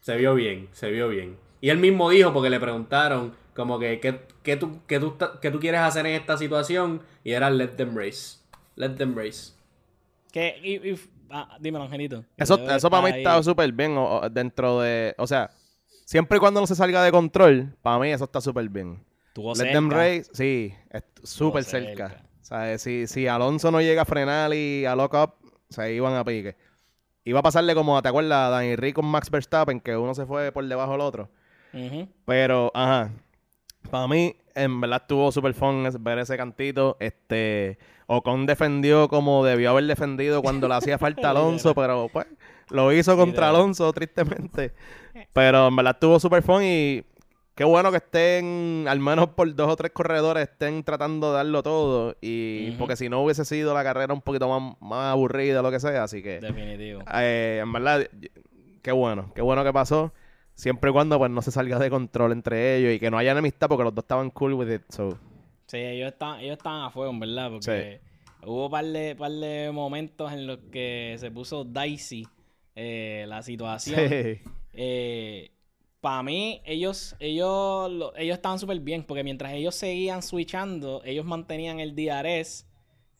se 0.00 0.16
vio 0.16 0.34
bien, 0.34 0.68
se 0.72 0.90
vio 0.90 1.08
bien. 1.08 1.36
Y 1.60 1.70
él 1.70 1.78
mismo 1.78 2.10
dijo, 2.10 2.32
porque 2.32 2.50
le 2.50 2.60
preguntaron, 2.60 3.34
como 3.54 3.78
que, 3.78 3.98
¿qué, 4.00 4.20
qué 4.42 4.56
tú, 4.56 4.80
qué 4.86 5.00
tú, 5.00 5.16
qué 5.40 5.50
tú 5.50 5.58
quieres 5.58 5.80
hacer 5.80 6.04
en 6.06 6.14
esta 6.14 6.36
situación? 6.36 7.00
Y 7.24 7.32
era 7.32 7.48
let 7.50 7.68
them 7.68 7.96
race. 7.96 8.38
Let 8.76 8.90
them 8.96 9.16
race. 9.16 9.52
¿Qué? 10.30 10.58
Y, 10.62 10.90
y- 10.90 11.00
ah, 11.30 11.56
dímelo, 11.60 11.84
Angelito. 11.84 12.24
Eso, 12.36 12.56
eso 12.68 12.90
para 12.90 13.02
mí 13.04 13.18
está 13.18 13.42
súper 13.42 13.72
bien 13.72 13.96
o- 13.96 14.20
o 14.20 14.28
dentro 14.28 14.80
de... 14.80 15.14
O 15.16 15.26
sea, 15.26 15.50
siempre 16.04 16.36
y 16.36 16.40
cuando 16.40 16.60
no 16.60 16.66
se 16.66 16.74
salga 16.74 17.02
de 17.02 17.10
control, 17.10 17.76
para 17.82 17.98
mí 17.98 18.10
eso 18.10 18.24
está 18.24 18.40
súper 18.40 18.68
bien. 18.68 19.04
Let 19.36 19.72
them 19.72 19.90
race, 19.90 20.26
sí, 20.32 20.74
súper 21.22 21.64
cerca. 21.64 22.08
cerca. 22.08 22.24
O 22.40 22.44
sea, 22.44 22.78
si, 22.78 23.06
si 23.06 23.26
Alonso 23.26 23.70
no 23.70 23.80
llega 23.80 24.02
a 24.02 24.04
frenar 24.04 24.52
y 24.54 24.84
a 24.84 24.94
lock 24.94 25.14
up, 25.14 25.34
se 25.70 25.92
iban 25.92 26.14
a 26.14 26.24
pique. 26.24 26.56
Iba 27.24 27.40
a 27.40 27.42
pasarle 27.42 27.74
como, 27.74 28.00
¿te 28.02 28.08
acuerdas? 28.08 28.48
A 28.48 28.50
Danny 28.50 28.76
Rick 28.76 28.96
con 28.96 29.06
Max 29.06 29.30
Verstappen, 29.30 29.80
que 29.80 29.96
uno 29.96 30.14
se 30.14 30.26
fue 30.26 30.52
por 30.52 30.66
debajo 30.66 30.92
del 30.92 31.00
otro. 31.00 31.30
Pero, 32.26 32.70
ajá. 32.74 33.10
Para 33.90 34.06
mí, 34.06 34.36
en 34.54 34.80
verdad 34.80 35.02
estuvo 35.02 35.32
súper 35.32 35.54
fun 35.54 35.88
ver 36.00 36.18
ese 36.18 36.36
cantito. 36.36 36.96
Este. 37.00 37.78
Ocon 38.06 38.46
defendió 38.46 39.08
como 39.08 39.44
debió 39.44 39.70
haber 39.70 39.84
defendido 39.84 40.42
cuando 40.42 40.68
le 40.68 40.74
hacía 40.74 40.98
falta 40.98 41.28
a 41.28 41.30
Alonso, 41.32 41.74
pero 41.74 42.08
pues 42.12 42.26
lo 42.70 42.92
hizo 42.92 43.16
contra. 43.16 43.50
Alonso, 43.50 43.92
tristemente. 43.92 44.72
Pero 45.32 45.68
en 45.68 45.76
verdad 45.76 45.94
estuvo 45.94 46.18
súper 46.18 46.42
fun 46.42 46.62
y 46.64 47.04
qué 47.54 47.64
bueno 47.64 47.90
que 47.90 47.98
estén, 47.98 48.86
al 48.88 48.98
menos 48.98 49.28
por 49.28 49.54
dos 49.54 49.70
o 49.70 49.76
tres 49.76 49.92
corredores, 49.92 50.48
estén 50.48 50.82
tratando 50.82 51.30
de 51.30 51.36
darlo 51.36 51.62
todo. 51.62 52.16
Y 52.20 52.72
porque 52.72 52.96
si 52.96 53.08
no 53.08 53.22
hubiese 53.22 53.44
sido 53.44 53.74
la 53.74 53.82
carrera 53.82 54.12
un 54.12 54.22
poquito 54.22 54.48
más, 54.48 54.76
más 54.80 55.12
aburrida, 55.12 55.62
lo 55.62 55.70
que 55.70 55.80
sea. 55.80 56.04
Así 56.04 56.22
que. 56.22 56.40
Definitivo. 56.40 57.02
Eh, 57.14 57.60
en 57.62 57.72
verdad, 57.72 58.08
qué 58.82 58.92
bueno, 58.92 59.32
qué 59.34 59.42
bueno 59.42 59.64
que 59.64 59.72
pasó. 59.72 60.12
Siempre 60.54 60.90
y 60.90 60.92
cuando 60.92 61.18
pues 61.18 61.32
no 61.32 61.42
se 61.42 61.50
salga 61.50 61.80
de 61.80 61.90
control 61.90 62.30
entre 62.30 62.76
ellos 62.76 62.92
y 62.92 63.00
que 63.00 63.10
no 63.10 63.18
haya 63.18 63.32
enemistad 63.32 63.68
porque 63.68 63.82
los 63.82 63.94
dos 63.94 64.04
estaban 64.04 64.30
cool 64.30 64.54
with 64.54 64.72
it. 64.72 64.82
So, 64.88 65.18
Sí, 65.66 65.78
ellos 65.78 66.12
estaban, 66.12 66.40
ellos 66.40 66.56
estaban 66.58 66.82
a 66.82 66.90
fuego, 66.90 67.10
en 67.10 67.20
verdad, 67.20 67.50
porque 67.50 68.00
hubo 68.44 68.66
un 68.66 68.70
par 68.70 68.84
de, 68.84 69.16
par 69.16 69.30
de 69.30 69.70
momentos 69.72 70.32
en 70.32 70.46
los 70.46 70.58
que 70.70 71.16
se 71.18 71.30
puso 71.30 71.64
dicey 71.64 72.26
eh, 72.74 73.24
la 73.28 73.42
situación. 73.42 74.00
sí. 74.72 75.50
para 76.00 76.22
mí, 76.22 76.60
ellos, 76.64 77.16
ellos, 77.18 77.90
lo- 77.90 78.14
ellos 78.16 78.34
estaban 78.36 78.58
súper 78.58 78.80
bien, 78.80 79.04
porque 79.04 79.24
mientras 79.24 79.52
ellos 79.54 79.74
seguían 79.74 80.22
switchando, 80.22 81.02
ellos 81.04 81.24
mantenían 81.24 81.80
el 81.80 81.94
DRS 81.94 82.66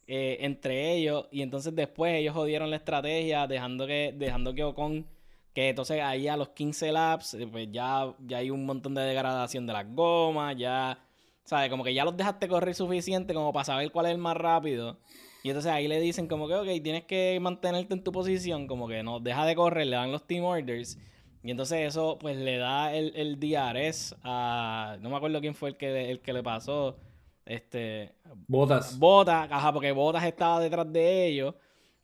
eh, 0.06 0.38
entre 0.40 0.92
ellos, 0.94 1.26
y 1.30 1.40
entonces 1.42 1.74
después 1.74 2.14
ellos 2.14 2.34
jodieron 2.34 2.68
la 2.70 2.76
estrategia, 2.76 3.46
dejando 3.46 3.86
que, 3.86 4.14
dejando 4.16 4.52
que 4.54 4.62
Ocon, 4.64 5.06
que 5.54 5.70
entonces 5.70 6.02
ahí 6.02 6.28
a 6.28 6.36
los 6.36 6.50
15 6.50 6.92
laps, 6.92 7.34
eh, 7.34 7.46
pues 7.50 7.68
ya, 7.72 8.12
ya 8.26 8.38
hay 8.38 8.50
un 8.50 8.66
montón 8.66 8.94
de 8.94 9.00
degradación 9.02 9.66
de 9.66 9.72
las 9.72 9.86
gomas, 9.94 10.56
ya, 10.58 10.98
¿sabes? 11.44 11.70
Como 11.70 11.84
que 11.84 11.94
ya 11.94 12.04
los 12.04 12.16
dejaste 12.16 12.48
correr 12.48 12.74
suficiente 12.74 13.32
como 13.32 13.50
para 13.52 13.64
saber 13.64 13.90
cuál 13.92 14.06
es 14.06 14.12
el 14.12 14.18
más 14.18 14.36
rápido. 14.36 14.98
Y 15.44 15.50
entonces 15.50 15.70
ahí 15.70 15.88
le 15.88 16.00
dicen 16.00 16.26
como 16.26 16.48
que, 16.48 16.54
ok, 16.54 16.82
tienes 16.82 17.04
que 17.04 17.38
mantenerte 17.38 17.92
en 17.92 18.02
tu 18.02 18.12
posición, 18.12 18.66
como 18.66 18.88
que 18.88 19.02
no, 19.02 19.20
deja 19.20 19.44
de 19.44 19.54
correr, 19.54 19.86
le 19.86 19.96
dan 19.96 20.10
los 20.10 20.26
team 20.26 20.42
orders. 20.42 20.98
Y 21.42 21.50
entonces 21.50 21.86
eso 21.86 22.16
pues 22.18 22.38
le 22.38 22.56
da 22.56 22.94
el, 22.94 23.12
el 23.14 23.38
DRS 23.38 24.16
a, 24.22 24.96
no 25.02 25.10
me 25.10 25.16
acuerdo 25.16 25.42
quién 25.42 25.54
fue 25.54 25.68
el 25.68 25.76
que, 25.76 26.10
el 26.10 26.20
que 26.22 26.32
le 26.32 26.42
pasó, 26.42 26.96
este, 27.44 28.14
Botas. 28.48 28.98
Botas, 28.98 29.46
ajá, 29.52 29.70
porque 29.70 29.92
Botas 29.92 30.24
estaba 30.24 30.60
detrás 30.60 30.90
de 30.90 31.26
ellos. 31.26 31.54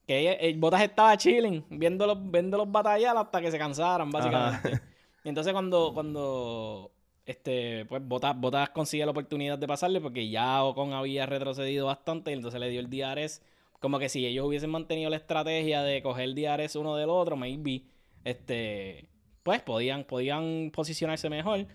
Que 0.06 0.32
eh, 0.32 0.54
Botas 0.58 0.82
estaba 0.82 1.16
chilling, 1.16 1.64
viéndolos, 1.70 2.18
viéndolos 2.30 2.70
batallar 2.70 3.16
hasta 3.16 3.40
que 3.40 3.50
se 3.50 3.56
cansaran, 3.56 4.10
básicamente. 4.10 4.82
Y 5.24 5.30
entonces 5.30 5.54
cuando, 5.54 5.92
cuando 5.94 6.92
este, 7.30 7.84
pues 7.86 8.06
Botas, 8.06 8.38
Botas 8.38 8.70
consigue 8.70 9.04
la 9.04 9.10
oportunidad 9.12 9.58
de 9.58 9.66
pasarle, 9.66 10.00
porque 10.00 10.28
ya 10.28 10.62
Ocon 10.64 10.92
había 10.92 11.26
retrocedido 11.26 11.86
bastante, 11.86 12.30
y 12.30 12.34
entonces 12.34 12.60
le 12.60 12.68
dio 12.68 12.80
el 12.80 12.90
DRS. 12.90 13.42
Como 13.80 13.98
que 13.98 14.08
si 14.08 14.26
ellos 14.26 14.46
hubiesen 14.46 14.70
mantenido 14.70 15.08
la 15.08 15.16
estrategia 15.16 15.82
de 15.82 16.02
coger 16.02 16.24
el 16.24 16.34
DRS 16.34 16.76
uno 16.76 16.96
del 16.96 17.08
otro, 17.08 17.36
maybe, 17.36 17.82
este, 18.24 19.08
pues 19.42 19.62
podían, 19.62 20.04
podían 20.04 20.70
posicionarse 20.72 21.30
mejor. 21.30 21.66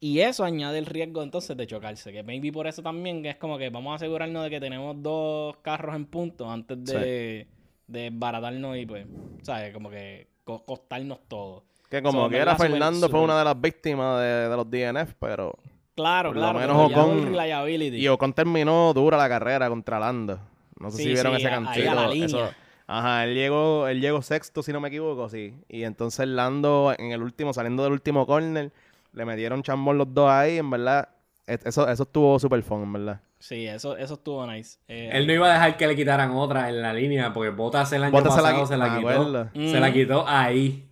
Y 0.00 0.20
eso 0.20 0.44
añade 0.44 0.78
el 0.78 0.86
riesgo 0.86 1.22
entonces 1.22 1.56
de 1.56 1.66
chocarse. 1.66 2.12
Que 2.12 2.22
maybe 2.22 2.52
por 2.52 2.66
eso 2.66 2.82
también 2.82 3.22
que 3.22 3.30
es 3.30 3.36
como 3.36 3.58
que 3.58 3.68
vamos 3.70 3.92
a 3.92 3.96
asegurarnos 3.96 4.44
de 4.44 4.50
que 4.50 4.60
tenemos 4.60 5.00
dos 5.02 5.56
carros 5.58 5.94
en 5.96 6.06
punto 6.06 6.50
antes 6.50 6.84
de, 6.84 7.46
de 7.86 8.10
baratarnos 8.12 8.76
y 8.76 8.86
pues, 8.86 9.06
¿sabes? 9.42 9.72
Como 9.72 9.90
que 9.90 10.28
co- 10.44 10.64
costarnos 10.64 11.18
todo. 11.28 11.64
Que 11.88 12.02
como 12.02 12.24
So, 12.24 12.30
que 12.30 12.36
era 12.36 12.54
Fernando 12.56 13.08
fue 13.08 13.20
una 13.20 13.38
de 13.38 13.44
las 13.44 13.60
víctimas 13.60 14.20
de, 14.20 14.48
de 14.48 14.56
los 14.56 14.70
DNF, 14.70 15.14
pero... 15.18 15.54
Claro, 15.96 16.28
Por 16.30 16.36
lo 16.36 16.42
claro. 16.42 16.58
menos 16.60 16.76
pero 16.92 17.46
ya 17.46 17.64
Ocon-. 17.64 17.94
Y 17.98 18.08
Ocon 18.08 18.32
terminó 18.32 18.92
dura 18.94 19.16
la 19.16 19.28
carrera 19.28 19.68
contra 19.68 19.98
Lando. 19.98 20.38
No 20.78 20.90
sé 20.90 20.98
Sí, 20.98 21.02
si 21.04 21.08
vieron 21.14 21.32
sí, 21.36 21.40
ese 21.42 21.50
cantito. 21.50 21.90
a 21.90 21.94
la 21.94 22.08
línea. 22.08 22.26
Eso- 22.26 22.50
Ajá, 22.90 23.24
él 23.24 23.34
llegó, 23.34 23.86
él 23.88 24.00
llegó 24.00 24.22
sexto, 24.22 24.62
si 24.62 24.72
no 24.72 24.80
me 24.80 24.88
equivoco, 24.88 25.28
sí. 25.28 25.54
Y 25.68 25.82
entonces 25.82 26.26
Lando, 26.28 26.94
en 26.96 27.10
el 27.12 27.22
último, 27.22 27.52
saliendo 27.52 27.82
del 27.82 27.92
último 27.92 28.26
corner, 28.26 28.70
le 29.12 29.24
metieron 29.26 29.62
chambón 29.62 29.98
los 29.98 30.12
dos 30.14 30.30
ahí, 30.30 30.56
en 30.58 30.70
verdad. 30.70 31.08
es- 31.46 31.66
Eso, 31.66 31.88
eso 31.88 32.02
estuvo 32.04 32.38
super 32.38 32.62
fun, 32.62 32.82
en 32.84 32.92
verdad. 32.92 33.20
Sí, 33.40 33.66
eso, 33.66 33.96
eso 33.96 34.14
estuvo 34.14 34.46
nice. 34.46 34.78
Eh, 34.88 35.10
Él 35.12 35.26
no 35.26 35.32
iba 35.32 35.48
a 35.50 35.52
dejar 35.52 35.76
que 35.76 35.86
le 35.86 35.96
quitaran 35.96 36.30
otra 36.32 36.68
en 36.70 36.80
la 36.80 36.92
línea 36.92 37.32
porque 37.32 37.50
Botas 37.50 37.92
el 37.92 38.04
año 38.04 38.12
Bottas 38.12 38.34
se 38.34 38.42
la 38.42 38.48
pasado 38.50 38.66
se 38.66 38.76
la, 38.76 38.96
quitó. 38.96 39.48
Se 39.70 39.80
la 39.80 39.88
Mm. 39.90 39.92
quitó 39.92 40.24
ahí. 40.26 40.87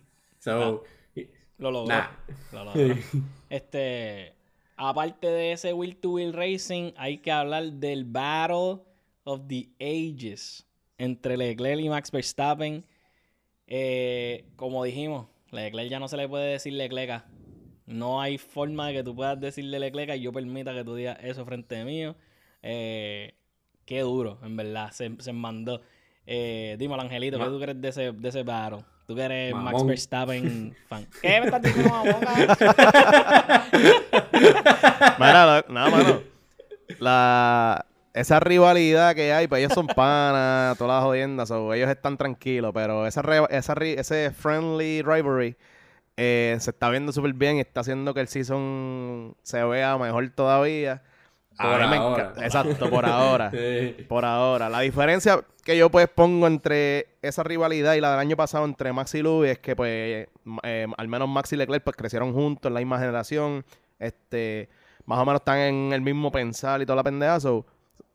So, 0.47 0.83
Lo 1.57 1.71
logró. 1.71 1.87
Nah. 1.87 2.07
Lo 2.53 2.63
logró. 2.65 2.95
Este, 3.49 4.33
aparte 4.77 5.27
de 5.27 5.51
ese 5.51 5.73
Wheel 5.73 5.97
to 5.97 6.11
Wheel 6.11 6.31
Racing, 6.31 6.93
hay 6.95 7.17
que 7.17 7.31
hablar 7.31 7.65
del 7.73 8.05
Battle 8.05 8.79
of 9.25 9.41
the 9.47 9.69
Ages 9.81 10.65
entre 10.97 11.35
Leclerc 11.35 11.81
y 11.81 11.89
Max 11.89 12.11
Verstappen. 12.11 12.85
Eh, 13.67 14.45
como 14.55 14.85
dijimos, 14.85 15.27
Leclerc 15.51 15.89
ya 15.89 15.99
no 15.99 16.07
se 16.07 16.15
le 16.15 16.29
puede 16.29 16.51
decir 16.51 16.71
Leclerc. 16.71 17.25
No 17.85 18.21
hay 18.21 18.37
forma 18.37 18.87
de 18.87 18.93
que 18.93 19.03
tú 19.03 19.15
puedas 19.15 19.37
decirle 19.39 19.79
Leclerc 19.79 20.15
y 20.15 20.21
yo 20.21 20.31
permita 20.31 20.73
que 20.73 20.85
tú 20.85 20.95
digas 20.95 21.17
eso 21.21 21.43
frente 21.45 21.83
mío. 21.83 22.15
Eh, 22.61 23.33
qué 23.85 23.99
duro, 23.99 24.39
en 24.43 24.55
verdad, 24.55 24.91
se, 24.91 25.13
se 25.19 25.33
mandó. 25.33 25.81
Eh, 26.25 26.77
dímelo, 26.79 27.01
Angelito, 27.01 27.37
¿qué 27.37 27.45
tú 27.45 27.59
crees 27.59 27.81
de 27.81 27.87
ese, 27.89 28.11
de 28.13 28.29
ese 28.29 28.43
battle? 28.43 28.85
Tú 29.07 29.15
que 29.15 29.21
eres 29.21 29.55
Max. 29.55 29.85
Verstappen 29.85 30.75
fan. 30.89 31.07
¿Qué 31.21 31.39
me 31.39 31.45
estás 31.45 31.61
diciendo, 31.61 31.91
mamón? 31.91 32.19
Mira, 35.17 35.63
nada, 35.69 35.89
mano. 35.89 36.21
La, 36.99 37.85
esa 38.13 38.41
rivalidad 38.41 39.15
que 39.15 39.31
hay, 39.31 39.47
pues 39.47 39.59
ellos 39.59 39.73
son 39.73 39.87
panas, 39.87 40.77
todas 40.77 40.97
las 40.97 41.03
jodiendas, 41.05 41.49
ellos 41.49 41.89
están 41.89 42.17
tranquilos, 42.17 42.71
pero 42.73 43.07
esa, 43.07 43.21
esa 43.49 43.73
ese 43.81 44.31
friendly 44.31 45.01
rivalry 45.03 45.55
eh, 46.17 46.57
se 46.59 46.71
está 46.71 46.89
viendo 46.89 47.13
súper 47.13 47.31
bien 47.33 47.57
y 47.57 47.59
está 47.61 47.79
haciendo 47.81 48.13
que 48.13 48.19
el 48.19 48.27
season 48.27 49.37
se 49.41 49.63
vea 49.63 49.97
mejor 49.97 50.29
todavía. 50.31 51.01
A 51.59 51.71
Por 51.71 51.81
mí 51.81 51.87
me 51.87 51.95
ahora. 51.97 52.33
enca- 52.35 52.43
Exacto, 52.43 52.89
por 52.89 53.05
ahora. 53.05 53.51
Sí. 53.53 54.03
Por 54.07 54.25
ahora. 54.25 54.69
La 54.69 54.81
diferencia 54.81 55.43
que 55.63 55.75
yo 55.77 55.89
pues 55.89 56.07
pongo 56.07 56.45
entre 56.47 57.07
esa 57.21 57.43
rivalidad 57.43 57.95
y 57.95 58.01
la 58.01 58.11
del 58.11 58.19
año 58.19 58.35
pasado 58.37 58.63
entre 58.65 58.93
Max 58.93 59.15
y 59.15 59.21
Louis 59.21 59.51
es 59.51 59.59
que 59.59 59.75
pues 59.75 60.27
m- 60.45 60.59
eh, 60.63 60.87
al 60.97 61.07
menos 61.07 61.27
Max 61.27 61.51
y 61.53 61.55
Leclerc 61.57 61.83
pues 61.83 61.95
crecieron 61.95 62.33
juntos 62.33 62.69
en 62.69 62.73
la 62.75 62.79
misma 62.79 62.99
generación. 62.99 63.65
Este, 63.99 64.69
más 65.05 65.19
o 65.19 65.25
menos 65.25 65.41
están 65.41 65.57
en 65.59 65.93
el 65.93 66.01
mismo 66.01 66.31
pensar 66.31 66.81
y 66.81 66.85
toda 66.85 66.97
la 66.97 67.03
pendeja. 67.03 67.39
So, 67.39 67.65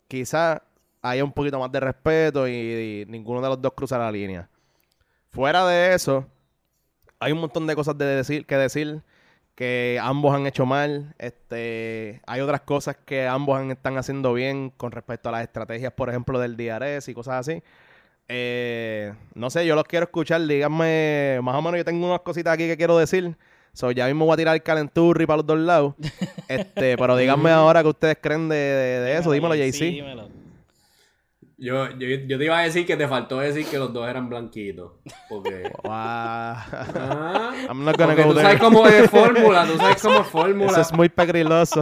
quizás 0.08 0.60
haya 1.02 1.24
un 1.24 1.32
poquito 1.32 1.58
más 1.58 1.72
de 1.72 1.80
respeto 1.80 2.46
y, 2.46 2.52
y 2.52 3.04
ninguno 3.08 3.40
de 3.42 3.48
los 3.48 3.60
dos 3.60 3.72
cruza 3.74 3.98
la 3.98 4.12
línea. 4.12 4.48
Fuera 5.30 5.66
de 5.66 5.94
eso, 5.94 6.26
hay 7.18 7.32
un 7.32 7.40
montón 7.40 7.66
de 7.66 7.74
cosas 7.74 7.96
de 7.98 8.04
decir, 8.04 8.46
que 8.46 8.56
decir 8.56 9.02
que 9.62 9.96
ambos 10.02 10.34
han 10.34 10.44
hecho 10.48 10.66
mal. 10.66 11.14
Este, 11.20 12.20
hay 12.26 12.40
otras 12.40 12.62
cosas 12.62 12.96
que 13.04 13.28
ambos 13.28 13.60
han- 13.60 13.70
están 13.70 13.96
haciendo 13.96 14.32
bien 14.34 14.70
con 14.76 14.90
respecto 14.90 15.28
a 15.28 15.32
las 15.32 15.42
estrategias, 15.42 15.92
por 15.92 16.08
ejemplo, 16.08 16.40
del 16.40 16.56
DRS 16.56 17.08
y 17.08 17.14
cosas 17.14 17.34
así. 17.48 17.62
Eh, 18.26 19.12
no 19.34 19.50
sé, 19.50 19.64
yo 19.64 19.76
los 19.76 19.84
quiero 19.84 20.04
escuchar. 20.06 20.44
Díganme, 20.44 21.38
más 21.44 21.54
o 21.54 21.62
menos, 21.62 21.78
yo 21.78 21.84
tengo 21.84 22.04
unas 22.08 22.22
cositas 22.22 22.54
aquí 22.54 22.66
que 22.66 22.76
quiero 22.76 22.98
decir. 22.98 23.36
So, 23.72 23.92
ya 23.92 24.06
mismo 24.06 24.24
voy 24.26 24.34
a 24.34 24.36
tirar 24.36 24.54
el 24.56 24.64
calenturri 24.64 25.26
para 25.26 25.36
los 25.36 25.46
dos 25.46 25.58
lados. 25.60 25.94
Este, 26.48 26.96
pero 26.98 27.16
díganme 27.16 27.50
ahora 27.52 27.82
qué 27.82 27.88
ustedes 27.88 28.18
creen 28.20 28.48
de, 28.48 28.56
de- 28.56 29.00
de 29.00 29.16
eso. 29.16 29.30
Dímelo, 29.30 29.54
JC. 29.54 29.72
Sí, 29.72 29.90
dímelo. 29.92 30.28
Yo, 31.62 31.88
yo, 31.90 32.08
yo 32.26 32.38
te 32.38 32.44
iba 32.44 32.58
a 32.58 32.62
decir 32.64 32.84
que 32.84 32.96
te 32.96 33.06
faltó 33.06 33.38
decir 33.38 33.64
que 33.66 33.78
los 33.78 33.92
dos 33.92 34.08
eran 34.08 34.28
blanquitos. 34.28 34.94
Porque. 35.28 35.70
Wow. 35.84 35.92
Ah, 35.94 37.52
I'm 37.68 37.84
not 37.84 37.96
gonna 37.96 38.16
porque 38.16 38.22
go 38.24 38.30
tú 38.30 38.34
there. 38.34 38.48
sabes 38.48 38.60
cómo 38.60 38.84
es 38.88 39.08
fórmula, 39.08 39.64
tú 39.66 39.76
sabes 39.78 40.02
cómo 40.02 40.20
es 40.22 40.26
fórmula. 40.26 40.70
Eso 40.72 40.80
es 40.80 40.92
muy 40.92 41.08
pegriloso. 41.08 41.80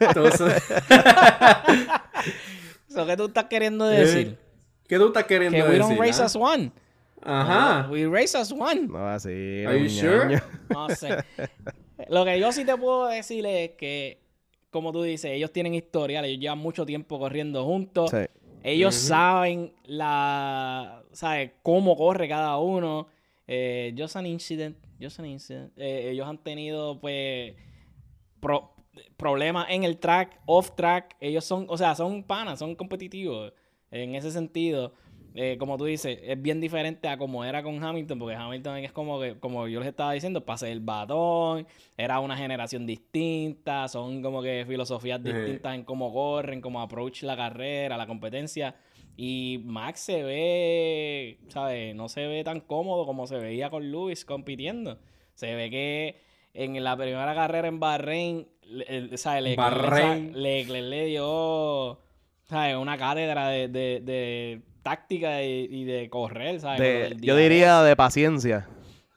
Entonces, 0.00 0.62
¿Qué 3.06 3.16
tú 3.16 3.24
estás 3.26 3.44
queriendo 3.44 3.86
decir? 3.86 4.36
¿Qué 4.86 4.98
tú 4.98 5.06
estás 5.06 5.24
queriendo 5.24 5.56
Que 5.56 5.62
we 5.62 5.68
decir? 5.78 5.88
don't 5.88 5.98
race 5.98 6.22
as 6.22 6.36
one. 6.36 6.70
Ajá. 7.22 7.88
We 7.90 8.06
race 8.06 8.36
as 8.36 8.52
one. 8.52 8.86
no, 8.88 9.08
así. 9.08 9.64
Are 9.64 9.80
you 9.80 9.88
sure? 9.88 10.42
No 10.68 10.90
sé. 10.90 11.24
Lo 12.10 12.26
que 12.26 12.38
yo 12.38 12.52
sí 12.52 12.66
te 12.66 12.76
puedo 12.76 13.06
decir 13.06 13.46
es 13.46 13.70
que, 13.78 14.20
como 14.70 14.92
tú 14.92 15.02
dices, 15.02 15.30
ellos 15.32 15.50
tienen 15.52 15.72
historial, 15.74 16.26
ellos 16.26 16.38
llevan 16.40 16.58
mucho 16.58 16.84
tiempo 16.84 17.18
corriendo 17.18 17.64
juntos. 17.64 18.10
Sí. 18.10 18.18
Ellos 18.66 18.94
saben 18.94 19.72
la, 19.84 21.02
¿sabes? 21.12 21.52
cómo 21.62 21.96
corre 21.96 22.28
cada 22.28 22.56
uno. 22.58 23.06
Eh, 23.46 23.94
just 23.96 24.16
an 24.16 24.26
incident, 24.26 24.76
just 25.00 25.18
an 25.20 25.26
incident. 25.26 25.72
Eh, 25.76 26.10
ellos 26.10 26.26
han 26.26 26.38
tenido, 26.38 26.98
pues, 27.00 27.54
pro- 28.40 28.72
problemas 29.16 29.66
en 29.70 29.84
el 29.84 29.98
track, 29.98 30.40
off 30.46 30.72
track. 30.74 31.16
Ellos 31.20 31.44
son, 31.44 31.66
o 31.68 31.76
sea, 31.78 31.94
son 31.94 32.24
panas, 32.24 32.58
son 32.58 32.74
competitivos. 32.74 33.52
En 33.90 34.14
ese 34.16 34.30
sentido, 34.32 34.92
eh, 35.36 35.56
como 35.58 35.76
tú 35.76 35.84
dices, 35.84 36.18
es 36.22 36.40
bien 36.40 36.60
diferente 36.60 37.08
a 37.08 37.16
como 37.18 37.44
era 37.44 37.62
con 37.62 37.82
Hamilton, 37.82 38.18
porque 38.18 38.34
Hamilton 38.34 38.78
es 38.78 38.90
como 38.92 39.20
que, 39.20 39.38
como 39.38 39.68
yo 39.68 39.78
les 39.80 39.88
estaba 39.90 40.12
diciendo, 40.12 40.44
pase 40.44 40.72
el 40.72 40.80
batón, 40.80 41.66
era 41.96 42.18
una 42.20 42.36
generación 42.36 42.86
distinta, 42.86 43.86
son 43.88 44.22
como 44.22 44.42
que 44.42 44.64
filosofías 44.66 45.22
distintas 45.22 45.74
en 45.74 45.84
cómo 45.84 46.12
corren, 46.12 46.60
cómo 46.60 46.80
approach 46.80 47.22
la 47.22 47.36
carrera, 47.36 47.96
la 47.96 48.06
competencia. 48.06 48.74
Y 49.18 49.60
Max 49.64 50.00
se 50.00 50.22
ve, 50.22 51.38
¿sabes? 51.48 51.94
No 51.94 52.08
se 52.08 52.26
ve 52.26 52.44
tan 52.44 52.60
cómodo 52.60 53.06
como 53.06 53.26
se 53.26 53.36
veía 53.38 53.70
con 53.70 53.90
Lewis 53.90 54.24
compitiendo. 54.24 54.98
Se 55.34 55.54
ve 55.54 55.70
que 55.70 56.20
en 56.54 56.82
la 56.84 56.96
primera 56.96 57.34
carrera 57.34 57.68
en 57.68 57.80
Bahrein, 57.80 58.48
¿sabes? 59.14 59.42
Leclerc, 59.42 59.56
Bahrein. 59.56 60.42
Leclerc 60.42 60.84
le 60.88 61.04
dio, 61.06 61.98
¿sabes? 62.44 62.76
Una 62.76 62.96
cátedra 62.98 63.48
de, 63.48 63.68
de- 63.68 64.00
de 64.00 64.60
táctica 64.86 65.42
y, 65.42 65.66
y 65.68 65.84
de 65.84 66.08
correr, 66.08 66.60
¿sabes? 66.60 66.80
De- 66.80 67.16
yo 67.20 67.34
diría 67.34 67.82
de 67.82 67.96
paciencia. 67.96 68.68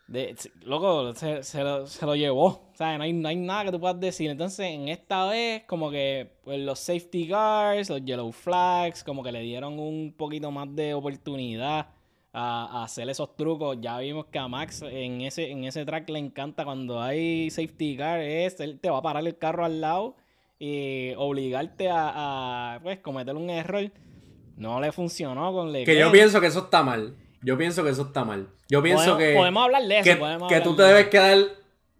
De- 0.07 0.35
loco, 0.63 1.13
se, 1.13 1.43
se 1.43 1.63
lo, 1.63 1.85
se 1.85 2.03
lo 2.07 2.15
llevó. 2.15 2.71
Sea, 2.73 2.97
no 2.97 3.03
hay, 3.03 3.13
no 3.13 3.27
hay 3.29 3.35
nada 3.35 3.65
que 3.65 3.71
tú 3.73 3.79
puedas 3.79 3.99
decir. 3.99 4.31
Entonces, 4.31 4.65
en 4.65 4.89
esta 4.89 5.27
vez, 5.27 5.63
como 5.67 5.91
que 5.91 6.31
pues, 6.43 6.59
los 6.59 6.79
safety 6.79 7.27
guards, 7.27 7.91
los 7.91 8.03
yellow 8.03 8.31
flags, 8.31 9.03
como 9.03 9.21
que 9.21 9.31
le 9.31 9.41
dieron 9.41 9.77
un 9.77 10.11
poquito 10.17 10.49
más 10.49 10.73
de 10.75 10.95
oportunidad 10.95 11.89
a, 12.33 12.79
a 12.79 12.83
hacer 12.85 13.07
esos 13.07 13.35
trucos. 13.35 13.77
Ya 13.79 13.99
vimos 13.99 14.25
que 14.31 14.39
a 14.39 14.47
Max 14.47 14.81
en 14.81 15.21
ese, 15.21 15.51
en 15.51 15.65
ese 15.65 15.85
track 15.85 16.09
le 16.09 16.17
encanta 16.17 16.65
cuando 16.65 16.99
hay 16.99 17.51
safety 17.51 17.95
guard, 17.95 18.21
es, 18.21 18.59
él 18.59 18.79
te 18.79 18.89
va 18.89 18.97
a 18.97 19.01
parar 19.03 19.27
el 19.27 19.37
carro 19.37 19.63
al 19.65 19.79
lado 19.81 20.15
y 20.57 21.13
obligarte 21.17 21.89
a, 21.89 22.73
a, 22.75 22.79
pues, 22.81 22.97
cometer 22.99 23.35
un 23.35 23.51
error. 23.51 23.91
No 24.59 24.79
le 24.79 24.91
funcionó 24.91 25.51
con 25.51 25.71
Leclerc. 25.71 25.97
Que 25.97 25.99
yo 25.99 26.11
pienso 26.11 26.39
que 26.39 26.47
eso 26.47 26.59
está 26.59 26.83
mal. 26.83 27.15
Yo 27.41 27.57
pienso 27.57 27.83
que 27.83 27.89
eso 27.89 28.03
está 28.03 28.23
mal. 28.25 28.47
Yo 28.69 28.83
pienso 28.83 29.03
podemos, 29.13 29.23
que. 29.23 29.33
podemos 29.35 29.63
hablar 29.63 29.83
de 29.83 29.95
eso. 29.99 30.03
que, 30.03 30.15
podemos 30.17 30.49
que 30.49 30.61
tú 30.61 30.75
te 30.75 30.83
de 30.83 30.87
debes 30.89 31.07
quedar 31.07 31.37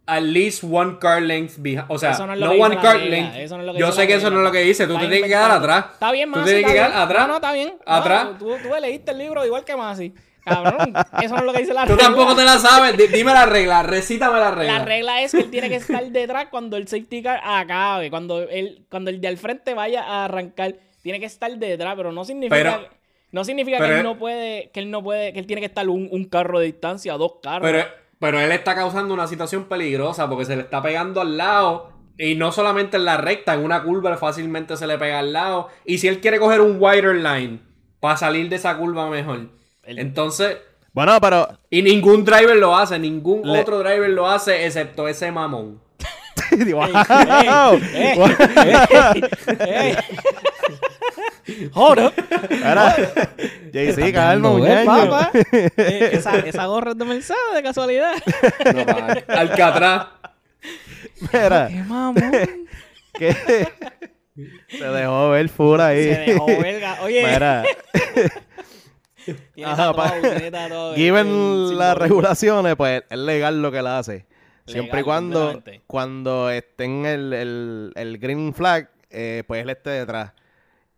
at 0.06 0.22
least 0.22 0.62
one 0.64 0.98
car 1.00 1.22
length 1.22 1.54
behind. 1.58 1.84
O 1.88 1.98
sea, 1.98 2.12
no 2.36 2.50
one 2.52 2.76
car 2.78 2.96
length. 3.00 3.50
no 3.50 3.72
Yo 3.78 3.90
sé 3.92 4.06
que 4.06 4.14
eso 4.14 4.30
no 4.30 4.38
es 4.38 4.44
lo 4.44 4.52
que 4.52 4.60
dice. 4.60 4.86
Tú 4.86 4.92
Está 4.92 5.04
te 5.04 5.08
tienes 5.08 5.22
que 5.24 5.28
quedar 5.34 5.50
atrás. 5.50 5.86
Está 5.94 6.12
bien, 6.12 6.30
Tú 6.30 6.38
Masi. 6.38 6.50
tienes 6.52 6.66
que 6.66 6.72
quedar 6.74 6.92
atrás. 6.92 7.22
No, 7.22 7.28
no, 7.28 7.34
está 7.36 7.52
bien. 7.52 7.74
No, 7.86 7.92
Atrás. 7.92 8.28
tú, 8.38 8.50
tú 8.62 8.68
leíste 8.80 9.12
el 9.12 9.18
libro 9.18 9.44
igual 9.46 9.64
que 9.64 9.76
Masi. 9.76 10.12
Cabrón, 10.44 10.94
eso 11.22 11.34
no 11.34 11.40
es 11.40 11.44
lo 11.46 11.52
que 11.52 11.58
dice 11.60 11.74
la 11.74 11.82
Tú 11.82 11.92
regla. 11.92 12.02
tampoco 12.04 12.34
te 12.34 12.44
la 12.44 12.58
sabes. 12.58 12.96
Di- 12.96 13.06
Dime 13.08 13.32
la 13.32 13.46
regla. 13.46 13.82
Recítame 13.82 14.38
la 14.38 14.50
regla. 14.50 14.78
La 14.78 14.84
regla 14.84 15.22
es 15.22 15.32
que 15.32 15.38
él 15.40 15.50
tiene 15.50 15.68
que 15.68 15.76
estar 15.76 16.04
detrás 16.10 16.46
cuando 16.50 16.76
el 16.76 16.88
safety 16.88 17.22
car 17.22 17.40
acabe. 17.44 18.10
Cuando, 18.10 18.40
él, 18.42 18.84
cuando 18.90 19.10
el 19.10 19.20
de 19.20 19.28
al 19.28 19.36
frente 19.36 19.74
vaya 19.74 20.02
a 20.02 20.24
arrancar, 20.24 20.76
tiene 21.02 21.20
que 21.20 21.26
estar 21.26 21.50
detrás, 21.56 21.94
pero 21.96 22.12
no 22.12 22.24
significa, 22.24 22.56
Pero- 22.56 22.88
no 23.32 23.44
significa 23.44 23.78
pero 23.78 23.90
que 23.94 23.98
él 23.98 24.04
no 24.04 24.18
puede, 24.18 24.70
que 24.70 24.80
él 24.80 24.90
no 24.90 25.02
puede, 25.02 25.32
que 25.32 25.38
él 25.38 25.46
tiene 25.46 25.60
que 25.60 25.66
estar 25.66 25.88
un, 25.88 26.08
un 26.10 26.24
carro 26.26 26.58
de 26.58 26.66
distancia, 26.66 27.14
dos 27.14 27.34
carros. 27.42 27.68
Pero, 27.70 27.84
pero 28.18 28.40
él 28.40 28.52
está 28.52 28.74
causando 28.74 29.14
una 29.14 29.26
situación 29.26 29.64
peligrosa 29.64 30.28
porque 30.28 30.44
se 30.44 30.56
le 30.56 30.62
está 30.62 30.82
pegando 30.82 31.20
al 31.20 31.36
lado. 31.36 31.92
Y 32.18 32.34
no 32.34 32.52
solamente 32.52 32.98
en 32.98 33.06
la 33.06 33.16
recta, 33.16 33.54
en 33.54 33.64
una 33.64 33.82
curva 33.82 34.14
fácilmente 34.18 34.76
se 34.76 34.86
le 34.86 34.98
pega 34.98 35.20
al 35.20 35.32
lado. 35.32 35.68
Y 35.86 35.98
si 35.98 36.08
él 36.08 36.20
quiere 36.20 36.38
coger 36.38 36.60
un 36.60 36.76
wider 36.78 37.14
line 37.14 37.60
para 37.98 38.16
salir 38.18 38.48
de 38.50 38.56
esa 38.56 38.76
curva 38.76 39.08
mejor. 39.08 39.48
El- 39.84 39.98
Entonces, 39.98 40.58
Bueno, 40.92 41.18
pero 41.20 41.48
y 41.70 41.80
ningún 41.82 42.24
driver 42.24 42.56
lo 42.56 42.76
hace, 42.76 42.98
ningún 42.98 43.40
Le- 43.50 43.60
otro 43.60 43.78
driver 43.78 44.10
lo 44.10 44.28
hace 44.28 44.66
excepto 44.66 45.08
ese 45.08 45.32
mamón. 45.32 45.80
wow. 46.74 47.78
Hold 51.74 51.98
up. 52.00 52.12
Mira, 52.50 52.96
JC, 53.72 54.12
calma, 54.12 54.50
¿eh? 55.32 55.70
Eh, 55.76 56.10
esa, 56.12 56.36
esa 56.46 56.66
gorra 56.66 56.92
es 56.92 56.98
de 56.98 57.04
Mercedes, 57.04 57.40
de 57.54 57.62
casualidad. 57.62 58.14
No, 58.74 58.86
pa, 58.86 59.34
Alcatraz. 59.34 60.06
Mira, 61.32 61.68
¡Qué 61.68 61.82
mamón! 61.84 62.22
que 63.18 63.34
se 64.68 64.84
dejó 64.88 65.30
ver 65.30 65.48
full 65.48 65.80
ahí. 65.80 66.02
Se 66.14 66.20
dejó 66.20 66.46
verga. 66.46 66.98
Oye, 67.02 67.22
Mira, 67.24 67.64
Ajá, 69.64 69.92
pa- 69.92 70.16
el- 70.16 70.54
el 70.54 70.94
given 70.96 71.78
las 71.78 71.96
regulaciones, 71.96 72.74
pues 72.76 73.02
es 73.08 73.18
legal 73.18 73.60
lo 73.62 73.70
que 73.70 73.78
él 73.78 73.86
hace. 73.86 74.26
Siempre 74.66 74.98
Legal, 74.98 75.00
y 75.00 75.04
cuando, 75.04 75.62
cuando 75.86 76.50
esté 76.50 76.84
en 76.84 77.04
el, 77.06 77.32
el, 77.32 77.92
el 77.96 78.18
green 78.18 78.54
flag, 78.54 78.88
eh, 79.10 79.42
pues 79.46 79.62
él 79.62 79.70
esté 79.70 79.90
detrás. 79.90 80.32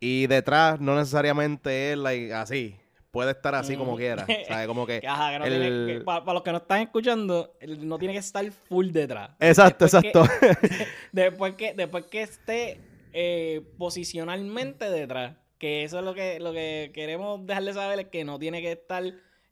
Y 0.03 0.27
detrás 0.27 0.79
no 0.81 0.95
necesariamente 0.95 1.91
es 1.93 1.97
like, 1.97 2.33
así. 2.33 2.75
Puede 3.11 3.31
estar 3.31 3.53
así 3.53 3.75
como 3.77 3.93
Mm. 3.93 3.97
quiera. 3.97 4.25
¿sabes? 4.47 4.67
Como 4.67 4.85
que 4.87 4.99
Que, 5.01 5.07
ajá, 5.07 5.31
que 5.33 5.39
no 5.39 5.45
el- 5.45 5.61
tiene 5.85 5.99
que- 5.99 6.03
pa- 6.03 6.25
para, 6.25 6.33
los 6.33 6.43
que 6.43 6.51
no 6.51 6.57
están 6.57 6.81
escuchando, 6.81 7.55
no 7.79 7.97
tiene 7.99 8.13
que 8.13 8.19
estar 8.19 8.43
full 8.51 8.89
detrás. 8.89 9.29
Exacto, 9.39 9.85
Después 9.85 10.01
que- 10.03 10.47
exacto. 10.47 10.85
después 11.11 11.55
que 11.55 11.73
después 11.73 12.05
que 12.07 12.21
esté 12.23 12.79
eh, 13.13 13.61
posicionalmente 13.77 14.89
detrás 14.89 15.35
que 15.59 15.83
eso 15.83 15.99
es 15.99 16.03
lo 16.05 16.13
que 16.15 16.39
lo 16.39 16.51
que 16.51 16.91
queremos 16.93 17.45
dejarle 17.45 17.73
saber 17.73 17.99
es 17.99 18.07
que 18.07 18.25
no 18.25 18.39
tiene 18.39 18.61
que 18.61 18.71
estar 18.73 19.03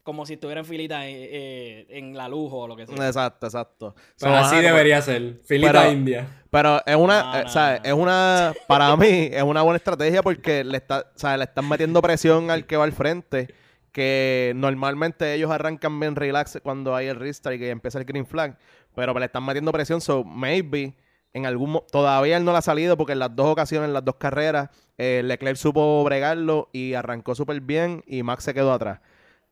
como 0.03 0.25
si 0.25 0.33
estuviera 0.33 0.59
en 0.61 0.65
filita 0.65 1.07
eh, 1.07 1.13
eh, 1.31 1.85
en 1.89 2.15
la 2.15 2.27
luz 2.29 2.49
o 2.53 2.67
lo 2.67 2.75
que 2.75 2.85
sea 2.87 3.07
exacto, 3.07 3.47
exacto. 3.47 3.95
So, 4.15 4.25
Pero 4.25 4.35
así 4.35 4.45
ajá, 4.47 4.55
como- 4.55 4.67
debería 4.67 5.01
ser. 5.01 5.39
Filita 5.45 5.71
Pero- 5.71 5.91
india. 5.91 6.27
Pero 6.49 6.81
es 6.85 6.95
una, 6.95 7.23
No, 7.23 7.35
eh, 7.37 7.43
no, 7.43 7.49
¿sabes? 7.49 7.81
no. 7.83 7.87
Es 7.87 7.93
una, 7.93 8.53
para 8.67 8.95
mí, 8.97 9.29
es 9.31 9.43
una 9.43 9.61
buena 9.61 9.77
estrategia 9.77 10.21
porque 10.21 10.63
le 10.63 10.77
está, 10.77 11.11
¿sabes? 11.15 11.37
Le 11.37 11.43
están 11.45 11.67
metiendo 11.69 12.01
presión 12.01 12.51
al 12.51 12.65
que 12.65 12.75
va 12.77 12.83
al 12.83 12.91
frente 12.91 13.53
que 13.91 14.53
normalmente 14.55 15.33
ellos 15.33 15.51
arrancan 15.51 15.99
bien 15.99 16.15
relax 16.15 16.59
cuando 16.63 16.95
hay 16.95 17.07
el 17.07 17.15
restart 17.17 17.55
y 17.55 17.59
que 17.59 17.69
empieza 17.69 17.99
el 17.99 18.05
green 18.05 18.25
flag, 18.25 18.57
pero 18.95 19.13
le 19.17 19.25
están 19.25 19.45
metiendo 19.45 19.71
presión, 19.71 19.99
so 20.01 20.23
maybe 20.23 20.95
en 21.33 21.45
algún 21.45 21.81
todavía 21.91 22.37
él 22.37 22.45
no 22.45 22.51
le 22.51 22.57
ha 22.57 22.61
salido 22.61 22.95
porque 22.97 23.13
en 23.13 23.19
las 23.19 23.35
dos 23.35 23.47
ocasiones, 23.47 23.87
en 23.87 23.93
las 23.93 24.03
dos 24.05 24.15
carreras, 24.15 24.69
eh, 24.97 25.21
Leclerc 25.23 25.57
supo 25.57 26.03
bregarlo 26.03 26.69
y 26.73 26.93
arrancó 26.93 27.35
súper 27.35 27.59
bien 27.61 28.03
y 28.07 28.23
Max 28.23 28.43
se 28.45 28.53
quedó 28.53 28.71
atrás. 28.73 28.99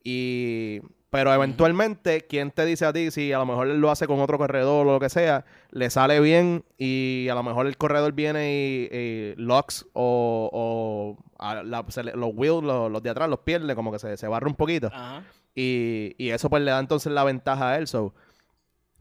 Y 0.03 0.81
pero 1.11 1.33
eventualmente, 1.33 2.27
¿quién 2.27 2.51
te 2.51 2.65
dice 2.65 2.85
a 2.85 2.93
ti 2.93 3.09
si 3.09 3.33
a 3.33 3.39
lo 3.39 3.45
mejor 3.47 3.67
él 3.67 3.81
lo 3.81 3.89
hace 3.89 4.05
con 4.05 4.19
otro 4.19 4.37
corredor 4.37 4.85
o 4.85 4.91
lo 4.93 4.99
que 4.99 5.09
sea, 5.09 5.43
le 5.71 5.89
sale 5.89 6.19
bien 6.19 6.63
y 6.77 7.27
a 7.31 7.35
lo 7.35 7.41
mejor 7.41 7.65
el 7.65 7.77
corredor 7.77 8.13
viene 8.13 8.53
y, 8.53 8.95
y 8.95 9.33
locks 9.37 9.87
o, 9.93 10.49
o 10.53 11.17
a 11.39 11.63
la- 11.63 11.83
se 11.87 12.03
le- 12.03 12.13
los 12.13 12.29
wheels, 12.35 12.63
los, 12.63 12.91
los 12.91 13.01
de 13.01 13.09
atrás 13.09 13.27
los 13.27 13.39
pierde, 13.39 13.73
como 13.73 13.91
que 13.91 13.97
se, 13.97 14.17
se 14.17 14.27
barre 14.27 14.45
un 14.47 14.53
poquito. 14.55 14.87
Ajá. 14.93 15.23
Y, 15.55 16.13
y 16.19 16.29
eso 16.29 16.47
pues 16.47 16.61
le 16.61 16.69
da 16.69 16.79
entonces 16.79 17.11
la 17.11 17.23
ventaja 17.23 17.71
a 17.71 17.77
él. 17.79 17.87
So, 17.87 18.13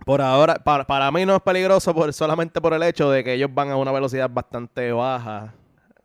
por 0.07 0.23
ahora, 0.23 0.55
para, 0.65 0.87
para 0.87 1.11
mí 1.13 1.27
no 1.27 1.37
es 1.37 1.43
peligroso 1.43 1.95
por, 1.95 2.11
solamente 2.15 2.61
por 2.63 2.73
el 2.73 2.83
hecho 2.85 3.11
de 3.11 3.23
que 3.23 3.35
ellos 3.35 3.51
van 3.53 3.71
a 3.71 3.77
una 3.77 3.93
velocidad 3.93 4.31
bastante 4.33 4.93
baja. 4.93 5.53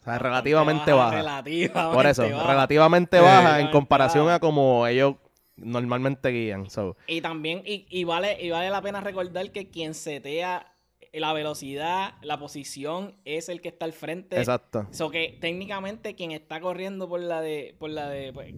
O 0.04 0.06
sea, 0.06 0.20
relativamente 0.20 0.92
baja. 0.92 1.16
Relativamente 1.16 1.96
Por 1.96 2.06
eso, 2.06 2.24
baja. 2.30 2.48
relativamente 2.48 3.20
baja 3.20 3.60
en 3.62 3.72
comparación 3.72 4.26
baja. 4.26 4.36
a 4.36 4.40
como 4.40 4.86
ellos 4.86 5.16
normalmente 5.56 6.30
guían. 6.30 6.70
So, 6.70 6.98
Y 7.08 7.22
también, 7.22 7.62
y, 7.66 7.86
y 7.90 8.04
vale, 8.04 8.38
y 8.42 8.50
vale 8.50 8.70
la 8.70 8.82
pena 8.82 9.00
recordar 9.02 9.52
que 9.52 9.70
quien 9.70 9.94
setea 9.94 10.74
la 11.14 11.32
velocidad, 11.32 12.16
la 12.22 12.38
posición, 12.38 13.16
es 13.24 13.48
el 13.48 13.62
que 13.62 13.70
está 13.70 13.86
al 13.86 13.94
frente. 13.94 14.38
exacto. 14.38 14.88
So 14.92 15.10
que 15.10 15.38
técnicamente 15.40 16.16
quien 16.16 16.32
está 16.32 16.60
corriendo 16.60 17.08
por 17.08 17.22
la 17.22 17.40
de, 17.40 17.76
por 17.80 17.92
la 17.92 18.10
de 18.10 18.34
pues, 18.34 18.54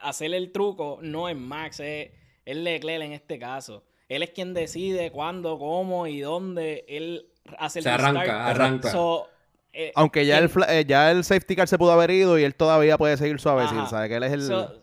hacer 0.00 0.34
el 0.34 0.50
truco 0.52 0.98
no 1.02 1.28
es 1.28 1.36
Max, 1.36 1.80
es, 1.80 2.10
es 2.44 2.56
Leclerc 2.56 3.04
en 3.04 3.12
este 3.12 3.38
caso. 3.38 3.84
Él 4.08 4.22
es 4.22 4.30
quien 4.30 4.52
decide 4.52 5.12
cuándo, 5.12 5.58
cómo 5.58 6.06
y 6.06 6.20
dónde 6.20 6.84
él 6.88 7.28
hace 7.58 7.78
el 7.80 7.84
Se 7.84 7.90
arranca, 7.90 8.48
arranca. 8.48 8.90
So, 8.90 9.28
eh, 9.72 9.92
Aunque 9.94 10.26
ya 10.26 10.38
el, 10.38 10.50
eh, 10.68 10.84
ya 10.86 11.10
el 11.10 11.24
safety 11.24 11.56
car 11.56 11.68
se 11.68 11.78
pudo 11.78 11.92
haber 11.92 12.10
ido 12.10 12.38
y 12.38 12.44
él 12.44 12.54
todavía 12.54 12.98
puede 12.98 13.16
seguir 13.16 13.40
suave. 13.40 13.62
Ajá. 13.62 13.86
¿sabes? 13.86 14.08
Que 14.08 14.16
él 14.16 14.22
es 14.22 14.32
el... 14.32 14.42
So, 14.42 14.82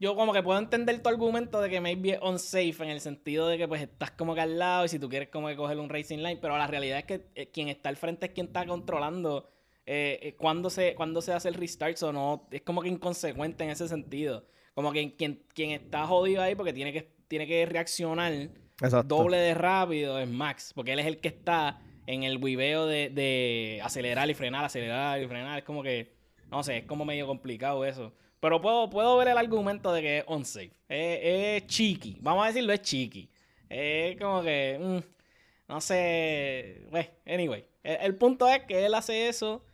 yo 0.00 0.16
como 0.16 0.32
que 0.32 0.42
puedo 0.42 0.58
entender 0.58 1.02
tu 1.02 1.08
argumento 1.08 1.60
de 1.60 1.70
que 1.70 1.80
maybe 1.80 2.12
es 2.12 2.18
unsafe 2.20 2.76
en 2.80 2.90
el 2.90 3.00
sentido 3.00 3.48
de 3.48 3.58
que 3.58 3.68
pues 3.68 3.80
estás 3.82 4.10
como 4.10 4.34
que 4.34 4.40
al 4.40 4.58
lado 4.58 4.84
y 4.84 4.88
si 4.88 4.98
tú 4.98 5.08
quieres 5.08 5.28
como 5.28 5.48
que 5.48 5.56
coger 5.56 5.78
un 5.78 5.88
racing 5.88 6.18
line, 6.18 6.38
pero 6.40 6.58
la 6.58 6.66
realidad 6.66 6.98
es 6.98 7.04
que 7.04 7.26
eh, 7.34 7.50
quien 7.50 7.68
está 7.68 7.88
al 7.90 7.96
frente 7.96 8.26
es 8.26 8.32
quien 8.32 8.46
está 8.46 8.66
controlando 8.66 9.48
eh, 9.86 10.34
cuándo 10.38 10.68
se, 10.68 10.94
cuándo 10.94 11.22
se 11.22 11.32
hace 11.32 11.48
el 11.48 11.54
restart 11.54 12.02
o 12.02 12.12
no, 12.12 12.48
es 12.50 12.62
como 12.62 12.82
que 12.82 12.88
inconsecuente 12.88 13.64
en 13.64 13.70
ese 13.70 13.88
sentido. 13.88 14.44
Como 14.74 14.90
que 14.92 15.14
quien, 15.14 15.44
quien 15.54 15.70
está 15.70 16.06
jodido 16.06 16.42
ahí 16.42 16.54
porque 16.54 16.72
tiene 16.72 16.92
que, 16.92 17.14
tiene 17.28 17.46
que 17.46 17.64
reaccionar 17.64 18.32
Exacto. 18.80 19.16
doble 19.16 19.36
de 19.36 19.54
rápido 19.54 20.18
es 20.18 20.28
Max, 20.28 20.72
porque 20.74 20.92
él 20.92 20.98
es 20.98 21.06
el 21.06 21.18
que 21.18 21.28
está 21.28 21.80
en 22.06 22.22
el 22.22 22.42
huiveo 22.42 22.86
de, 22.86 23.10
de 23.10 23.80
acelerar 23.82 24.28
y 24.30 24.34
frenar, 24.34 24.64
acelerar 24.64 25.20
y 25.20 25.26
frenar. 25.26 25.58
Es 25.58 25.64
como 25.64 25.82
que, 25.82 26.12
no 26.50 26.62
sé, 26.62 26.78
es 26.78 26.84
como 26.84 27.04
medio 27.04 27.26
complicado 27.26 27.84
eso. 27.84 28.12
Pero 28.40 28.60
puedo, 28.60 28.90
puedo 28.90 29.16
ver 29.16 29.28
el 29.28 29.38
argumento 29.38 29.92
de 29.92 30.02
que 30.02 30.18
es 30.18 30.24
unsafe. 30.28 30.72
Es, 30.88 31.62
es 31.62 31.66
chiqui. 31.66 32.18
Vamos 32.20 32.44
a 32.44 32.48
decirlo, 32.48 32.72
es 32.72 32.82
chiqui. 32.82 33.30
Es 33.70 34.18
como 34.18 34.42
que, 34.42 34.78
mm, 34.78 35.72
no 35.72 35.80
sé. 35.80 36.86
Bueno, 36.90 37.08
anyway. 37.26 37.64
El, 37.82 38.16
punto 38.16 38.48
es 38.48 38.60
que 38.64 38.84
él 38.84 38.94
hace 38.94 39.28
eso. 39.28 39.64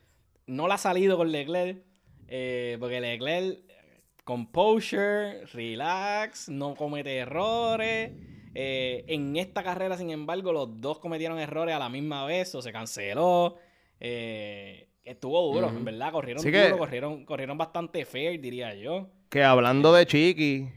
No 0.47 0.68
le 0.68 0.74
ha 0.74 0.78
salido 0.78 1.16
con 1.16 1.33
Leclerc. 1.33 1.83
eh, 2.28 2.76
porque 2.78 3.01
Leclerc, 3.01 3.59
composure, 4.24 5.45
relax, 5.47 6.49
no 6.49 6.76
comete 6.76 7.16
errores. 7.18 8.12
Eh, 8.55 9.05
en 9.07 9.36
esta 9.36 9.62
carrera, 9.62 9.96
sin 9.96 10.11
embargo, 10.11 10.53
los 10.53 10.80
dos 10.80 10.98
cometieron 10.98 11.38
errores 11.38 11.74
a 11.74 11.78
la 11.78 11.88
misma 11.88 12.24
vez 12.26 12.55
o 12.55 12.62
se 12.62 12.72
canceló. 12.72 13.57
Eh, 14.01 14.88
estuvo 15.05 15.53
duro, 15.53 15.68
en 15.68 15.84
verdad. 15.84 16.12
Corrieron 16.12 16.42
duro, 16.42 16.53
que- 16.53 16.76
corrieron, 16.78 17.24
corrieron 17.24 17.57
bastante 17.59 18.05
fair, 18.05 18.40
diría 18.40 18.74
yo. 18.74 19.09
Que 19.28 19.44
hablando 19.44 19.92
de 19.92 20.07
Chiqui, 20.07 20.68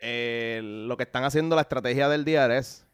eh, 0.00 0.60
lo 0.62 0.96
que 0.96 1.04
están 1.04 1.24
haciendo 1.24 1.56
la 1.56 1.62
estrategia 1.62 2.08
del 2.08 2.24
DRS. 2.24 2.84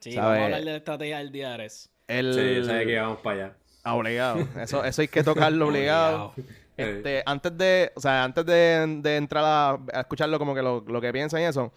Sí, 0.00 0.16
vamos 0.16 0.38
a 0.38 0.44
hablar 0.44 0.60
de 0.60 0.70
la 0.70 0.76
estrategia 0.76 1.18
del 1.18 1.32
DRS. 1.32 1.90
El... 2.06 2.34
Sí, 2.34 2.54
yo 2.56 2.64
sabía 2.64 2.84
que 2.86 2.92
íbamos 2.92 3.18
para 3.18 3.44
allá. 3.46 3.56
Ah, 3.84 3.94
Obligado. 3.94 4.46
Eso, 4.60 4.84
eso 4.84 5.02
hay 5.02 5.08
que 5.08 5.22
tocarlo 5.22 5.66
obligado. 5.68 6.32
Este, 6.76 7.22
antes 7.26 7.56
de, 7.58 7.92
o 7.96 8.00
sea, 8.00 8.22
antes 8.24 8.46
de, 8.46 8.98
de 9.02 9.16
entrar 9.16 9.44
a, 9.44 9.70
a 9.92 10.00
escucharlo 10.00 10.38
como 10.38 10.54
que 10.54 10.62
lo, 10.62 10.80
lo 10.86 11.00
que 11.00 11.12
piensan 11.12 11.40
y 11.40 11.44
eso, 11.44 11.72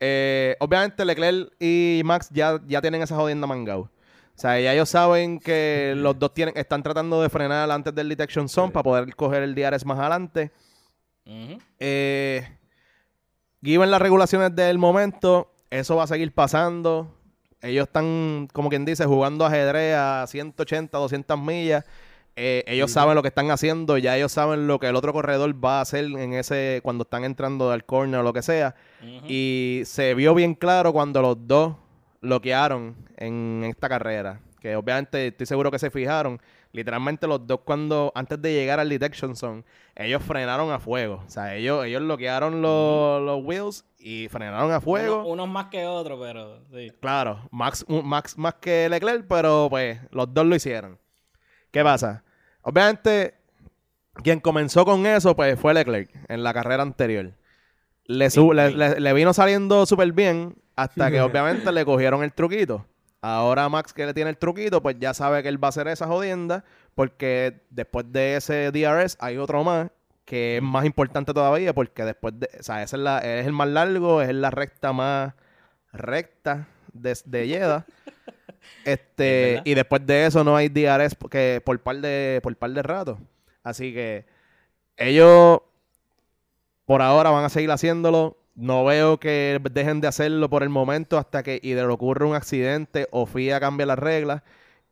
eh, 0.00 0.56
obviamente 0.60 1.04
Leclerc 1.04 1.52
y 1.60 2.02
Max 2.04 2.28
ya, 2.30 2.60
ya 2.66 2.80
tienen 2.80 3.02
esa 3.02 3.16
jodienda 3.16 3.46
mangao. 3.46 3.80
O 3.82 4.40
sea, 4.40 4.60
ya 4.60 4.72
ellos 4.72 4.88
saben 4.88 5.40
que 5.40 5.94
los 5.96 6.16
dos 6.18 6.32
tienen, 6.32 6.56
están 6.56 6.82
tratando 6.82 7.20
de 7.20 7.28
frenar 7.28 7.68
antes 7.70 7.92
del 7.94 8.08
detection 8.08 8.48
zone 8.48 8.68
Sí. 8.68 8.72
para 8.72 8.84
poder 8.84 9.16
coger 9.16 9.42
el 9.42 9.54
DRS 9.54 9.84
más 9.84 9.98
adelante. 9.98 10.52
Eh, 11.78 12.48
given 13.62 13.90
las 13.90 14.00
regulaciones 14.00 14.54
del 14.54 14.78
momento, 14.78 15.52
eso 15.70 15.96
va 15.96 16.04
a 16.04 16.06
seguir 16.06 16.32
pasando. 16.32 17.14
Ellos 17.60 17.88
están, 17.88 18.48
como 18.52 18.68
quien 18.68 18.84
dice, 18.84 19.04
jugando 19.04 19.44
ajedrez 19.44 19.96
a 19.96 20.24
180, 20.28 20.96
200 20.96 21.38
millas. 21.40 21.84
Eh, 22.40 22.62
ellos 22.68 22.92
saben 22.92 23.16
lo 23.16 23.22
que 23.22 23.28
están 23.28 23.50
haciendo, 23.50 23.98
ya 23.98 24.16
ellos 24.16 24.30
saben 24.30 24.68
lo 24.68 24.78
que 24.78 24.86
el 24.86 24.94
otro 24.94 25.12
corredor 25.12 25.52
va 25.64 25.78
a 25.78 25.80
hacer 25.80 26.04
en 26.04 26.34
ese 26.34 26.78
cuando 26.84 27.02
están 27.02 27.24
entrando 27.24 27.72
al 27.72 27.84
corner 27.84 28.20
o 28.20 28.22
lo 28.22 28.32
que 28.32 28.42
sea. 28.42 28.76
Y 29.26 29.82
se 29.84 30.14
vio 30.14 30.34
bien 30.34 30.54
claro 30.54 30.92
cuando 30.92 31.20
los 31.20 31.36
dos 31.48 31.74
bloquearon 32.20 32.96
en 33.16 33.64
esta 33.68 33.88
carrera. 33.88 34.40
Que 34.60 34.74
obviamente 34.76 35.28
estoy 35.28 35.46
seguro 35.46 35.70
que 35.70 35.78
se 35.78 35.90
fijaron. 35.90 36.40
Literalmente 36.72 37.26
los 37.26 37.46
dos 37.46 37.60
cuando, 37.64 38.12
antes 38.14 38.40
de 38.42 38.52
llegar 38.52 38.78
al 38.78 38.88
detection 38.88 39.34
zone, 39.36 39.64
ellos 39.96 40.22
frenaron 40.22 40.70
a 40.70 40.78
fuego. 40.78 41.22
O 41.26 41.30
sea, 41.30 41.54
ellos, 41.56 41.84
ellos 41.86 42.02
bloquearon 42.02 42.60
los, 42.60 43.22
los 43.22 43.42
wheels 43.44 43.84
y 43.98 44.28
frenaron 44.28 44.70
a 44.72 44.80
fuego. 44.80 45.20
Uno- 45.20 45.28
unos 45.28 45.48
más 45.48 45.66
que 45.66 45.86
otros, 45.86 46.18
pero 46.20 46.60
sí. 46.72 46.92
Claro, 47.00 47.48
Max, 47.50 47.84
un- 47.88 48.06
Max 48.06 48.36
más 48.36 48.54
que 48.54 48.88
Leclerc, 48.88 49.26
pero 49.28 49.68
pues 49.70 49.98
los 50.10 50.32
dos 50.34 50.44
lo 50.44 50.54
hicieron. 50.56 50.98
¿Qué 51.70 51.82
pasa? 51.82 52.22
Obviamente, 52.68 53.34
quien 54.22 54.40
comenzó 54.40 54.84
con 54.84 55.06
eso, 55.06 55.34
pues 55.34 55.58
fue 55.58 55.72
Leclerc 55.74 56.10
en 56.28 56.42
la 56.42 56.52
carrera 56.52 56.82
anterior. 56.82 57.32
Le, 58.04 58.28
le, 58.52 58.70
le- 58.72 59.00
le 59.00 59.12
vino 59.14 59.32
saliendo 59.32 59.86
súper 59.86 60.12
bien 60.12 60.54
hasta 60.76 61.10
que 61.10 61.20
obviamente 61.22 61.72
le 61.72 61.84
cogieron 61.84 62.22
el 62.22 62.32
truquito. 62.32 62.84
Ahora 63.22 63.68
Max 63.68 63.92
que 63.92 64.06
le 64.06 64.14
tiene 64.14 64.30
el 64.30 64.36
truquito, 64.36 64.82
pues 64.82 64.96
ya 65.00 65.12
sabe 65.14 65.42
que 65.42 65.48
él 65.48 65.62
va 65.62 65.68
a 65.68 65.70
hacer 65.70 65.88
esa 65.88 66.06
jodienda 66.06 66.64
porque 66.94 67.62
después 67.70 68.04
de 68.12 68.36
ese 68.36 68.70
DRS 68.70 69.16
hay 69.20 69.38
otro 69.38 69.64
más 69.64 69.90
que 70.24 70.58
es 70.58 70.62
más 70.62 70.84
importante 70.84 71.32
todavía 71.32 71.72
porque 71.74 72.04
después 72.04 72.38
de, 72.38 72.48
o 72.60 72.62
sea, 72.62 72.82
ese 72.82 72.96
es, 72.96 73.02
la- 73.02 73.18
es 73.20 73.46
el 73.46 73.52
más 73.54 73.68
largo, 73.68 74.20
es 74.22 74.32
la 74.34 74.50
recta 74.50 74.92
más 74.92 75.32
recta 75.92 76.68
de, 76.92 77.46
Jeddah. 77.48 77.86
Es 78.84 78.98
Este, 78.98 79.60
y 79.64 79.74
después 79.74 80.04
de 80.06 80.26
eso 80.26 80.44
no 80.44 80.56
hay 80.56 80.68
DRS 80.68 81.14
porque, 81.14 81.62
por 81.64 81.78
par 81.80 81.96
de 81.96 82.40
por 82.42 82.54
par 82.56 82.70
de 82.70 82.82
rato. 82.82 83.18
Así 83.62 83.92
que 83.92 84.24
ellos 84.96 85.60
por 86.84 87.02
ahora 87.02 87.30
van 87.30 87.44
a 87.44 87.48
seguir 87.48 87.70
haciéndolo. 87.70 88.38
No 88.54 88.84
veo 88.84 89.20
que 89.20 89.60
dejen 89.70 90.00
de 90.00 90.08
hacerlo 90.08 90.50
por 90.50 90.62
el 90.62 90.68
momento 90.68 91.18
hasta 91.18 91.42
que 91.42 91.60
le 91.62 91.82
ocurra 91.84 92.26
un 92.26 92.34
accidente 92.34 93.06
o 93.12 93.26
FIA 93.26 93.60
cambie 93.60 93.86
las 93.86 93.98
reglas. 93.98 94.42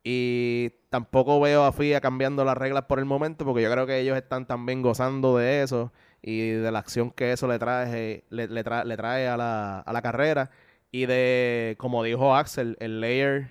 Y 0.05 0.71
tampoco 0.91 1.41
veo 1.41 1.65
a 1.65 1.73
FIA 1.73 2.01
cambiando 2.01 2.45
las 2.45 2.57
reglas 2.57 2.85
por 2.85 2.99
el 3.01 3.07
momento 3.07 3.45
porque 3.45 3.63
yo 3.63 3.73
creo 3.73 3.87
que 3.87 3.99
ellos 3.99 4.17
están 4.17 4.47
también 4.47 4.83
gozando 4.83 5.37
de 5.37 5.63
eso 5.63 5.93
y 6.23 6.51
de 6.51 6.71
la 6.71 6.81
acción 6.81 7.11
que 7.11 7.33
eso 7.33 7.49
le 7.49 7.59
trae, 7.59 8.25
le, 8.31 8.47
le 8.47 8.63
trae 8.97 9.27
a 9.29 9.37
la, 9.37 9.81
a 9.81 9.93
la 9.93 10.03
carrera. 10.03 10.51
Y 10.93 11.07
de, 11.07 11.77
como 11.79 12.03
dijo 12.03 12.37
Axel, 12.37 12.77
el 12.81 13.01
layer 13.01 13.51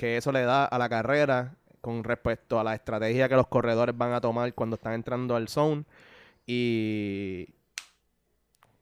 que 0.00 0.16
eso 0.16 0.32
le 0.32 0.40
da 0.44 0.64
a 0.64 0.78
la 0.78 0.88
carrera 0.88 1.56
con 1.82 2.02
respecto 2.04 2.58
a 2.58 2.64
la 2.64 2.74
estrategia 2.74 3.28
que 3.28 3.34
los 3.36 3.48
corredores 3.48 3.94
van 3.96 4.14
a 4.14 4.20
tomar 4.22 4.54
cuando 4.54 4.76
están 4.76 4.94
entrando 4.94 5.36
al 5.36 5.48
zone 5.48 5.84
y 6.46 7.48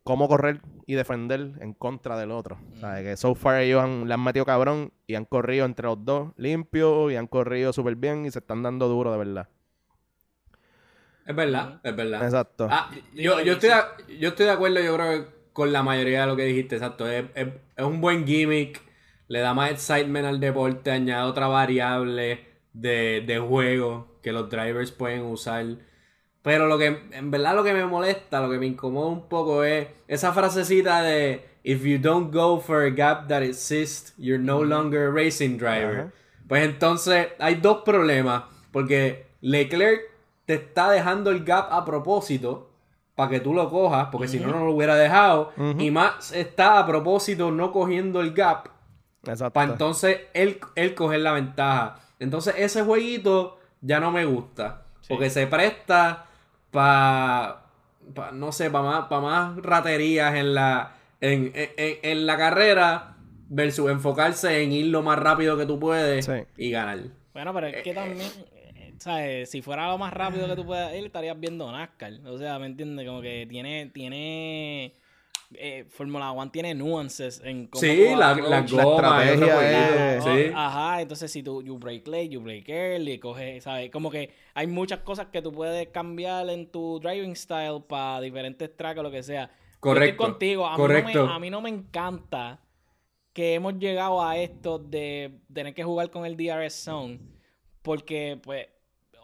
cómo 0.05 0.29
correr 0.29 0.61
y 0.87 0.95
defender 0.95 1.53
en 1.61 1.75
contra 1.75 2.17
del 2.17 2.31
otro. 2.31 2.59
O 2.77 2.81
sea, 2.81 3.03
que 3.03 3.17
so 3.17 3.35
far 3.35 3.61
ellos 3.61 3.83
han- 3.83 4.07
le 4.07 4.15
han 4.15 4.23
metido 4.23 4.45
cabrón 4.45 4.93
y 5.09 5.17
han 5.17 5.25
corrido 5.25 5.67
entre 5.67 5.87
los 5.87 6.05
dos 6.05 6.31
limpio 6.37 7.11
y 7.11 7.17
han 7.17 7.27
corrido 7.27 7.73
súper 7.73 7.97
bien 7.97 8.25
y 8.25 8.31
se 8.31 8.39
están 8.39 8.63
dando 8.63 8.87
duro 8.89 9.11
de 9.13 9.19
verdad. 9.19 9.49
Es 11.27 11.35
verdad, 11.37 11.81
es 11.83 11.95
verdad. 11.97 12.23
Exacto. 12.25 12.69
Ah, 12.71 12.91
yo, 13.15 13.41
yo, 13.43 13.55
estoy 13.55 13.71
de, 13.71 14.19
yo 14.19 14.29
estoy 14.31 14.47
de 14.47 14.53
acuerdo, 14.53 14.81
yo 14.81 14.95
creo 14.95 15.25
que 15.25 15.31
con 15.53 15.73
la 15.73 15.83
mayoría 15.83 16.23
de 16.23 16.27
lo 16.29 16.37
que 16.37 16.45
dijiste, 16.45 16.77
exacto. 16.77 17.07
Es, 17.07 17.25
es- 17.35 17.49
es 17.77 17.85
un 17.85 18.01
buen 18.01 18.27
gimmick, 18.27 18.81
le 19.29 19.41
da 19.41 19.55
más 19.55 19.71
excitement 19.71 20.27
al 20.27 20.41
deporte, 20.41 20.91
añade 20.91 21.29
otra 21.29 21.47
variable 21.47 22.47
de, 22.73 23.23
de 23.27 23.39
juego 23.39 24.19
que 24.23 24.33
los 24.33 24.51
drivers 24.51 24.91
pueden 24.91 25.23
usar 25.23 25.65
Pero 26.43 26.67
lo 26.67 26.79
que, 26.79 27.09
en 27.13 27.31
verdad 27.31 27.55
lo 27.55 27.63
que 27.63 27.75
me 27.75 27.85
molesta, 27.85 28.41
lo 28.41 28.51
que 28.51 28.59
me 28.59 28.67
incomoda 28.67 29.09
un 29.09 29.29
poco 29.29 29.65
es 29.65 29.89
esa 30.09 30.33
frasecita 30.33 31.03
de 31.03 31.47
If 31.63 31.85
you 31.85 31.99
don't 31.99 32.33
go 32.33 32.61
for 32.61 32.83
a 32.83 32.91
gap 32.91 33.29
that 33.29 33.43
exists, 33.43 34.15
you're 34.17 34.43
no 34.43 34.63
longer 34.63 35.09
a 35.09 35.11
racing 35.11 35.59
driver. 35.59 36.13
Pues 36.47 36.65
entonces 36.65 37.29
hay 37.39 37.57
dos 37.57 37.83
problemas. 37.85 38.45
Porque 38.73 39.27
Leclerc 39.43 40.01
te 40.47 40.55
está 40.55 40.91
dejando 40.91 41.31
el 41.31 41.45
gap 41.45 41.71
a 41.71 41.85
propósito 41.85 42.71
para 43.15 43.31
que 43.31 43.41
tú 43.41 43.53
lo 43.53 43.69
cojas, 43.69 44.09
porque 44.11 44.29
si 44.29 44.39
no, 44.39 44.47
no 44.47 44.65
lo 44.65 44.73
hubiera 44.73 44.95
dejado. 44.95 45.53
Y 45.79 45.91
Max 45.91 46.33
está 46.33 46.79
a 46.79 46.87
propósito 46.87 47.51
no 47.51 47.73
cogiendo 47.73 48.23
el 48.23 48.33
gap 48.33 48.69
Exacto. 49.33 49.53
para 49.55 49.73
entonces 49.73 50.21
él, 50.35 50.59
él 50.75 50.95
coger 50.95 51.21
la 51.21 51.33
ventaja. 51.33 52.01
Entonces 52.19 52.55
ese 52.59 52.83
jueguito 52.83 53.59
ya 53.81 54.01
no 54.01 54.11
me 54.11 54.25
gusta. 54.25 54.83
Porque 55.09 55.31
se 55.31 55.47
presta 55.47 56.27
para, 56.71 57.63
no 58.33 58.53
sé, 58.53 58.71
para 58.71 58.85
más, 58.85 59.05
pa 59.09 59.21
más 59.21 59.57
raterías 59.57 60.35
en 60.35 60.55
la, 60.55 60.93
en, 61.21 61.51
en- 61.55 61.71
en- 61.77 61.99
en 62.03 62.27
la 62.27 62.37
carrera 62.37 63.17
versus 63.49 63.91
enfocarse 63.91 64.63
en 64.63 64.73
ir 64.73 64.87
lo 64.87 65.03
más 65.03 65.19
rápido 65.19 65.57
que 65.57 65.65
tú 65.67 65.79
puedes 65.81 66.27
Sí. 66.27 66.33
y 66.57 66.71
ganar. 66.71 66.99
Bueno, 67.33 67.55
pero 67.55 67.69
es 67.69 67.83
que 67.83 67.95
también, 67.95 68.31
eh, 68.55 68.95
¿sabes? 68.99 69.49
Si 69.51 69.63
fuera 69.63 69.87
lo 69.89 69.97
más 69.99 70.13
rápido 70.13 70.47
que 70.47 70.57
tú 70.57 70.67
puedas 70.67 70.95
ir, 70.95 71.07
estarías 71.07 71.39
viendo 71.41 71.71
NASCAR. 71.73 72.13
O 72.27 72.37
sea, 72.37 72.59
¿me 72.59 72.67
entiendes? 72.67 73.07
Como 73.07 73.23
que 73.23 73.47
tiene, 73.49 73.87
tiene, 73.95 74.93
eh, 75.55 75.85
Fórmula 75.89 76.31
1 76.33 76.51
tiene 76.51 76.75
nuances 76.75 77.41
en 77.45 77.67
cómo 77.69 77.81
Sí, 77.81 78.05
la, 78.11 78.35
la 78.35 78.35
La 78.35 78.61
goma, 78.63 79.25
estrategia 79.25 80.17
es- 80.17 80.25
Sí. 80.25 80.53
Ajá, 80.55 81.01
entonces 81.01 81.31
si 81.33 81.43
tú 81.43 81.63
you 81.63 81.79
break 81.79 82.07
late, 82.07 82.29
you 82.29 82.41
break 82.41 82.69
early, 82.69 83.19
coges, 83.19 83.65
¿sabes? 83.65 83.91
Como 83.91 84.11
que 84.11 84.31
hay 84.55 84.67
muchas 84.67 85.01
cosas 85.01 85.29
que 85.33 85.41
tú 85.41 85.51
puedes 85.53 85.89
cambiar 85.89 86.49
en 86.51 86.71
tu 86.71 87.01
driving 87.01 87.35
style 87.37 87.83
para 87.89 88.21
diferentes 88.21 88.77
tracks 88.77 89.01
o 89.01 89.03
lo 89.03 89.11
que 89.11 89.23
sea. 89.23 89.47
Yo 89.47 89.53
estoy 89.53 89.81
Correcto, 89.81 90.23
contigo. 90.25 90.67
A 90.67 90.73
mí, 90.73 90.77
correcto. 90.77 91.19
No 91.21 91.27
me, 91.29 91.33
a 91.35 91.39
mí 91.39 91.51
no 91.51 91.61
me 91.63 91.71
encanta 91.71 92.61
que 93.33 93.55
hemos 93.55 93.79
llegado 93.79 94.23
a 94.23 94.37
esto 94.37 94.79
de 94.79 95.39
tener 95.53 95.73
que 95.73 95.85
jugar 95.85 96.11
con 96.11 96.27
el 96.27 96.37
DRS 96.37 96.75
Zone. 96.85 97.21
Porque, 97.83 98.39
pues, 98.43 98.67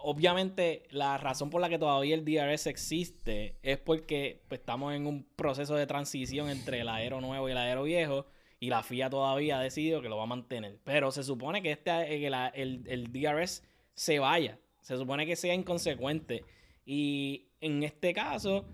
obviamente 0.05 0.85
la 0.91 1.19
razón 1.19 1.51
por 1.51 1.61
la 1.61 1.69
que 1.69 1.79
todavía 1.79 2.15
el 2.15 2.25
DRS 2.25 2.67
existe 2.67 3.59
es 3.63 3.79
porque 3.79 4.43
pues, 4.49 4.61
estamos 4.61 4.95
en 4.95 5.07
un 5.07 5.25
proceso 5.37 5.75
de 5.75 5.87
transición 5.87 6.49
entre 6.51 6.81
el 6.81 6.89
aero 6.89 7.21
nuevo 7.21 7.49
y 7.49 7.53
el 7.53 7.59
aero 7.59 7.83
viejo. 7.85 8.27
Y 8.61 8.71
la 8.71 8.83
FIA 8.83 9.11
todavía 9.11 9.59
ha 9.59 9.63
decidido 9.63 10.01
que 10.01 10.09
lo 10.09 10.17
va 10.17 10.23
a 10.23 10.27
mantener. 10.27 10.79
Pero 10.85 11.11
se 11.11 11.23
supone 11.23 11.61
que 11.63 11.73
este, 11.73 11.91
eh, 12.27 12.31
la- 12.31 12.49
el, 12.49 12.85
el 12.87 13.13
DRS 13.13 13.63
se 13.95 14.19
vaya. 14.19 14.59
Se 14.81 14.97
supone 14.97 15.27
que 15.27 15.37
sea 15.37 15.53
inconsecuente. 15.55 16.45
Y 16.87 17.49
en 17.61 17.83
este 17.83 18.15
caso, 18.15 18.65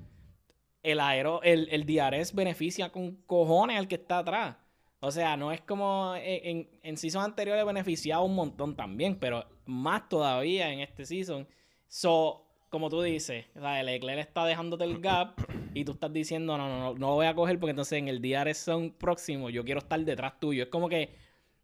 el 0.83 1.01
aero, 1.01 1.43
el, 1.43 1.69
el 1.71 1.87
DRS 1.87 2.35
beneficia 2.35 2.91
con 2.93 3.17
cojones 3.27 3.79
al 3.79 3.89
que 3.89 3.97
está 3.97 4.19
atrás. 4.19 4.57
O 5.01 5.11
sea, 5.11 5.37
no 5.37 5.51
es 5.51 5.61
como 5.63 6.15
en, 6.17 6.59
en, 6.59 6.71
en 6.83 6.97
season 6.97 7.25
anteriores 7.25 7.65
beneficiaba 7.65 8.23
un 8.23 8.35
montón 8.35 8.77
también, 8.77 9.17
pero 9.17 9.45
más 9.65 10.09
todavía 10.09 10.71
en 10.73 10.81
este 10.81 11.07
season. 11.07 11.49
So, 11.89 12.47
como 12.69 12.91
tú 12.91 13.01
dices, 13.03 13.47
o 13.57 13.61
sea, 13.61 13.81
el 13.81 13.87
Leclerc 13.87 14.21
está 14.21 14.45
dejándote 14.45 14.85
el 14.85 15.01
gap 15.01 15.41
y 15.75 15.85
tú 15.85 15.93
estás 15.93 16.13
diciendo, 16.13 16.57
no, 16.59 16.69
no, 16.69 16.79
no, 16.79 16.95
no 16.95 17.09
lo 17.09 17.15
voy 17.15 17.27
a 17.27 17.35
coger 17.35 17.59
porque 17.59 17.71
entonces 17.71 17.99
en 17.99 18.09
el 18.09 18.21
DRS 18.21 18.59
zone 18.59 18.93
próximo 18.97 19.49
yo 19.51 19.65
quiero 19.65 19.81
estar 19.81 19.99
detrás 20.05 20.39
tuyo. 20.39 20.65
Es 20.65 20.69
como 20.69 20.89
que 20.89 21.11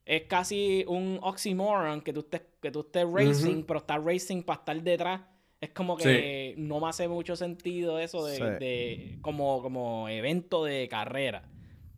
es 0.06 0.22
casi 0.22 0.84
un 0.88 1.18
oxymoron 1.22 2.00
que 2.00 2.12
tú 2.12 2.20
estés, 2.20 2.42
que 2.62 2.70
tú 2.70 2.80
estés 2.80 3.06
racing, 3.10 3.64
pero 3.64 3.80
estás 3.80 4.02
racing 4.02 4.42
para 4.42 4.60
estar 4.60 4.82
detrás. 4.82 5.20
Es 5.60 5.70
como 5.70 5.96
que 5.96 6.54
no 6.58 6.80
me 6.80 6.88
hace 6.88 7.06
mucho 7.08 7.34
sentido 7.36 7.98
eso 7.98 8.24
de, 8.24 8.36
Sí. 8.36 8.42
de- 8.42 9.18
como, 9.20 9.60
como 9.62 10.08
evento 10.08 10.64
de 10.64 10.86
carrera. 10.88 11.48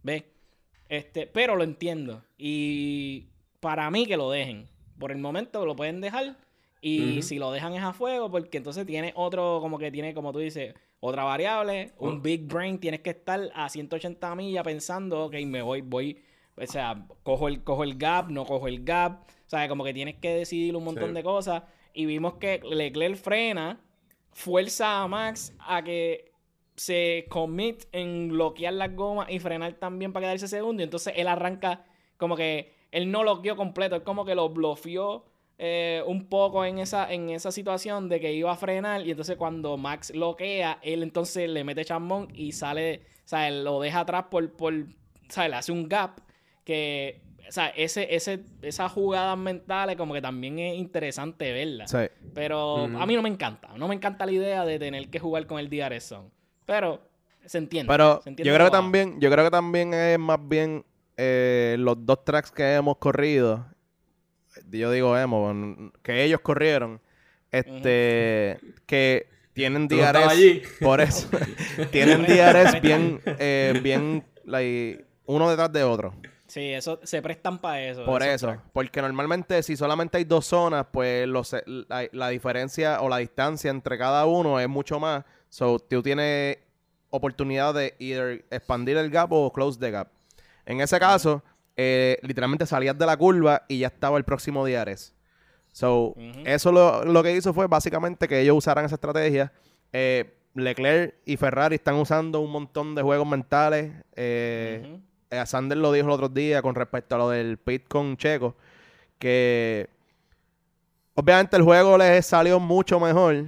¿Ves? 0.02 0.24
Este, 0.88 1.26
pero 1.26 1.56
lo 1.56 1.64
entiendo. 1.64 2.22
Y 2.36 3.26
para 3.60 3.90
mí 3.90 4.06
que 4.06 4.16
lo 4.16 4.30
dejen. 4.30 4.68
Por 4.98 5.12
el 5.12 5.18
momento 5.18 5.64
lo 5.66 5.76
pueden 5.76 6.00
dejar. 6.00 6.36
Y 6.80 7.22
si 7.22 7.38
lo 7.38 7.50
dejan 7.50 7.74
es 7.74 7.82
a 7.82 7.92
fuego, 7.92 8.30
porque 8.30 8.58
entonces 8.58 8.86
tiene 8.86 9.12
otro, 9.16 9.58
como 9.60 9.78
que 9.78 9.90
tiene, 9.90 10.14
como 10.14 10.32
tú 10.32 10.38
dices, 10.38 10.74
otra 11.00 11.24
variable, 11.24 11.92
un 11.98 12.18
Oh. 12.18 12.20
big 12.20 12.46
brain, 12.46 12.78
tienes 12.78 13.00
que 13.00 13.10
estar 13.10 13.50
a 13.54 13.68
180 13.68 14.34
millas 14.36 14.62
pensando, 14.64 15.24
ok, 15.24 15.34
me 15.46 15.60
voy, 15.60 15.80
voy, 15.80 16.20
o 16.56 16.66
sea, 16.66 17.04
cojo 17.24 17.48
el, 17.48 17.64
cojo 17.64 17.82
el 17.82 17.96
gap, 17.98 18.30
no 18.30 18.44
cojo 18.44 18.68
el 18.68 18.84
gap, 18.84 19.22
o 19.22 19.48
sea, 19.50 19.68
como 19.68 19.82
que 19.82 19.92
tienes 19.92 20.16
que 20.16 20.30
decidir 20.32 20.76
un 20.76 20.84
montón 20.84 21.08
Sí. 21.08 21.14
de 21.14 21.22
cosas. 21.24 21.62
Y 21.94 22.06
vimos 22.06 22.34
que 22.34 22.60
Leclerc 22.64 23.16
frena, 23.16 23.80
fuerza 24.32 25.02
a 25.02 25.08
Max 25.08 25.52
a 25.58 25.82
que 25.82 26.30
se 26.78 27.26
commit 27.28 27.84
en 27.90 28.28
bloquear 28.28 28.72
las 28.72 28.94
gomas 28.94 29.28
y 29.30 29.40
frenar 29.40 29.74
también 29.74 30.12
para 30.12 30.26
quedarse 30.26 30.46
segundo. 30.46 30.80
Y 30.80 30.84
entonces 30.84 31.12
él 31.16 31.26
arranca 31.26 31.84
como 32.16 32.36
que 32.36 32.72
él 32.92 33.10
no 33.10 33.22
bloqueó 33.22 33.56
completo, 33.56 33.96
él 33.96 34.02
como 34.04 34.24
que 34.24 34.34
lo 34.34 34.48
bloqueó 34.48 35.26
eh, 35.58 36.04
un 36.06 36.28
poco 36.28 36.64
en 36.64 36.78
esa, 36.78 37.12
en 37.12 37.30
esa 37.30 37.50
situación 37.50 38.08
de 38.08 38.20
que 38.20 38.32
iba 38.32 38.52
a 38.52 38.56
frenar. 38.56 39.04
Y 39.04 39.10
entonces 39.10 39.36
cuando 39.36 39.76
Max 39.76 40.12
bloquea, 40.12 40.78
él 40.82 41.02
entonces 41.02 41.50
le 41.50 41.64
mete 41.64 41.84
chambón 41.84 42.28
y 42.32 42.52
sale, 42.52 43.02
o 43.24 43.28
sea, 43.28 43.48
él 43.48 43.64
lo 43.64 43.80
deja 43.80 44.00
atrás 44.00 44.26
por, 44.30 44.52
por 44.52 44.72
o 44.72 44.86
sea, 45.28 45.48
le 45.48 45.56
hace 45.56 45.72
un 45.72 45.88
gap 45.88 46.20
que, 46.62 47.22
o 47.48 47.50
sea, 47.50 47.68
ese, 47.70 48.14
ese, 48.14 48.44
esas 48.62 48.92
jugadas 48.92 49.36
mentales 49.36 49.96
como 49.96 50.14
que 50.14 50.22
también 50.22 50.60
es 50.60 50.76
interesante 50.76 51.52
verlas. 51.52 51.90
Sí. 51.90 52.06
Pero 52.34 52.84
a 52.84 53.04
mí 53.04 53.16
no 53.16 53.22
me 53.22 53.28
encanta. 53.28 53.68
No 53.76 53.88
me 53.88 53.96
encanta 53.96 54.26
la 54.26 54.32
idea 54.32 54.64
de 54.64 54.78
tener 54.78 55.08
que 55.08 55.18
jugar 55.18 55.48
con 55.48 55.58
el 55.58 55.68
DRS 55.68 56.04
Zone. 56.04 56.37
Pero 56.68 57.00
se 57.46 57.56
entiende. 57.56 57.90
Pero 57.90 58.20
se 58.22 58.28
entiende 58.28 58.46
yo 58.46 58.54
creo 58.54 58.66
que 58.66 58.70
también, 58.70 59.18
yo 59.20 59.30
creo 59.30 59.42
que 59.46 59.50
también 59.50 59.94
es 59.94 60.18
más 60.18 60.38
bien 60.46 60.84
eh, 61.16 61.76
los 61.78 61.96
dos 62.04 62.22
tracks 62.26 62.50
que 62.50 62.74
hemos 62.74 62.98
corrido. 62.98 63.66
Yo 64.70 64.90
digo 64.90 65.16
hemos, 65.16 65.56
que 66.02 66.24
ellos 66.24 66.40
corrieron. 66.42 67.00
Este 67.50 68.58
que 68.84 69.30
tienen 69.54 69.88
DRS. 69.88 70.68
Por 70.78 71.00
eso. 71.00 71.30
tienen 71.90 72.26
DRS 72.26 72.82
bien, 72.82 73.22
eh, 73.24 73.80
bien 73.82 74.26
like, 74.44 75.06
uno 75.24 75.48
detrás 75.48 75.72
de 75.72 75.84
otro. 75.84 76.14
Sí, 76.48 76.74
eso 76.74 77.00
se 77.02 77.22
prestan 77.22 77.58
para 77.58 77.82
eso. 77.82 78.04
Por 78.04 78.22
eso, 78.22 78.48
tracks. 78.48 78.62
porque 78.74 79.00
normalmente 79.00 79.62
si 79.62 79.74
solamente 79.74 80.18
hay 80.18 80.24
dos 80.24 80.44
zonas, 80.44 80.86
pues 80.92 81.26
los, 81.26 81.56
la, 81.64 82.06
la 82.12 82.28
diferencia 82.28 83.00
o 83.00 83.08
la 83.08 83.18
distancia 83.18 83.70
entre 83.70 83.96
cada 83.96 84.26
uno 84.26 84.60
es 84.60 84.68
mucho 84.68 85.00
más. 85.00 85.24
So, 85.48 85.78
tú 85.78 86.02
tienes 86.02 86.58
oportunidad 87.10 87.74
de 87.74 87.94
either 87.98 88.44
expandir 88.50 88.96
el 88.96 89.10
gap 89.10 89.32
o 89.32 89.52
close 89.52 89.78
the 89.78 89.90
gap. 89.90 90.08
En 90.66 90.80
ese 90.80 90.98
caso, 90.98 91.42
eh, 91.76 92.18
literalmente 92.22 92.66
salías 92.66 92.98
de 92.98 93.06
la 93.06 93.16
curva 93.16 93.62
y 93.68 93.78
ya 93.78 93.86
estaba 93.86 94.18
el 94.18 94.24
próximo 94.24 94.66
DRS. 94.66 95.14
So, 95.72 96.14
eso 96.44 96.72
lo, 96.72 97.04
lo 97.04 97.22
que 97.22 97.36
hizo 97.36 97.54
fue 97.54 97.66
básicamente 97.66 98.26
que 98.26 98.40
ellos 98.40 98.56
usaran 98.56 98.84
esa 98.84 98.96
estrategia. 98.96 99.52
Eh, 99.92 100.34
Leclerc 100.54 101.14
y 101.24 101.36
Ferrari 101.36 101.76
están 101.76 101.94
usando 101.94 102.40
un 102.40 102.50
montón 102.50 102.94
de 102.94 103.02
juegos 103.02 103.28
mentales. 103.28 103.92
Eh, 104.16 104.98
eh, 105.30 105.46
Sander 105.46 105.78
lo 105.78 105.92
dijo 105.92 106.06
el 106.06 106.12
otro 106.12 106.28
día 106.28 106.62
con 106.62 106.74
respecto 106.74 107.14
a 107.14 107.18
lo 107.18 107.30
del 107.30 107.58
pit 107.58 107.86
con 107.86 108.16
Checo, 108.16 108.56
que 109.18 109.88
obviamente 111.14 111.56
el 111.56 111.62
juego 111.62 111.98
les 111.98 112.26
salió 112.26 112.58
mucho 112.58 112.98
mejor 112.98 113.44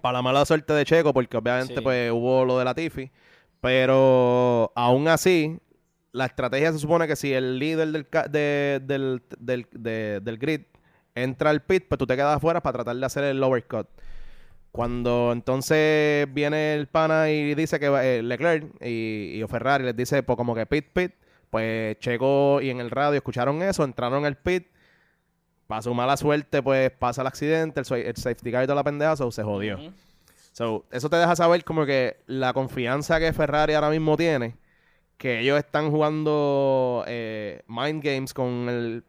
para 0.00 0.14
la 0.14 0.22
mala 0.22 0.44
suerte 0.44 0.72
de 0.72 0.84
Checo, 0.84 1.12
porque 1.14 1.36
obviamente 1.36 1.74
Sí. 1.76 1.80
pues 1.80 2.10
hubo 2.12 2.44
lo 2.44 2.58
de 2.58 2.64
la 2.64 2.74
Tiffy, 2.74 3.10
pero 3.60 4.72
aún 4.74 5.08
así, 5.08 5.58
la 6.12 6.26
estrategia 6.26 6.72
se 6.72 6.78
supone 6.78 7.06
que 7.08 7.16
si 7.16 7.32
el 7.32 7.58
líder 7.58 7.88
del, 7.88 8.06
de- 8.30 8.80
del, 8.84 9.22
del, 9.38 9.66
de- 9.72 10.20
del 10.22 10.38
grid 10.38 10.60
entra 11.14 11.50
al 11.50 11.62
pit, 11.62 11.84
pues 11.88 11.98
tú 11.98 12.06
te 12.06 12.14
quedas 12.16 12.36
afuera 12.36 12.60
para 12.62 12.74
tratar 12.74 12.96
de 12.96 13.06
hacer 13.06 13.24
el 13.24 13.42
overcut. 13.42 13.86
Cuando 14.70 15.30
entonces 15.32 16.26
viene 16.34 16.74
el 16.74 16.88
pana 16.88 17.30
y 17.30 17.54
dice 17.54 17.78
que 17.78 17.88
va- 17.88 18.04
eh, 18.04 18.22
Leclerc 18.22 18.64
y, 18.84 19.40
y 19.40 19.44
Ferrari 19.48 19.84
les 19.84 19.96
dice 19.96 20.22
pues, 20.24 20.36
como 20.36 20.54
que 20.54 20.66
pit, 20.66 20.86
pit, 20.92 21.12
pues 21.50 21.96
Checo 22.00 22.60
y 22.60 22.70
en 22.70 22.80
el 22.80 22.90
radio 22.90 23.16
escucharon 23.16 23.62
eso, 23.62 23.84
entraron 23.84 24.24
al 24.24 24.36
pit, 24.36 24.66
para 25.74 25.82
su 25.82 25.92
mala 25.92 26.16
suerte 26.16 26.62
pues 26.62 26.92
pasa 26.92 27.22
el 27.22 27.26
accidente, 27.26 27.80
el, 27.80 27.86
sa- 27.86 27.98
el 27.98 28.14
safety 28.16 28.52
car 28.52 28.62
y 28.62 28.66
toda 28.66 28.76
la 28.76 28.84
pendeja, 28.84 29.16
so, 29.16 29.32
se 29.32 29.42
jodió. 29.42 29.78
So, 30.52 30.84
eso 30.92 31.10
te 31.10 31.16
deja 31.16 31.34
saber 31.34 31.64
como 31.64 31.84
que 31.84 32.18
la 32.26 32.52
confianza 32.52 33.18
que 33.18 33.32
Ferrari 33.32 33.74
ahora 33.74 33.90
mismo 33.90 34.16
tiene, 34.16 34.54
que 35.18 35.40
ellos 35.40 35.58
están 35.58 35.90
jugando 35.90 37.02
eh, 37.08 37.62
mind 37.66 38.04
games 38.04 38.32
con 38.32 38.68
el, 38.68 39.04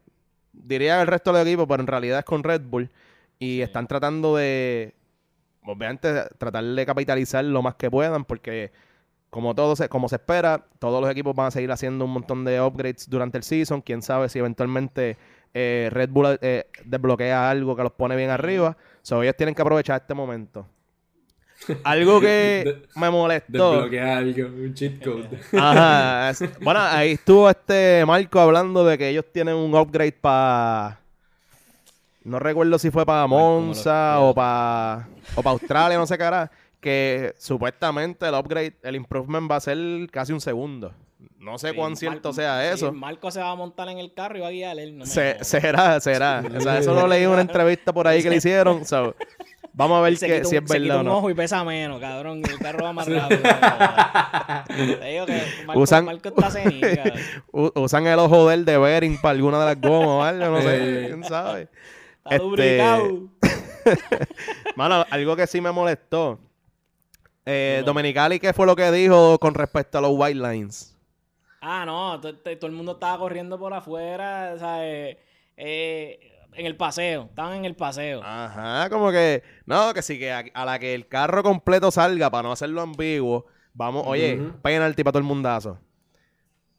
diría 0.52 1.00
el 1.02 1.06
resto 1.06 1.32
del 1.32 1.46
equipo, 1.46 1.68
pero 1.68 1.82
en 1.82 1.86
realidad 1.86 2.18
es 2.18 2.24
con 2.24 2.42
Red 2.42 2.62
Bull, 2.62 2.90
y 3.38 3.60
están 3.60 3.86
tratando 3.86 4.34
de, 4.34 4.92
obviamente, 5.62 6.24
tratar 6.36 6.64
de 6.64 6.84
capitalizar 6.84 7.44
lo 7.44 7.62
más 7.62 7.76
que 7.76 7.88
puedan, 7.92 8.24
porque 8.24 8.72
como 9.30 9.54
todo 9.54 9.76
se, 9.76 9.88
como 9.88 10.08
se 10.08 10.16
espera, 10.16 10.64
todos 10.80 11.00
los 11.00 11.08
equipos 11.10 11.36
van 11.36 11.46
a 11.46 11.50
seguir 11.52 11.70
haciendo 11.70 12.06
un 12.06 12.10
montón 12.12 12.44
de 12.44 12.60
upgrades 12.60 13.08
durante 13.08 13.38
el 13.38 13.44
season, 13.44 13.82
quién 13.82 14.02
sabe 14.02 14.28
si 14.28 14.40
eventualmente 14.40 15.16
eh, 15.58 15.88
Red 15.90 16.10
Bull 16.10 16.38
eh, 16.42 16.66
desbloquea 16.84 17.48
algo 17.50 17.74
que 17.74 17.82
los 17.82 17.92
pone 17.92 18.14
bien 18.14 18.28
arriba, 18.28 18.76
so 19.00 19.22
ellos 19.22 19.34
tienen 19.36 19.54
que 19.54 19.62
aprovechar 19.62 20.00
este 20.02 20.12
momento. 20.12 20.66
algo 21.84 22.20
que 22.20 22.82
me 22.96 23.08
molestó. 23.08 23.72
Desbloquear 23.72 24.08
algo, 24.18 24.46
un 24.48 24.74
cheat 24.74 25.02
code. 25.02 25.28
Ajá. 25.58 26.28
es- 26.30 26.60
Bueno, 26.60 26.80
ahí 26.82 27.12
estuvo 27.12 27.48
este 27.48 28.04
Marco 28.06 28.38
hablando 28.38 28.84
de 28.84 28.98
que 28.98 29.08
ellos 29.08 29.24
tienen 29.32 29.54
un 29.54 29.74
upgrade 29.74 30.12
para. 30.12 31.00
No 32.24 32.38
recuerdo 32.38 32.78
si 32.78 32.90
fue 32.90 33.06
para 33.06 33.26
Monza 33.26 34.20
o 34.20 34.34
para 34.34 35.08
o 35.34 35.42
para 35.42 35.52
Australia, 35.52 35.96
no 35.96 36.06
sé 36.06 36.18
qué 36.18 36.24
era. 36.24 36.50
Que 36.80 37.34
supuestamente 37.38 38.26
el 38.28 38.34
upgrade, 38.34 38.74
el 38.82 38.96
improvement 38.96 39.50
va 39.50 39.56
a 39.56 39.60
ser 39.60 39.78
casi 40.10 40.32
un 40.34 40.40
segundo. 40.42 40.92
No 41.38 41.58
sé 41.58 41.70
Sí, 41.70 41.76
cuán 41.76 41.92
Mar- 41.92 41.98
cierto 41.98 42.32
sea 42.32 42.60
sí, 42.62 42.74
eso. 42.74 42.92
Marco 42.92 43.30
se 43.30 43.40
va 43.40 43.50
a 43.50 43.54
montar 43.54 43.88
en 43.88 43.98
el 43.98 44.12
carro 44.12 44.36
y 44.38 44.40
va 44.40 44.48
a 44.48 44.50
guiar 44.50 44.78
él. 44.78 44.98
No 44.98 45.06
Se- 45.06 45.42
será, 45.44 45.98
será. 46.00 46.42
O 46.56 46.60
sea, 46.60 46.78
eso 46.78 46.92
lo 46.94 47.06
leí 47.06 47.22
en 47.24 47.30
una 47.30 47.40
entrevista 47.42 47.92
por 47.92 48.06
ahí 48.06 48.22
que 48.22 48.28
le 48.30 48.36
hicieron. 48.36 48.84
so, 48.84 49.14
vamos 49.72 49.98
a 49.98 50.00
ver 50.02 50.12
que, 50.18 50.44
si 50.44 50.56
un- 50.56 50.64
es 50.64 50.70
quita 50.70 50.78
verdad 50.78 50.96
o 50.96 51.00
un 51.00 51.06
no. 51.06 51.16
ojo 51.18 51.30
y 51.30 51.34
pesa 51.34 51.62
menos, 51.64 52.00
cabrón. 52.00 52.42
El 52.48 52.58
carro 52.58 52.84
va 52.84 52.92
más 52.92 53.08
rápido. 53.08 53.40
Te 55.00 55.06
digo 55.06 55.26
que 55.26 55.42
Marco, 55.66 55.80
Usan- 55.80 56.04
Marco 56.04 56.28
está 56.28 56.50
senil, 56.50 56.82
usan 57.52 58.06
el 58.06 58.18
ojo 58.18 58.48
del 58.48 58.64
de 58.64 58.76
Bering 58.78 59.18
para 59.20 59.32
alguna 59.36 59.58
de 59.60 59.64
las 59.66 59.80
gomas, 59.80 60.32
¿vale? 60.38 60.44
No 60.50 60.60
sé, 60.62 61.04
quién 61.08 61.24
sabe. 61.24 61.68
Está 62.28 62.36
Este. 62.36 62.82
Mano, 64.74 65.04
algo 65.10 65.36
que 65.36 65.46
sí 65.46 65.60
me 65.60 65.70
molestó. 65.70 66.40
Eh, 67.44 67.78
No. 67.80 67.86
Domenicali, 67.86 68.40
¿qué 68.40 68.52
fue 68.52 68.66
lo 68.66 68.74
que 68.74 68.90
dijo 68.90 69.38
con 69.38 69.54
respecto 69.54 69.98
a 69.98 70.00
los 70.00 70.10
white 70.14 70.34
lines? 70.34 70.95
Ah, 71.60 71.84
no, 71.86 72.20
to- 72.20 72.36
to- 72.38 72.58
todo 72.58 72.66
el 72.70 72.76
mundo 72.76 72.92
estaba 72.92 73.18
corriendo 73.18 73.58
por 73.58 73.72
afuera, 73.74 74.56
¿sabes? 74.58 75.16
Eh, 75.56 76.32
en 76.54 76.66
el 76.66 76.76
paseo, 76.76 77.26
estaban 77.28 77.54
en 77.58 77.64
el 77.64 77.74
paseo. 77.76 78.22
Ajá, 78.24 78.88
como 78.90 79.10
que, 79.10 79.42
no, 79.66 79.92
que 79.92 80.02
sí, 80.02 80.18
que 80.18 80.32
a, 80.32 80.44
a 80.54 80.64
la 80.64 80.78
que 80.78 80.94
el 80.94 81.06
carro 81.08 81.42
completo 81.42 81.90
salga 81.90 82.30
para 82.30 82.44
no 82.44 82.52
hacerlo 82.52 82.80
ambiguo, 82.80 83.46
vamos, 83.74 84.04
oye, 84.06 84.40
Ujú. 84.40 84.60
penalti 84.62 85.02
para 85.04 85.12
todo 85.12 85.18
el 85.20 85.24
mundazo. 85.26 85.78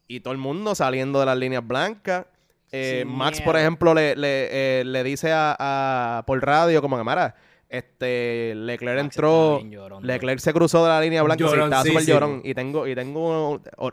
Y 0.08 0.22
todo 0.22 0.32
el 0.32 0.40
mundo 0.40 0.74
saliendo 0.74 1.20
de 1.20 1.26
las 1.26 1.38
líneas 1.38 1.66
blancas. 1.68 2.26
Eh, 2.72 3.04
Max, 3.06 3.42
por 3.42 3.56
ejemplo, 3.58 3.94
le, 3.94 4.16
le, 4.16 4.80
eh, 4.82 4.84
le 4.84 5.04
dice 5.04 5.32
a, 5.32 5.56
a- 5.60 6.24
por 6.26 6.44
radio, 6.46 6.82
como 6.82 6.98
que, 6.98 7.04
Mara, 7.04 7.36
este, 7.70 8.54
Leclerc 8.56 9.04
Max 9.04 9.16
entró, 9.16 9.62
llorón, 9.62 10.06
Leclerc 10.08 10.40
se 10.40 10.54
cruzó 10.54 10.84
de 10.84 10.90
la 10.90 11.02
línea 11.02 11.22
blanca, 11.24 11.48
sí, 11.48 11.54
estaba 11.56 11.84
súper 11.84 12.06
llorón. 12.06 12.42
Y 12.44 12.54
tengo, 12.54 12.88
y 12.88 12.96
tengo, 12.96 13.62
o- 13.78 13.92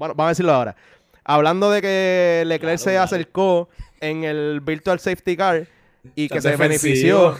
bueno, 0.00 0.14
vamos 0.14 0.28
a 0.28 0.30
decirlo 0.30 0.54
ahora. 0.54 0.74
Hablando 1.24 1.70
de 1.70 1.82
que 1.82 2.42
Leclerc 2.46 2.78
Claro, 2.78 2.78
se 2.78 2.90
claro. 2.92 3.04
acercó 3.04 3.68
en 4.00 4.24
el 4.24 4.60
Virtual 4.62 4.98
Safety 4.98 5.36
Car 5.36 5.68
y 6.14 6.28
que 6.30 6.40
se 6.40 6.56
benefició. 6.56 7.36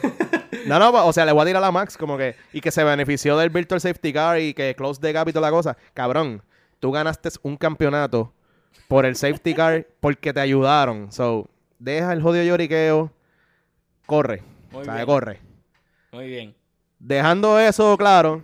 No, 0.66 0.78
no, 0.78 0.90
o 1.06 1.12
sea, 1.14 1.24
le 1.24 1.32
voy 1.32 1.40
a 1.42 1.46
tirar 1.46 1.64
a 1.64 1.72
Max 1.72 1.96
como 1.96 2.18
que. 2.18 2.36
Y 2.52 2.60
que 2.60 2.70
se 2.70 2.84
benefició 2.84 3.38
del 3.38 3.48
Virtual 3.48 3.80
Safety 3.80 4.12
Car 4.12 4.38
y 4.38 4.52
que 4.52 4.74
close 4.76 5.00
the 5.00 5.10
gap 5.10 5.26
y 5.26 5.32
toda 5.32 5.48
la 5.48 5.50
cosa. 5.50 5.78
Cabrón, 5.94 6.42
tú 6.80 6.92
ganaste 6.92 7.30
un 7.42 7.56
campeonato 7.56 8.34
por 8.86 9.06
el 9.06 9.16
Safety 9.16 9.54
Car 9.54 9.86
porque 10.00 10.34
te 10.34 10.40
ayudaron. 10.40 11.10
So, 11.10 11.48
deja 11.78 12.12
el 12.12 12.20
jodido 12.20 12.44
lloriqueo. 12.44 13.10
Corre. 14.04 14.42
Muy 14.70 14.82
o 14.82 14.84
sea, 14.84 14.94
bien. 14.96 15.06
corre. 15.06 15.40
Muy 16.12 16.26
bien. 16.26 16.54
Dejando 16.98 17.58
eso 17.58 17.96
claro, 17.96 18.42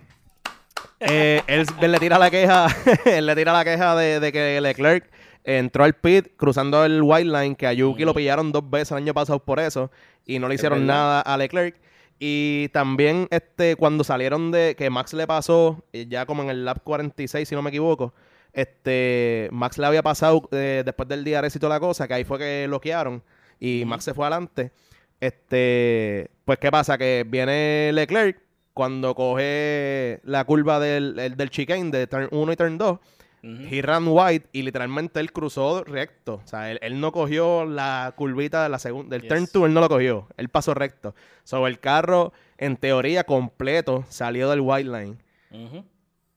eh, 1.01 1.43
él, 1.47 1.67
él 1.81 1.93
le 1.93 1.99
tira 1.99 2.19
la 2.19 2.31
queja, 2.31 2.67
él 3.05 3.27
le 3.27 3.37
tira 3.37 3.53
la 3.53 3.65
queja 3.65 3.95
de, 3.97 4.21
de 4.21 4.33
que 4.33 4.61
Leclerc 4.61 5.11
entró 5.45 5.85
al 5.85 5.95
pit 5.95 6.29
cruzando 6.37 6.85
el 6.85 7.03
white 7.03 7.31
line, 7.31 7.55
que 7.55 7.67
a 7.67 7.73
Yuki 7.73 8.05
lo 8.05 8.15
pillaron 8.15 8.53
dos 8.53 8.69
veces 8.69 8.93
el 8.93 8.99
año 8.99 9.15
pasado 9.15 9.39
por 9.39 9.61
eso, 9.61 9.91
y 10.25 10.39
no 10.39 10.49
le 10.49 10.57
hicieron 10.57 10.87
nada 10.87 11.21
a 11.21 11.37
Leclerc. 11.37 11.77
Y 12.19 12.69
también 12.71 13.29
este 13.31 13.77
cuando 13.77 14.03
salieron 14.03 14.51
de 14.51 14.75
que 14.77 14.91
Max 14.91 15.13
le 15.13 15.27
pasó, 15.27 15.85
eh, 15.93 16.07
ya 16.09 16.27
como 16.27 16.43
en 16.43 16.51
el 16.51 16.65
lap 16.65 16.79
46, 16.83 17.49
si 17.49 17.55
no 17.55 17.63
me 17.63 17.69
equivoco, 17.71 18.15
este 18.53 19.49
Max 19.53 19.77
le 19.79 19.87
había 19.87 20.03
pasado 20.03 20.49
eh, 20.51 20.83
después 20.85 21.09
del 21.09 21.25
DRS 21.25 21.57
y 21.57 21.59
toda 21.59 21.75
la 21.75 21.81
cosa, 21.81 22.09
que 22.09 22.15
ahí 22.15 22.25
fue 22.25 22.39
que 22.39 22.65
bloquearon 22.67 23.23
y 23.61 23.85
Max 23.85 24.05
se 24.05 24.15
fue 24.15 24.27
adelante. 24.27 24.73
Este, 25.21 26.31
pues 26.45 26.59
qué 26.59 26.71
pasa 26.71 26.99
que 26.99 27.25
viene 27.27 27.91
Leclerc 27.93 28.46
cuando 28.77 29.15
coge 29.15 30.21
la 30.25 30.45
curva 30.45 30.79
del, 30.79 31.19
el- 31.19 31.35
del 31.35 31.49
chicane 31.49 31.91
de 31.91 32.07
turn 32.07 32.29
1 32.31 32.53
y 32.53 32.57
turn 32.57 32.77
2, 32.77 32.99
Ujú. 33.43 33.63
he 33.71 33.81
ran 33.81 34.07
wide 34.07 34.43
y 34.53 34.61
literalmente 34.61 35.19
él 35.19 35.33
cruzó 35.33 35.83
recto. 35.83 36.43
O 36.45 36.47
sea, 36.47 36.71
él, 36.71 36.79
él 36.83 37.01
no 37.01 37.11
cogió 37.11 37.65
la 37.65 38.13
curvita 38.19 38.63
de 38.65 38.69
la 38.69 38.79
segunda, 38.79 39.17
del 39.17 39.23
Yes. 39.23 39.29
turn 39.31 39.47
2, 39.51 39.65
él 39.69 39.73
no 39.73 39.81
lo 39.81 39.89
cogió. 39.89 40.29
Él 40.37 40.51
pasó 40.51 40.75
recto. 40.75 41.15
So, 41.43 41.67
el 41.67 41.81
carro, 41.81 42.35
en 42.59 42.77
teoría, 42.77 43.25
completo, 43.25 44.05
salió 44.11 44.51
del 44.51 44.61
white 44.61 44.91
line. 44.91 45.17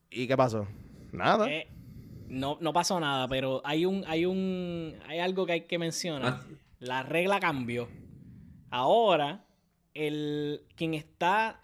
¿Y 0.09 0.25
qué 0.25 0.37
pasó? 0.37 0.65
Nada. 1.11 1.49
Eh, 1.51 1.67
no, 2.29 2.57
no 2.61 2.71
pasó 2.71 3.01
nada, 3.01 3.27
pero 3.27 3.61
hay 3.65 3.85
un, 3.85 4.05
hay 4.07 4.25
un, 4.25 4.95
hay 5.09 5.19
algo 5.19 5.45
que 5.45 5.51
hay 5.51 5.61
que 5.61 5.77
mencionar. 5.77 6.39
Ah. 6.39 6.45
La 6.79 7.03
regla 7.03 7.41
cambió. 7.41 7.89
Ahora, 8.69 9.43
el 9.93 10.61
quien 10.75 10.93
está 10.93 11.59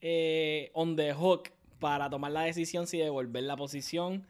eh, 0.00 0.70
on 0.74 0.96
the 0.96 1.12
hook 1.12 1.50
para 1.78 2.08
tomar 2.10 2.32
la 2.32 2.42
decisión 2.42 2.86
si 2.86 2.98
devolver 2.98 3.42
la 3.44 3.56
posición 3.56 4.26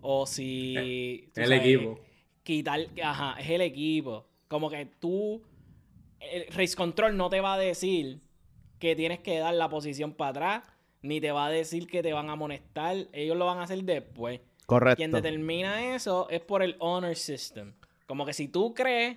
o 0.00 0.26
si 0.26 1.30
tú 1.34 1.40
El 1.40 1.48
sabes, 1.48 1.60
equipo. 1.62 2.00
quitar, 2.42 2.80
ajá, 3.02 3.36
es 3.40 3.50
el 3.50 3.60
equipo. 3.60 4.26
Como 4.48 4.70
que 4.70 4.86
tú, 4.86 5.42
el 6.20 6.46
Race 6.48 6.76
Control 6.76 7.16
no 7.16 7.28
te 7.30 7.40
va 7.40 7.54
a 7.54 7.58
decir 7.58 8.20
que 8.78 8.94
tienes 8.96 9.20
que 9.20 9.38
dar 9.38 9.54
la 9.54 9.68
posición 9.68 10.12
para 10.12 10.30
atrás, 10.30 10.62
ni 11.02 11.20
te 11.20 11.32
va 11.32 11.46
a 11.46 11.50
decir 11.50 11.86
que 11.86 12.02
te 12.02 12.12
van 12.12 12.28
a 12.28 12.32
amonestar. 12.32 12.96
Ellos 13.12 13.36
lo 13.36 13.46
van 13.46 13.58
a 13.58 13.62
hacer 13.64 13.82
después. 13.84 14.40
Correcto. 14.66 14.96
Quien 14.96 15.10
determina 15.10 15.94
eso 15.94 16.28
es 16.30 16.40
por 16.40 16.62
el 16.62 16.76
honor 16.78 17.16
system. 17.16 17.74
Como 18.06 18.24
que 18.26 18.32
si 18.32 18.48
tú 18.48 18.74
crees 18.74 19.16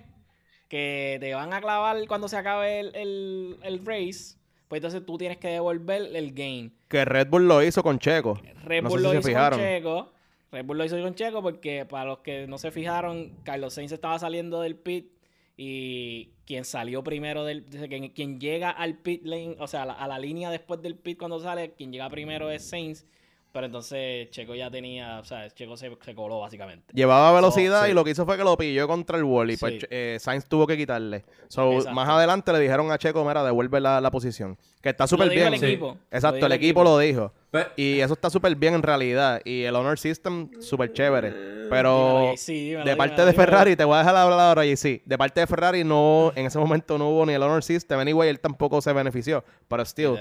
que 0.68 1.16
te 1.20 1.34
van 1.34 1.52
a 1.52 1.60
clavar 1.60 2.06
cuando 2.06 2.28
se 2.28 2.36
acabe 2.36 2.80
el, 2.80 2.94
el, 2.94 3.56
el 3.62 3.84
race, 3.86 4.36
pues 4.68 4.78
entonces 4.80 5.04
tú 5.04 5.18
tienes 5.18 5.38
que 5.38 5.48
devolver 5.48 6.14
el 6.14 6.32
game. 6.32 6.70
Que 6.88 7.04
Red 7.04 7.28
Bull 7.28 7.48
lo 7.48 7.62
hizo 7.62 7.82
con 7.82 7.98
Checo. 7.98 8.40
Red 8.64 8.82
No 8.82 8.90
Bull 8.90 9.00
sé 9.00 9.02
lo 9.04 9.10
si 9.10 9.14
se 9.14 9.20
hizo 9.20 9.28
fijaron. 9.28 9.58
con 9.58 9.68
Checo. 9.68 10.12
Red 10.52 10.64
Bull 10.64 10.78
lo 10.78 10.84
hizo 10.84 11.02
con 11.02 11.14
Checo 11.14 11.42
porque 11.42 11.84
para 11.86 12.04
los 12.04 12.18
que 12.18 12.46
no 12.46 12.58
se 12.58 12.70
fijaron, 12.70 13.32
Carlos 13.44 13.74
Sainz 13.74 13.92
estaba 13.92 14.18
saliendo 14.18 14.60
del 14.60 14.76
pit 14.76 15.10
y 15.56 16.30
quien 16.46 16.64
salió 16.64 17.02
primero 17.02 17.44
del 17.44 17.64
quien, 17.64 18.10
quien 18.10 18.40
llega 18.40 18.70
al 18.70 18.96
pit 18.98 19.24
lane, 19.24 19.56
o 19.58 19.66
sea, 19.66 19.82
a 19.82 19.86
la, 19.86 19.92
a 19.94 20.06
la 20.08 20.18
línea 20.18 20.50
después 20.50 20.80
del 20.80 20.94
pit 20.94 21.18
cuando 21.18 21.40
sale, 21.40 21.72
quien 21.72 21.92
llega 21.92 22.08
primero 22.08 22.50
es 22.50 22.68
Sainz, 22.68 23.06
pero 23.52 23.66
entonces 23.66 24.30
Checo 24.30 24.54
ya 24.54 24.70
tenía, 24.70 25.18
o 25.18 25.24
sea, 25.24 25.48
Checo 25.50 25.76
se, 25.76 25.90
se 26.04 26.14
coló 26.14 26.40
básicamente. 26.40 26.92
Llevaba 26.94 27.32
velocidad 27.32 27.84
sí. 27.86 27.90
y 27.90 27.94
lo 27.94 28.04
que 28.04 28.10
hizo 28.10 28.24
fue 28.26 28.36
que 28.36 28.44
lo 28.44 28.56
pilló 28.56 28.86
contra 28.86 29.16
el 29.18 29.24
wall 29.24 29.50
y 29.50 29.56
pues 29.56 29.74
Sí. 29.80 29.86
eh, 29.90 30.16
Sainz 30.20 30.46
tuvo 30.46 30.66
que 30.66 30.76
quitarle. 30.76 31.24
So, 31.48 31.72
más 31.92 32.08
adelante 32.08 32.52
le 32.52 32.60
dijeron 32.60 32.90
a 32.92 32.98
Checo, 32.98 33.24
mira, 33.24 33.42
devuelve 33.44 33.80
la, 33.80 34.00
la 34.00 34.10
posición. 34.10 34.56
Que 34.80 34.90
está 34.90 35.06
súper 35.06 35.30
bien. 35.30 35.54
el 35.54 35.60
Sí. 35.60 35.66
equipo. 35.66 35.96
Exacto, 36.10 36.46
el 36.46 36.52
equipo 36.52 36.84
lo 36.84 36.98
dijo. 36.98 37.32
Y 37.76 38.00
eso 38.00 38.12
está 38.14 38.30
súper 38.30 38.54
bien 38.54 38.74
en 38.74 38.82
realidad. 38.82 39.40
Y 39.44 39.62
el 39.64 39.74
Honor 39.74 39.98
System, 39.98 40.50
súper 40.60 40.92
chévere. 40.92 41.30
Pero 41.70 42.18
Dímelo, 42.20 42.34
JC, 42.36 42.46
dímelo, 42.52 42.84
de 42.84 42.96
parte 42.96 43.14
dímelo, 43.14 43.26
de 43.26 43.32
dímelo. 43.32 43.50
Ferrari, 43.50 43.76
te 43.76 43.84
voy 43.84 43.94
a 43.96 43.98
dejar 43.98 44.16
hablar 44.16 44.40
ahora, 44.40 44.66
y 44.66 44.76
sí. 44.76 45.02
De 45.04 45.18
parte 45.18 45.40
de 45.40 45.46
Ferrari, 45.46 45.84
no, 45.84 46.32
en 46.36 46.46
ese 46.46 46.58
momento 46.58 46.96
no 46.98 47.08
hubo 47.10 47.26
ni 47.26 47.32
el 47.32 47.42
Honor 47.42 47.62
System. 47.64 47.98
Anyway, 47.98 48.28
él 48.28 48.38
tampoco 48.40 48.80
se 48.80 48.92
benefició. 48.92 49.44
Pero 49.66 49.82
still. 49.84 50.16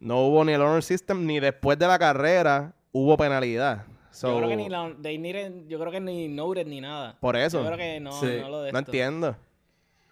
No 0.00 0.20
hubo 0.26 0.44
ni 0.44 0.52
el 0.52 0.60
Honor 0.62 0.82
System, 0.82 1.26
ni 1.26 1.40
después 1.40 1.78
de 1.78 1.86
la 1.86 1.98
carrera 1.98 2.74
hubo 2.92 3.16
penalidad. 3.16 3.84
So, 4.10 4.30
yo 4.32 4.36
creo 4.38 4.48
que 4.48 4.56
ni 4.56 4.68
la, 4.68 4.94
they 5.02 5.18
needed- 5.18 5.66
yo 5.68 5.78
creo 5.78 5.92
que 5.92 6.00
ni 6.00 6.28
noted 6.28 6.66
ni 6.66 6.80
nada. 6.80 7.16
Por 7.20 7.36
eso. 7.36 7.60
Yo 7.60 7.66
creo 7.66 7.78
que 7.78 8.00
no, 8.00 8.12
Sí. 8.12 8.38
no 8.40 8.48
lo 8.48 8.62
de 8.62 8.72
No 8.72 8.78
esto. 8.78 8.90
entiendo. 8.90 9.36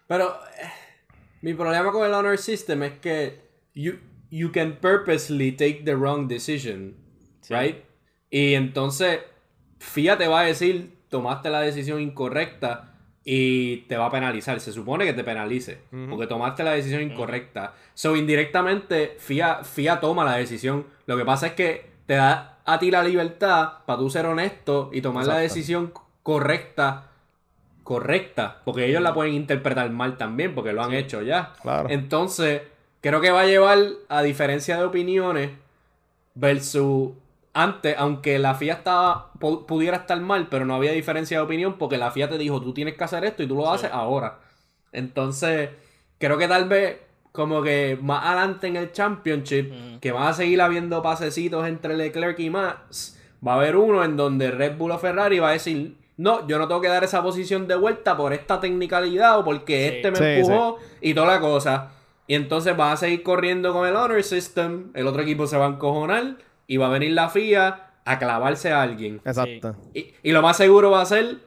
Pero 0.07 0.35
eh, 0.61 0.67
mi 1.41 1.53
problema 1.53 1.91
con 1.91 2.05
el 2.05 2.13
honor 2.13 2.37
system 2.37 2.83
es 2.83 2.99
que 2.99 3.41
you, 3.73 3.93
you 4.29 4.51
can 4.51 4.77
purposely 4.79 5.51
take 5.51 5.81
the 5.83 5.95
wrong 5.95 6.27
decision, 6.27 6.95
Sí. 7.41 7.53
right? 7.53 7.77
Y 8.29 8.53
entonces 8.53 9.19
FIA 9.79 10.17
te 10.17 10.27
va 10.27 10.41
a 10.41 10.43
decir, 10.43 10.97
tomaste 11.09 11.49
la 11.49 11.61
decisión 11.61 11.99
incorrecta 12.01 12.93
y 13.29 13.77
te 13.89 13.97
va 13.97 14.05
a 14.05 14.09
penalizar. 14.09 14.57
Se 14.61 14.71
supone 14.71 15.03
que 15.03 15.11
te 15.11 15.21
penalice, 15.21 15.79
porque 16.09 16.27
tomaste 16.27 16.63
la 16.63 16.71
decisión 16.71 17.01
incorrecta. 17.01 17.73
So, 17.93 18.15
indirectamente, 18.15 19.17
FIA, 19.19 19.65
FIA 19.65 19.99
toma 19.99 20.23
la 20.23 20.37
decisión. 20.37 20.85
Lo 21.07 21.17
que 21.17 21.25
pasa 21.25 21.47
es 21.47 21.53
que 21.53 21.89
te 22.05 22.13
da 22.13 22.59
a 22.63 22.79
ti 22.79 22.89
la 22.89 23.03
libertad 23.03 23.79
para 23.85 23.99
tú 23.99 24.09
ser 24.09 24.27
honesto 24.27 24.91
y 24.93 25.01
tomar 25.01 25.27
la 25.27 25.39
decisión 25.39 25.91
correcta 26.23 27.09
correcta, 27.83 28.61
porque 28.65 28.85
ellos 28.85 29.01
la 29.01 29.13
pueden 29.13 29.33
interpretar 29.33 29.89
mal 29.91 30.17
también, 30.17 30.53
porque 30.53 30.73
lo 30.73 30.83
han 30.83 30.93
hecho 30.93 31.21
ya. 31.21 31.53
Claro. 31.61 31.89
Entonces, 31.89 32.61
creo 32.99 33.21
que 33.21 33.31
va 33.31 33.41
a 33.41 33.45
llevar 33.45 33.77
a 34.09 34.21
diferencia 34.23 34.77
de 34.77 34.83
opiniones 34.83 35.51
versus 36.35 37.11
antes, 37.63 37.95
aunque 37.97 38.39
la 38.39 38.53
FIA 38.55 38.73
estaba, 38.73 39.31
pu- 39.39 39.65
pudiera 39.65 39.97
estar 39.97 40.19
mal, 40.21 40.47
pero 40.49 40.65
no 40.65 40.75
había 40.75 40.91
diferencia 40.91 41.37
de 41.37 41.43
opinión 41.43 41.77
porque 41.77 41.97
la 41.97 42.11
FIA 42.11 42.29
te 42.29 42.37
dijo, 42.37 42.61
tú 42.61 42.73
tienes 42.73 42.95
que 42.95 43.03
hacer 43.03 43.23
esto 43.25 43.43
y 43.43 43.47
tú 43.47 43.55
lo 43.55 43.71
haces 43.71 43.89
ahora. 43.91 44.39
Entonces, 44.91 45.69
creo 46.17 46.37
que 46.37 46.47
tal 46.47 46.67
vez 46.67 46.97
como 47.31 47.61
que 47.61 47.97
más 48.01 48.25
adelante 48.25 48.67
en 48.67 48.77
el 48.77 48.91
Championship, 48.91 49.99
que 49.99 50.11
van 50.11 50.27
a 50.27 50.33
seguir 50.33 50.59
habiendo 50.61 51.01
pasecitos 51.03 51.67
entre 51.67 51.95
Leclerc 51.95 52.39
y 52.39 52.49
Max, 52.49 53.19
va 53.45 53.53
a 53.53 53.55
haber 53.57 53.75
uno 53.75 54.03
en 54.03 54.17
donde 54.17 54.49
Red 54.49 54.77
Bull 54.77 54.91
o 54.91 54.97
Ferrari 54.97 55.37
va 55.39 55.49
a 55.49 55.51
decir, 55.51 55.95
no, 56.17 56.47
yo 56.47 56.57
no 56.57 56.67
tengo 56.67 56.81
que 56.81 56.87
dar 56.87 57.03
esa 57.03 57.21
posición 57.21 57.67
de 57.67 57.75
vuelta 57.75 58.17
por 58.17 58.33
esta 58.33 58.59
tecnicalidad 58.59 59.37
o 59.37 59.43
porque 59.45 59.89
Sí. 59.89 59.95
este 59.97 60.11
me 60.11 60.17
Sí, 60.17 60.23
empujó 60.41 60.77
y 60.99 61.13
toda 61.13 61.27
la 61.27 61.39
cosa. 61.39 61.91
Y 62.25 62.33
entonces 62.33 62.75
van 62.75 62.93
a 62.93 62.97
seguir 62.97 63.21
corriendo 63.21 63.71
con 63.71 63.87
el 63.87 63.95
Honor 63.95 64.23
System, 64.23 64.89
el 64.95 65.05
otro 65.05 65.21
equipo 65.21 65.45
se 65.45 65.57
va 65.57 65.65
a 65.65 65.69
encojonar 65.69 66.37
y 66.67 66.77
va 66.77 66.87
a 66.87 66.89
venir 66.89 67.11
la 67.11 67.29
FIA 67.29 67.91
a 68.05 68.19
clavarse 68.19 68.71
a 68.71 68.81
alguien. 68.81 69.21
Exacto. 69.25 69.75
Y, 69.93 70.13
y 70.23 70.31
lo 70.31 70.41
más 70.41 70.57
seguro 70.57 70.91
va 70.91 71.01
a 71.01 71.05
ser 71.05 71.37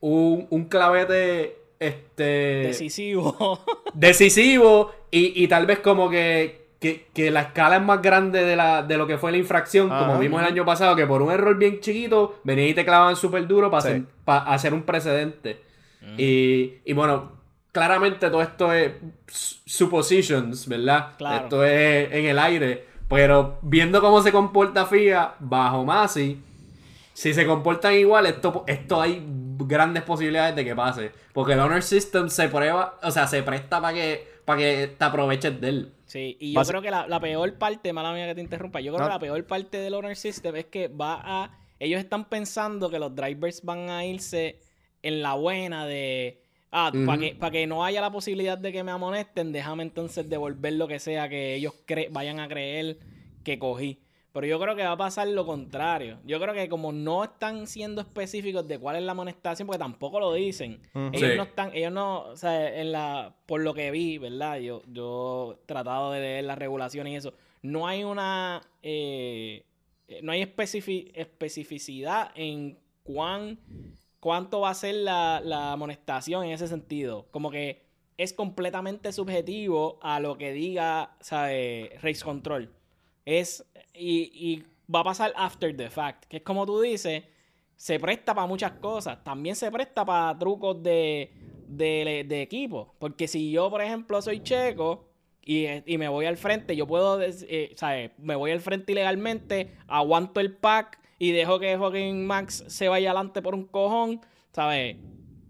un, 0.00 0.46
un 0.50 0.64
clavete 0.64 1.56
este 1.78 2.22
Decisivo. 2.68 3.64
decisivo 3.94 4.92
y, 5.10 5.42
y 5.42 5.48
tal 5.48 5.64
vez 5.66 5.78
como 5.80 6.10
que, 6.10 6.66
que, 6.78 7.06
que 7.14 7.30
la 7.30 7.40
escala 7.42 7.76
es 7.76 7.82
más 7.82 8.02
grande 8.02 8.44
de, 8.44 8.54
la, 8.56 8.82
de 8.82 8.96
lo 8.98 9.06
que 9.06 9.16
fue 9.18 9.30
la 9.32 9.38
infracción, 9.38 9.90
Ajá. 9.90 10.06
como 10.06 10.18
vimos 10.18 10.40
el 10.42 10.48
año 10.48 10.64
pasado, 10.64 10.94
que 10.96 11.06
por 11.06 11.22
un 11.22 11.30
error 11.32 11.56
bien 11.56 11.80
chiquito 11.80 12.40
venían 12.44 12.68
y 12.68 12.74
te 12.74 12.84
clavaban 12.84 13.16
súper 13.16 13.46
duro 13.46 13.70
para 13.70 13.82
Sí. 13.82 13.88
hacer, 13.88 14.02
pa- 14.24 14.44
hacer 14.44 14.74
un 14.74 14.82
precedente. 14.82 15.60
y, 16.18 16.74
y 16.84 16.92
bueno, 16.92 17.32
claramente 17.72 18.28
todo 18.30 18.42
esto 18.42 18.72
es 18.72 18.92
suppositions, 19.64 20.66
¿verdad? 20.68 21.12
Claro. 21.18 21.44
Esto 21.44 21.64
es 21.64 22.12
en 22.12 22.26
el 22.26 22.38
aire. 22.38 22.89
Pero 23.10 23.58
viendo 23.60 24.00
cómo 24.00 24.22
se 24.22 24.30
comporta 24.32 24.86
FIA 24.86 25.34
bajo 25.40 25.84
Masi, 25.84 26.40
si 27.12 27.34
se 27.34 27.44
comportan 27.44 27.94
igual, 27.94 28.24
esto, 28.26 28.64
esto 28.66 29.02
hay 29.02 29.22
grandes 29.26 30.04
posibilidades 30.04 30.54
de 30.56 30.64
que 30.64 30.74
pase. 30.74 31.10
Porque 31.34 31.52
el 31.54 31.60
Honor 31.60 31.82
System 31.82 32.30
se 32.30 32.48
prueba, 32.48 32.98
o 33.02 33.10
sea, 33.10 33.26
se 33.26 33.42
presta 33.42 33.80
para 33.80 33.92
que, 33.94 34.26
para 34.44 34.58
que 34.60 34.94
te 34.96 35.04
aproveches 35.04 35.60
de 35.60 35.68
él. 35.68 35.92
Sí, 36.06 36.36
y 36.40 36.54
yo 36.54 36.62
creo 36.62 36.80
que 36.82 36.90
la, 36.90 37.06
la 37.08 37.20
peor 37.20 37.52
parte, 37.58 37.92
mala 37.92 38.12
mía 38.14 38.26
que 38.26 38.36
te 38.36 38.40
interrumpa, 38.40 38.80
yo 38.80 38.92
creo 38.94 39.00
No. 39.00 39.08
que 39.08 39.14
la 39.14 39.18
peor 39.20 39.44
parte 39.44 39.78
del 39.78 39.94
Honor 39.94 40.16
System 40.16 40.56
es 40.56 40.66
que 40.66 40.88
va 40.88 41.20
a... 41.22 41.50
Ellos 41.78 42.00
están 42.00 42.26
pensando 42.26 42.90
que 42.90 42.98
los 42.98 43.14
drivers 43.14 43.62
van 43.64 43.90
a 43.90 44.04
irse 44.04 44.60
en 45.02 45.20
la 45.20 45.34
buena 45.34 45.84
de... 45.86 46.42
Ah, 46.72 46.92
para 47.06 47.18
que, 47.20 47.34
para 47.34 47.50
que 47.50 47.66
no 47.66 47.84
haya 47.84 48.00
la 48.00 48.12
posibilidad 48.12 48.56
de 48.56 48.70
que 48.72 48.84
me 48.84 48.92
amonesten, 48.92 49.50
déjame 49.52 49.82
entonces 49.82 50.28
devolver 50.28 50.74
lo 50.74 50.86
que 50.86 50.98
sea 51.00 51.28
que 51.28 51.54
ellos 51.56 51.74
cre- 51.86 52.08
vayan 52.12 52.38
a 52.38 52.46
creer 52.48 52.98
que 53.42 53.58
cogí. 53.58 53.98
Pero 54.32 54.46
yo 54.46 54.60
creo 54.60 54.76
que 54.76 54.84
va 54.84 54.92
a 54.92 54.96
pasar 54.96 55.26
lo 55.26 55.44
contrario. 55.44 56.20
Yo 56.24 56.38
creo 56.38 56.54
que 56.54 56.68
como 56.68 56.92
no 56.92 57.24
están 57.24 57.66
siendo 57.66 58.00
específicos 58.00 58.68
de 58.68 58.78
cuál 58.78 58.94
es 58.94 59.02
la 59.02 59.10
amonestación, 59.10 59.66
porque 59.66 59.80
tampoco 59.80 60.20
lo 60.20 60.32
dicen. 60.32 60.80
Ellos 61.12 61.32
Sí. 61.32 61.36
no 61.36 61.42
están, 61.42 61.74
ellos 61.74 61.90
no, 61.92 62.20
o 62.26 62.36
sea, 62.36 62.80
en 62.80 62.92
la, 62.92 63.34
por 63.46 63.60
lo 63.62 63.74
que 63.74 63.90
vi, 63.90 64.18
¿verdad? 64.18 64.58
Yo, 64.60 64.82
yo 64.86 65.58
he 65.60 65.66
tratado 65.66 66.12
de 66.12 66.20
leer 66.20 66.44
las 66.44 66.56
regulaciones 66.58 67.12
y 67.12 67.16
eso. 67.16 67.34
No 67.62 67.88
hay 67.88 68.04
una, 68.04 68.62
eh, 68.82 69.64
eh, 70.06 70.20
no 70.22 70.30
hay 70.30 70.42
especifi- 70.44 71.10
especificidad 71.14 72.30
en 72.36 72.78
cuán, 73.02 73.58
cuánto 74.20 74.60
va 74.60 74.70
a 74.70 74.74
ser 74.74 74.94
la, 74.96 75.40
la 75.42 75.72
amonestación 75.72 76.44
en 76.44 76.52
ese 76.52 76.68
sentido. 76.68 77.26
Como 77.30 77.50
que 77.50 77.82
es 78.16 78.32
completamente 78.32 79.12
subjetivo 79.12 79.98
a 80.02 80.20
lo 80.20 80.36
que 80.36 80.52
diga, 80.52 81.16
¿sabe? 81.20 81.98
Race 82.02 82.22
Control. 82.22 82.70
Es, 83.24 83.64
y, 83.94 84.30
y 84.34 84.64
va 84.92 85.00
a 85.00 85.04
pasar 85.04 85.32
after 85.36 85.74
the 85.76 85.88
fact, 85.88 86.24
que 86.26 86.38
es 86.38 86.42
como 86.42 86.66
tú 86.66 86.80
dices, 86.80 87.24
se 87.76 87.98
presta 87.98 88.34
para 88.34 88.46
muchas 88.46 88.72
cosas. 88.72 89.24
También 89.24 89.56
se 89.56 89.70
presta 89.70 90.04
para 90.04 90.38
trucos 90.38 90.82
de, 90.82 91.32
de, 91.66 92.26
de 92.28 92.42
equipo. 92.42 92.94
Porque 92.98 93.26
si 93.26 93.50
yo, 93.50 93.70
por 93.70 93.80
ejemplo, 93.80 94.20
soy 94.20 94.42
checo 94.42 95.08
y, 95.40 95.66
y 95.90 95.96
me 95.96 96.08
voy 96.08 96.26
al 96.26 96.36
frente, 96.36 96.76
yo 96.76 96.86
puedo, 96.86 97.22
eh, 97.22 97.72
¿sabes? 97.76 98.10
Me 98.18 98.34
voy 98.34 98.50
al 98.50 98.60
frente 98.60 98.92
ilegalmente, 98.92 99.78
aguanto 99.88 100.40
el 100.40 100.54
pack 100.54 101.00
y 101.20 101.30
dejo 101.32 101.60
que 101.60 101.76
fucking 101.78 102.26
Max 102.26 102.64
se 102.66 102.88
vaya 102.88 103.10
adelante 103.10 103.40
por 103.42 103.54
un 103.54 103.66
cojón, 103.66 104.20
¿sabes? 104.52 104.96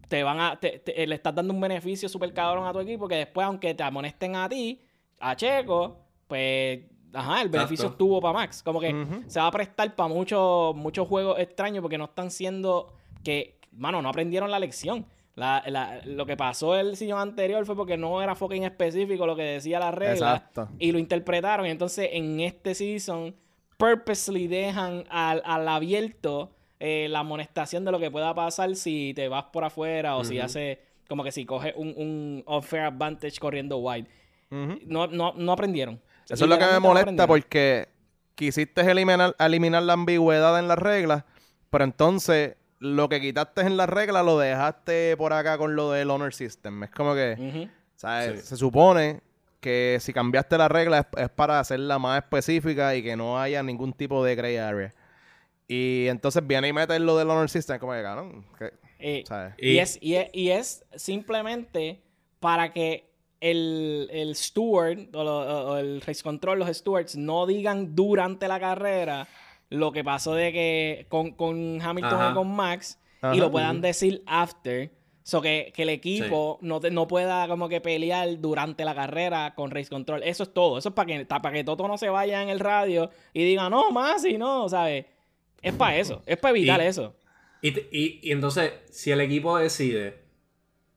Te 0.08 0.22
van 0.24 0.40
a, 0.40 0.58
te- 0.58 0.80
te- 0.80 1.06
le 1.06 1.14
estás 1.14 1.32
dando 1.34 1.54
un 1.54 1.60
beneficio 1.60 2.08
súper 2.08 2.34
cabrón 2.34 2.66
a 2.66 2.72
tu 2.72 2.80
equipo 2.80 3.06
que 3.06 3.14
después, 3.14 3.46
aunque 3.46 3.72
te 3.74 3.82
amonesten 3.84 4.34
a 4.34 4.48
ti, 4.48 4.82
a 5.20 5.36
Checo, 5.36 5.96
pues, 6.26 6.80
ajá, 7.12 7.42
el 7.42 7.48
beneficio 7.48 7.84
Exacto. 7.86 7.92
estuvo 8.04 8.20
para 8.20 8.34
Max. 8.34 8.62
Como 8.64 8.80
que 8.80 8.92
se 9.28 9.38
va 9.38 9.46
a 9.46 9.50
prestar 9.52 9.94
para 9.94 10.08
muchos 10.08 10.74
muchos 10.74 11.06
juegos 11.06 11.38
extraños 11.38 11.80
porque 11.82 11.96
no 11.98 12.06
están 12.06 12.30
siendo 12.32 12.92
que, 13.22 13.60
mano, 13.70 14.02
no 14.02 14.08
aprendieron 14.08 14.50
la 14.50 14.58
lección. 14.58 15.06
La- 15.36 15.62
la- 15.68 16.00
lo 16.04 16.26
que 16.26 16.36
pasó 16.36 16.74
el 16.76 16.96
sillón 16.96 17.20
anterior 17.20 17.64
fue 17.64 17.76
porque 17.76 17.96
no 17.96 18.20
era 18.20 18.34
fucking 18.34 18.64
específico 18.64 19.24
lo 19.26 19.36
que 19.36 19.42
decía 19.44 19.78
la 19.78 19.92
regla 19.92 20.34
Exacto. 20.34 20.68
y 20.80 20.90
lo 20.90 20.98
interpretaron. 20.98 21.66
Y 21.66 21.70
entonces 21.70 22.08
en 22.12 22.40
este 22.40 22.74
season 22.74 23.36
purposely 23.80 24.46
dejan 24.46 25.04
al, 25.08 25.42
al 25.44 25.66
abierto 25.66 26.52
eh, 26.78 27.08
la 27.10 27.20
amonestación 27.20 27.84
de 27.84 27.90
lo 27.90 27.98
que 27.98 28.10
pueda 28.10 28.34
pasar 28.34 28.76
si 28.76 29.12
te 29.14 29.26
vas 29.28 29.44
por 29.44 29.64
afuera 29.64 30.16
o 30.16 30.24
si 30.24 30.38
hace 30.38 30.80
como 31.08 31.24
que 31.24 31.32
si 31.32 31.44
coges 31.44 31.74
un, 31.76 31.88
un 31.96 32.44
unfair 32.46 32.84
advantage 32.84 33.40
corriendo 33.40 33.78
wide. 33.78 34.06
No, 34.50 35.06
no, 35.06 35.32
no 35.36 35.52
aprendieron. 35.52 36.00
Eso 36.28 36.44
es 36.44 36.48
lo 36.48 36.58
que 36.58 36.66
me 36.66 36.72
no 36.74 36.80
molesta 36.80 37.26
porque 37.26 37.88
quisiste 38.34 38.82
eliminar, 38.82 39.34
eliminar 39.38 39.82
la 39.82 39.94
ambigüedad 39.94 40.58
en 40.58 40.68
las 40.68 40.78
reglas, 40.78 41.24
pero 41.70 41.84
entonces 41.84 42.56
lo 42.78 43.08
que 43.08 43.20
quitaste 43.20 43.62
en 43.62 43.76
las 43.76 43.88
reglas 43.88 44.24
lo 44.24 44.38
dejaste 44.38 45.16
por 45.16 45.32
acá 45.32 45.58
con 45.58 45.76
lo 45.76 45.90
del 45.90 46.10
honor 46.10 46.32
system. 46.32 46.84
Es 46.84 46.90
como 46.90 47.14
que, 47.14 47.36
Ujú. 47.38 47.68
¿sabes? 47.96 48.40
Sí. 48.42 48.46
Se 48.48 48.56
supone 48.56 49.20
que 49.60 49.98
si 50.00 50.12
cambiaste 50.12 50.56
la 50.58 50.68
regla 50.68 50.98
es, 51.14 51.22
es 51.22 51.28
para 51.30 51.60
hacerla 51.60 51.98
más 51.98 52.22
específica 52.22 52.96
y 52.96 53.02
que 53.02 53.16
no 53.16 53.38
haya 53.40 53.62
ningún 53.62 53.92
tipo 53.92 54.24
de 54.24 54.34
gray 54.34 54.56
area. 54.56 54.94
Y 55.68 56.06
entonces 56.08 56.44
viene 56.46 56.68
y 56.68 56.72
mete 56.72 56.98
lo 56.98 57.16
del 57.16 57.30
honor 57.30 57.48
system, 57.48 57.78
como 57.78 57.92
que, 57.92 58.02
cabrón, 58.02 58.44
Eh. 58.98 59.24
Y, 59.58 59.68
Y- 59.74 59.78
es, 59.78 59.98
y, 60.02 60.14
es, 60.16 60.28
y 60.32 60.50
es 60.50 60.84
simplemente 60.96 62.02
para 62.40 62.72
que 62.72 63.08
el, 63.40 64.08
el 64.12 64.34
steward 64.36 65.14
o, 65.14 65.24
lo- 65.24 65.68
o 65.72 65.76
el 65.78 66.00
race 66.02 66.22
control, 66.22 66.58
los 66.58 66.76
stewards, 66.76 67.16
no 67.16 67.46
digan 67.46 67.94
durante 67.94 68.48
la 68.48 68.58
carrera 68.60 69.26
lo 69.70 69.92
que 69.92 70.02
pasó 70.02 70.34
de 70.34 70.52
que 70.52 71.06
con, 71.08 71.30
con 71.32 71.80
Hamilton 71.80 72.20
Ajá. 72.20 72.30
y 72.30 72.34
con 72.34 72.54
Max 72.54 72.98
Ajá. 73.22 73.34
y 73.36 73.38
lo 73.38 73.50
puedan 73.50 73.80
decir 73.80 74.22
after. 74.26 74.90
So 75.22 75.42
que, 75.42 75.70
que 75.74 75.82
el 75.82 75.90
equipo 75.90 76.58
no, 76.62 76.80
te- 76.80 76.90
no 76.90 77.06
pueda 77.06 77.46
como 77.46 77.68
que 77.68 77.80
pelear 77.80 78.40
durante 78.40 78.84
la 78.84 78.94
carrera 78.94 79.54
con 79.54 79.70
Race 79.70 79.88
Control. 79.90 80.22
Eso 80.22 80.42
es 80.44 80.52
todo. 80.54 80.78
Eso 80.78 80.88
es 80.88 80.94
para 80.94 81.06
que, 81.06 81.24
para 81.26 81.52
que 81.52 81.62
Toto 81.62 81.86
no 81.86 81.98
se 81.98 82.08
vaya 82.08 82.42
en 82.42 82.48
el 82.48 82.58
radio 82.58 83.10
y 83.34 83.44
diga, 83.44 83.68
no, 83.68 83.90
más 83.92 84.24
y 84.24 84.38
no, 84.38 84.68
¿sabes? 84.68 85.04
Es 85.62 85.74
para 85.74 85.96
eso. 85.98 86.22
Es 86.26 86.38
para 86.38 86.56
evitar 86.56 86.80
Y- 86.80 86.84
eso. 86.86 87.14
Y, 87.62 87.78
y- 87.90 88.20
y 88.22 88.32
entonces, 88.32 88.72
si 88.90 89.10
el 89.10 89.20
equipo 89.20 89.58
decide, 89.58 90.22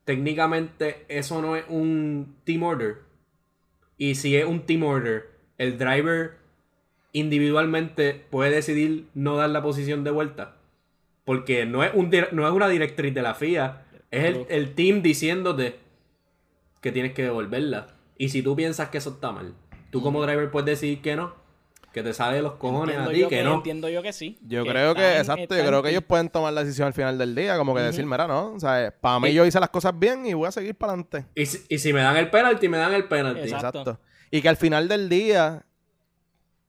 técnicamente 0.05 1.05
eso 1.09 1.41
no 1.41 1.55
es 1.57 1.65
un 1.67 2.37
team 2.45 2.63
order. 2.63 2.99
Y 3.97 4.15
si 4.15 4.35
es 4.37 4.45
un 4.45 4.61
team 4.65 4.83
order, 4.83 5.29
el 5.57 5.77
driver 5.77 6.37
individualmente 7.11 8.13
puede 8.29 8.51
decidir 8.51 9.07
no 9.13 9.35
dar 9.37 9.49
la 9.49 9.61
posición 9.61 10.03
de 10.03 10.11
vuelta. 10.11 10.55
Porque 11.25 11.65
no 11.65 11.83
es, 11.83 11.91
un, 11.93 12.09
no 12.31 12.47
es 12.47 12.53
una 12.53 12.67
directriz 12.67 13.13
de 13.13 13.21
la 13.21 13.33
FIA, 13.33 13.82
es 14.13 14.25
el, 14.25 14.45
el 14.49 14.75
team 14.75 15.01
diciéndote 15.01 15.79
que 16.81 16.91
tienes 16.91 17.13
que 17.13 17.23
devolverla. 17.23 17.95
Y 18.17 18.29
si 18.29 18.43
tú 18.43 18.55
piensas 18.55 18.89
que 18.89 18.99
eso 18.99 19.09
está 19.09 19.31
mal, 19.31 19.55
tú 19.89 20.01
como 20.01 20.21
driver 20.21 20.51
puedes 20.51 20.67
decidir 20.67 21.01
que 21.01 21.15
no, 21.15 21.33
que 21.91 22.03
te 22.03 22.13
sale 22.13 22.35
de 22.35 22.43
los 22.43 22.53
cojones 22.53 22.95
Entiendo 22.95 23.09
a 23.09 23.13
ti, 23.13 23.19
yo 23.21 23.29
que, 23.29 23.43
no. 23.43 23.55
Entiendo 23.55 23.89
yo 23.89 24.03
que 24.03 24.13
sí. 24.13 24.37
Yo 24.47 24.65
creo 24.65 24.93
que, 24.93 25.17
exacto, 25.17 25.57
yo 25.57 25.65
creo 25.65 25.81
que 25.81 25.89
ellos 25.89 26.03
pueden 26.03 26.29
tomar 26.29 26.53
la 26.53 26.63
decisión 26.63 26.87
al 26.87 26.93
final 26.93 27.17
del 27.17 27.33
día, 27.33 27.57
como 27.57 27.73
que 27.73 27.81
decir, 27.81 28.05
mira, 28.05 28.27
no, 28.27 28.53
o 28.53 28.59
sea, 28.59 28.93
para 29.01 29.19
mí 29.19 29.33
yo 29.33 29.45
hice 29.45 29.59
las 29.59 29.69
cosas 29.69 29.97
bien 29.97 30.25
y 30.27 30.33
voy 30.33 30.47
a 30.47 30.51
seguir 30.51 30.75
para 30.75 30.93
adelante. 30.93 31.25
Y 31.33 31.47
si, 31.47 31.65
y 31.67 31.79
si 31.79 31.91
me 31.91 32.01
dan 32.01 32.17
el 32.17 32.29
penalti, 32.29 32.69
me 32.69 32.77
dan 32.77 32.93
el 32.93 33.05
penalti. 33.05 33.41
Exacto. 33.41 33.79
Exacto. 33.79 33.99
Y 34.29 34.41
que 34.43 34.49
al 34.49 34.57
final 34.57 34.87
del 34.87 35.09
día, 35.09 35.65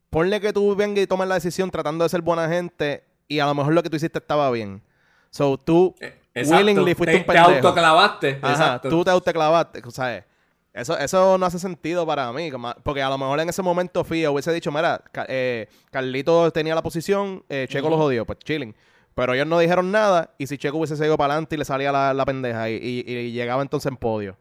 ponle 0.09 0.41
que 0.41 0.55
tú 0.55 0.75
vengas 0.75 1.05
y 1.05 1.07
tomes 1.07 1.29
la 1.29 1.35
decisión 1.35 1.71
tratando 1.71 2.05
de 2.05 2.09
ser 2.09 2.23
buena 2.23 2.49
gente 2.49 3.05
y 3.29 3.41
a 3.41 3.47
lo 3.47 3.55
mejor 3.55 3.75
lo 3.75 3.83
que 3.83 3.91
tú 3.91 3.97
hiciste 3.97 4.19
estaba 4.19 4.51
bien. 4.51 4.83
So, 5.31 5.59
tú 5.59 5.95
Eh, 6.01 6.15
exacto. 6.35 6.57
willingly 6.67 6.95
fuiste 6.95 7.13
te, 7.13 7.19
un 7.21 7.25
te 7.27 7.33
pendejo. 7.33 7.51
autoclavaste. 7.57 8.39
Ajá, 8.43 8.53
exacto. 8.53 8.89
tú 8.89 9.05
te 9.05 9.11
autoclavaste, 9.11 9.83
¿sabes? 9.91 10.25
Eso, 10.73 10.99
eso 10.99 11.39
no 11.39 11.47
hace 11.47 11.59
sentido 11.61 12.05
para 12.05 12.33
mí, 12.33 12.51
porque 12.83 13.01
a 13.01 13.09
lo 13.09 13.17
mejor 13.17 13.39
en 13.39 13.49
ese 13.49 13.63
momento 13.63 14.03
FIA 14.03 14.31
hubiese 14.33 14.53
dicho, 14.53 14.73
mira, 14.73 15.01
eh, 15.29 15.69
Carlito 15.93 16.51
tenía 16.51 16.75
la 16.75 16.83
posición, 16.83 17.45
eh, 17.49 17.67
Checo 17.69 17.89
lo 17.89 17.97
jodió, 17.97 18.27
pues 18.27 18.41
chilling. 18.41 18.75
Pero 19.15 19.35
ellos 19.35 19.47
no 19.47 19.61
dijeron 19.61 19.93
nada 19.93 20.31
y 20.37 20.49
si 20.49 20.59
Checo 20.59 20.79
hubiese 20.79 20.97
seguido 20.97 21.17
para 21.17 21.35
adelante 21.35 21.55
y 21.55 21.59
le 21.59 21.65
salía 21.65 21.93
la, 21.93 22.13
la 22.13 22.25
pendeja 22.25 22.69
y, 22.69 22.75
y- 22.75 23.05
y 23.09 23.31
llegaba 23.31 23.63
entonces 23.63 23.89
en 23.89 23.97
podio. 23.97 24.37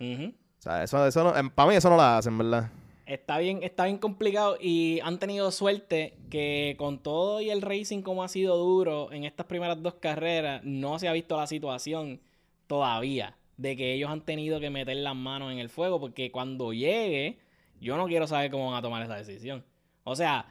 O 0.00 0.62
sea, 0.64 0.82
eso, 0.82 1.06
eso 1.06 1.22
no, 1.24 1.50
para 1.50 1.68
mí 1.68 1.76
eso 1.76 1.90
no 1.90 1.96
la 1.98 2.16
hacen, 2.16 2.38
¿verdad? 2.38 2.70
Está 3.06 3.38
bien, 3.38 3.60
está 3.62 3.84
bien 3.84 3.98
complicado 3.98 4.56
y 4.58 4.98
han 5.02 5.18
tenido 5.18 5.50
suerte 5.50 6.16
que 6.30 6.74
con 6.78 7.02
todo 7.02 7.42
y 7.42 7.50
el 7.50 7.60
racing 7.60 8.00
como 8.00 8.22
ha 8.24 8.28
sido 8.28 8.56
duro 8.56 9.12
en 9.12 9.24
estas 9.24 9.44
primeras 9.46 9.82
dos 9.82 9.94
carreras, 9.94 10.62
no 10.64 10.98
se 10.98 11.06
ha 11.08 11.12
visto 11.12 11.36
la 11.36 11.46
situación 11.46 12.20
todavía. 12.66 13.36
de 13.56 13.76
que 13.76 13.92
ellos 13.94 14.10
han 14.10 14.20
tenido 14.22 14.58
que 14.58 14.68
meter 14.68 14.96
las 14.96 15.14
manos 15.14 15.52
en 15.52 15.60
el 15.60 15.68
fuego, 15.68 16.00
porque 16.00 16.32
cuando 16.32 16.72
llegue, 16.72 17.38
yo 17.80 17.96
no 17.96 18.06
quiero 18.08 18.26
saber 18.26 18.50
cómo 18.50 18.66
van 18.70 18.78
a 18.78 18.82
tomar 18.82 19.00
esa 19.04 19.14
decisión. 19.14 19.64
O 20.02 20.16
sea, 20.16 20.46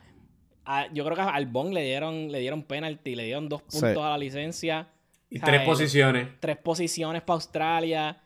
a- 0.63 0.87
yo 0.93 1.03
creo 1.03 1.13
que 1.17 1.21
a 1.21 1.27
Albon 1.31 1.73
le 1.73 1.83
dieron, 1.83 2.31
le 2.31 2.39
dieron 2.39 2.63
penalty, 2.63 3.15
le 3.15 3.25
dieron 3.25 3.49
dos 3.49 3.61
Sí. 3.67 3.81
puntos 3.81 4.01
a 4.03 4.09
la 4.11 4.17
licencia, 4.17 4.87
Y 5.29 5.37
tres 5.41 5.59
el- 5.59 5.65
posiciones. 5.67 6.27
tres 6.39 6.55
posiciones 6.55 7.21
para 7.23 7.33
Australia. 7.35 8.22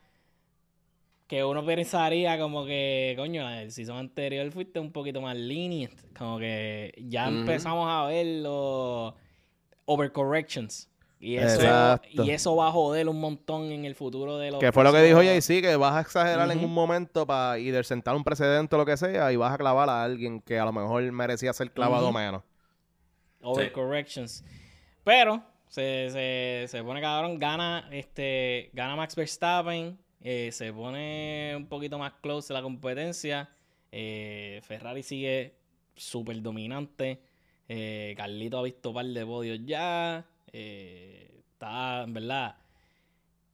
Que 1.28 1.44
uno 1.44 1.64
pensaría 1.64 2.38
como 2.38 2.64
que, 2.64 3.14
coño, 3.16 3.48
el 3.48 3.70
season 3.70 3.98
anterior 3.98 4.50
fuiste 4.50 4.80
un 4.80 4.90
poquito 4.90 5.20
más 5.20 5.36
lenient. 5.36 5.92
Como 6.16 6.38
que 6.38 6.92
ya 7.06 7.28
empezamos 7.28 7.86
a 7.88 8.06
ver 8.06 8.26
los 8.42 9.14
overcorrections. 9.84 10.88
Y 11.20 11.36
eso, 11.36 11.56
Exacto. 11.56 12.24
y 12.24 12.30
eso 12.30 12.54
va 12.54 12.68
a 12.68 12.70
joder 12.70 13.08
un 13.08 13.20
montón 13.20 13.64
en 13.72 13.84
el 13.84 13.94
futuro 13.94 14.38
de 14.38 14.52
los. 14.52 14.60
Que 14.60 14.70
fue 14.70 14.84
lo 14.84 14.92
que 14.92 15.02
dijo 15.02 15.18
Jay-Z, 15.18 15.60
que 15.60 15.76
vas 15.76 15.94
a 15.94 16.00
exagerar 16.00 16.50
en 16.50 16.64
un 16.64 16.72
momento 16.72 17.26
para 17.26 17.58
y 17.58 17.72
sentar 17.82 18.14
un 18.14 18.22
precedente 18.22 18.76
o 18.76 18.78
lo 18.78 18.86
que 18.86 18.96
sea 18.96 19.32
y 19.32 19.36
vas 19.36 19.52
a 19.52 19.58
clavar 19.58 19.88
a 19.88 20.04
alguien 20.04 20.40
que 20.40 20.58
a 20.58 20.64
lo 20.64 20.72
mejor 20.72 21.02
merecía 21.10 21.52
ser 21.52 21.72
clavado 21.72 22.12
menos. 22.12 22.42
Overcorrections. 23.42 24.44
Pero 25.02 25.42
se, 25.66 26.08
se, 26.10 26.64
se 26.68 26.84
pone 26.84 27.00
cabrón, 27.00 27.38
gana, 27.38 27.88
este, 27.90 28.70
gana 28.72 28.94
Max 28.94 29.16
Verstappen, 29.16 29.98
eh, 30.20 30.50
se 30.52 30.72
pone 30.72 31.54
un 31.56 31.66
poquito 31.66 31.98
más 31.98 32.12
close 32.20 32.52
la 32.52 32.62
competencia. 32.62 33.48
eh, 33.92 34.60
Ferrari 34.62 35.02
sigue 35.02 35.54
súper 35.96 36.40
dominante. 36.42 37.20
eh, 37.68 38.14
Carlito 38.16 38.58
ha 38.58 38.62
visto 38.62 38.90
un 38.90 38.94
par 38.94 39.06
de 39.06 39.24
podios 39.26 39.58
ya. 39.64 40.24
eh, 40.52 41.42
está, 41.52 42.02
en 42.04 42.14
verdad, 42.14 42.56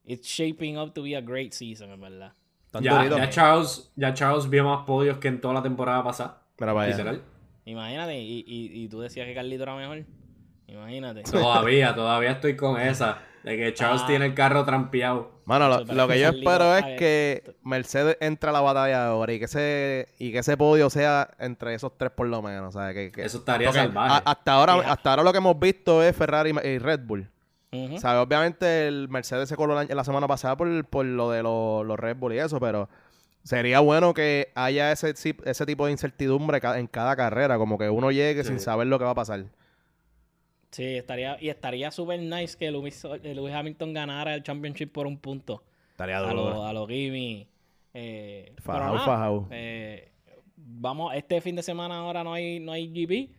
it's 0.05 0.27
shaping 0.27 0.77
up 0.77 0.93
to 0.93 1.03
be 1.03 1.15
a 1.15 1.21
great 1.21 1.51
season, 1.51 1.91
en 1.91 1.99
verdad. 2.01 2.33
Ya, 2.81 3.07
ya 3.09 3.29
Charles, 3.29 3.91
ya 3.95 4.13
Charles 4.13 4.49
vio 4.49 4.63
más 4.65 4.85
podios 4.85 5.17
que 5.17 5.29
en 5.29 5.39
toda 5.39 5.53
la 5.53 5.63
temporada 5.63 6.03
pasada. 6.03 6.41
Mira, 6.59 6.73
vaya. 6.73 6.91
Literal. 6.97 7.21
Imagínate, 7.65 8.21
y, 8.21 8.43
y, 8.45 8.83
y 8.83 8.89
tú 8.89 8.99
decías 8.99 9.25
que 9.25 9.33
Carlito 9.33 9.63
era 9.63 9.75
mejor. 9.75 10.05
Imagínate. 10.67 11.23
Todavía, 11.23 11.95
todavía 11.95 12.31
estoy 12.31 12.55
con 12.55 12.79
esa. 12.79 13.21
De 13.45 13.55
que 13.57 13.73
Charles 13.75 14.01
Ah. 14.03 14.07
tiene 14.07 14.25
el 14.25 14.33
carro 14.33 14.65
trampeado. 14.65 15.31
Mano, 15.45 15.69
lo, 15.69 16.07
que 16.07 16.19
yo 16.19 16.29
espero 16.29 16.75
es 16.75 16.83
que 16.97 17.55
Mercedes 17.63 18.17
entre 18.19 18.49
a 18.49 18.53
la 18.53 18.61
batalla 18.61 19.07
ahora 19.07 19.31
y 19.33 19.37
que 19.39 19.45
ese, 19.45 20.07
y 20.17 20.31
que 20.31 20.39
ese 20.39 20.57
podio 20.57 20.89
sea 20.89 21.29
entre 21.37 21.75
esos 21.75 21.95
tres 21.97 22.09
por 22.11 22.25
lo 22.27 22.41
menos. 22.41 22.73
¿sabes? 22.73 22.95
Que, 22.95 23.11
que- 23.11 23.23
Eso 23.23 23.37
estaría 23.37 23.67
porque 23.67 23.81
salvaje. 23.81 24.13
a- 24.25 24.31
hasta, 24.31 24.51
ahora, 24.53 24.73
hasta 24.91 25.09
ahora 25.11 25.23
lo 25.23 25.31
que 25.31 25.37
hemos 25.37 25.59
visto 25.59 26.01
es 26.01 26.15
Ferrari 26.15 26.49
y 26.63 26.77
Red 26.79 27.01
Bull. 27.05 27.29
¿Sabes? 27.99 28.25
Obviamente 28.25 28.87
el 28.87 29.09
Mercedes 29.09 29.49
se 29.49 29.55
coló 29.55 29.75
la, 29.75 29.83
la 29.83 30.03
semana 30.05 30.27
pasada 30.27 30.55
por, 30.57 30.85
por 30.85 31.05
lo 31.05 31.29
de 31.29 31.43
los, 31.43 31.85
los 31.85 31.99
Red 31.99 32.15
Bull 32.17 32.33
y 32.33 32.39
eso, 32.39 32.59
pero 32.59 32.89
sería 33.43 33.79
bueno 33.81 34.13
que 34.13 34.51
haya 34.55 34.91
ese, 34.93 35.13
ese 35.43 35.65
tipo 35.67 35.85
de 35.85 35.91
incertidumbre 35.91 36.59
en 36.63 36.87
cada 36.87 37.15
carrera, 37.15 37.57
como 37.57 37.77
que 37.77 37.89
uno 37.89 38.09
llegue 38.11 38.43
Sí. 38.43 38.49
sin 38.49 38.59
saber 38.59 38.87
lo 38.87 38.97
que 38.97 39.05
va 39.05 39.11
a 39.11 39.15
pasar. 39.15 39.43
Sí, 40.75 40.83
estaría, 40.97 41.37
y 41.39 41.47
estaría 41.47 41.89
súper 41.89 42.19
nice 42.19 42.57
que 42.57 42.69
Lewis, 42.69 43.01
eh, 43.23 43.33
Lewis 43.33 43.53
Hamilton 43.53 43.93
ganara 43.93 44.35
el 44.35 44.43
championship 44.43 44.91
por 44.91 45.07
un 45.07 45.17
punto. 45.17 45.63
Estaría 45.91 46.17
A 46.17 46.21
duro. 46.21 46.33
lo, 46.49 46.65
a 46.65 46.73
lo 46.73 46.85
Gimme. 46.85 47.47
Eh, 47.93 48.53
nada, 48.67 48.99
fajao. 48.99 49.47
eh, 49.51 50.11
vamos, 50.57 51.15
este 51.15 51.39
fin 51.39 51.55
de 51.55 51.63
semana 51.63 51.95
ahora 51.99 52.25
no 52.25 52.33
hay, 52.33 52.59
no 52.59 52.73
hay 52.73 52.89
GP. 52.89 53.29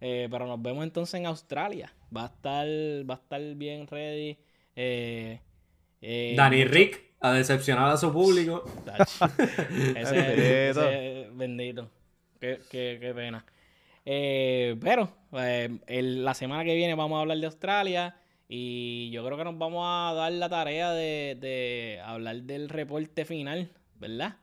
eh, 0.00 0.28
pero 0.30 0.46
nos 0.46 0.62
vemos 0.62 0.82
entonces 0.82 1.12
en 1.20 1.26
Australia. 1.26 1.92
Va 2.16 2.22
a 2.22 2.26
estar, 2.28 2.66
va 2.66 3.14
a 3.14 3.18
estar 3.18 3.42
bien 3.56 3.86
ready. 3.86 4.38
Eh, 4.74 5.40
eh, 6.00 6.34
Danny 6.38 6.60
mucho- 6.62 6.70
Rick 6.72 7.04
a 7.20 7.32
decepcionar 7.32 7.90
a 7.90 7.96
su 7.98 8.10
público. 8.10 8.64
Ese, 9.94 10.14
Bendito. 10.22 10.88
ese- 10.88 11.28
bendito. 11.34 11.90
Qué, 12.40 12.60
qué- 12.70 12.96
qué 12.98 13.12
pena. 13.12 13.44
Eh, 14.10 14.74
pero 14.80 15.10
eh, 15.34 15.68
el- 15.86 16.24
la 16.24 16.32
semana 16.32 16.64
que 16.64 16.74
viene 16.74 16.94
vamos 16.94 17.18
a 17.18 17.20
hablar 17.20 17.36
de 17.36 17.44
Australia 17.44 18.16
y 18.48 19.10
yo 19.10 19.22
creo 19.22 19.36
que 19.36 19.44
nos 19.44 19.58
vamos 19.58 19.84
a 19.86 20.14
dar 20.14 20.32
la 20.32 20.48
tarea 20.48 20.92
de, 20.92 21.36
de 21.38 22.00
hablar 22.02 22.36
del 22.44 22.70
reporte 22.70 23.26
final, 23.26 23.70
¿verdad? 23.96 24.36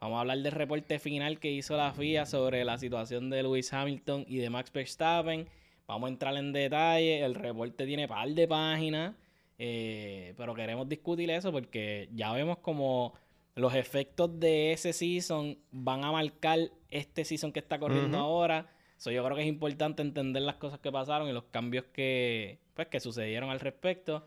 Vamos 0.00 0.16
a 0.16 0.20
hablar 0.22 0.38
del 0.38 0.50
reporte 0.50 0.98
final 0.98 1.38
que 1.38 1.52
hizo 1.52 1.76
la 1.76 1.92
FIA 1.92 2.26
sobre 2.26 2.64
la 2.64 2.76
situación 2.76 3.30
de 3.30 3.44
Lewis 3.44 3.72
Hamilton 3.72 4.24
y 4.26 4.38
de 4.38 4.50
Max 4.50 4.72
Verstappen. 4.72 5.46
Vamos 5.86 6.08
a 6.08 6.12
entrar 6.12 6.36
en 6.36 6.52
detalle. 6.52 7.24
El 7.24 7.36
reporte 7.36 7.86
tiene 7.86 8.08
par 8.08 8.28
de 8.28 8.48
páginas. 8.48 9.14
eh, 9.58 10.34
pero 10.36 10.52
queremos 10.54 10.88
discutir 10.88 11.30
eso 11.30 11.52
porque 11.52 12.08
ya 12.12 12.32
vemos 12.32 12.58
como 12.58 13.14
los 13.54 13.72
efectos 13.76 14.40
de 14.40 14.72
ese 14.72 14.92
season 14.92 15.56
van 15.70 16.02
a 16.02 16.10
marcar 16.10 16.58
este 16.90 17.24
season 17.24 17.52
que 17.52 17.60
está 17.60 17.78
corriendo 17.78 18.18
ahora. 18.18 18.66
So, 19.04 19.10
yo 19.10 19.22
creo 19.22 19.36
que 19.36 19.42
es 19.42 19.48
importante 19.48 20.00
entender 20.00 20.42
las 20.42 20.54
cosas 20.54 20.78
que 20.78 20.90
pasaron 20.90 21.28
y 21.28 21.32
los 21.32 21.44
cambios 21.50 21.84
que, 21.92 22.58
pues, 22.72 22.88
que 22.88 23.00
sucedieron 23.00 23.50
al 23.50 23.60
respecto. 23.60 24.26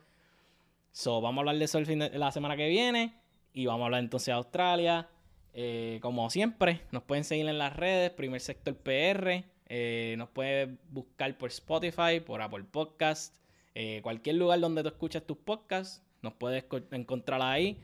So, 0.91 1.19
vamos 1.19 1.37
a 1.37 1.41
hablar 1.41 1.57
de 1.57 1.65
eso 1.65 1.79
el 1.79 1.87
fin 1.87 1.97
de 1.97 2.11
la 2.19 2.31
semana 2.31 2.55
que 2.55 2.67
viene. 2.69 3.15
Y 3.53 3.65
vamos 3.65 3.81
a 3.81 3.85
hablar 3.85 4.03
entonces 4.03 4.27
de 4.27 4.33
Australia. 4.33 5.09
Eh, 5.53 5.97
como 6.03 6.29
siempre, 6.29 6.81
nos 6.91 7.01
pueden 7.01 7.23
seguir 7.23 7.47
en 7.47 7.57
las 7.57 7.75
redes, 7.75 8.11
Primer 8.11 8.39
Sector 8.39 8.75
PR. 8.75 9.45
eh, 9.69 10.13
nos 10.15 10.29
pueden 10.29 10.79
buscar 10.91 11.35
por 11.39 11.49
Spotify, 11.49 12.19
por 12.23 12.39
Apple 12.43 12.65
Podcast. 12.69 13.35
eh, 13.73 14.01
cualquier 14.03 14.35
lugar 14.35 14.59
donde 14.59 14.83
tú 14.83 14.89
escuches 14.89 15.25
tus 15.25 15.37
podcasts, 15.37 16.03
nos 16.21 16.33
puedes 16.33 16.63
co- 16.65 16.81
encontrar 16.91 17.41
ahí. 17.41 17.79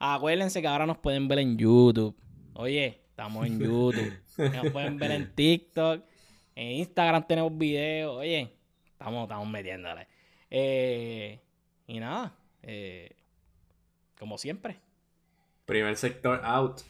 Acuérdense 0.00 0.60
que 0.60 0.66
ahora 0.66 0.86
nos 0.86 0.98
pueden 0.98 1.28
ver 1.28 1.38
en 1.38 1.56
YouTube. 1.56 2.16
Oye, 2.54 3.00
estamos 3.10 3.46
en 3.46 3.58
YouTube. 3.60 4.12
nos 4.54 4.72
pueden 4.72 4.98
ver 4.98 5.10
en 5.12 5.32
TikTok. 5.36 6.02
En 6.54 6.72
Instagram 6.72 7.26
tenemos 7.26 7.56
videos. 7.56 8.16
Oye, 8.16 8.52
estamos, 8.92 9.22
estamos 9.24 9.48
metiéndole. 9.48 10.06
Eh, 10.50 11.40
y 11.86 12.00
nada, 12.00 12.34
eh, 12.62 13.10
como 14.18 14.38
siempre. 14.38 14.78
Primer 15.64 15.96
sector 15.96 16.40
out. 16.44 16.82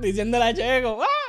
Diciéndole 0.00 0.44
a 0.44 0.54
Checo. 0.54 1.02
¡ah! 1.02 1.23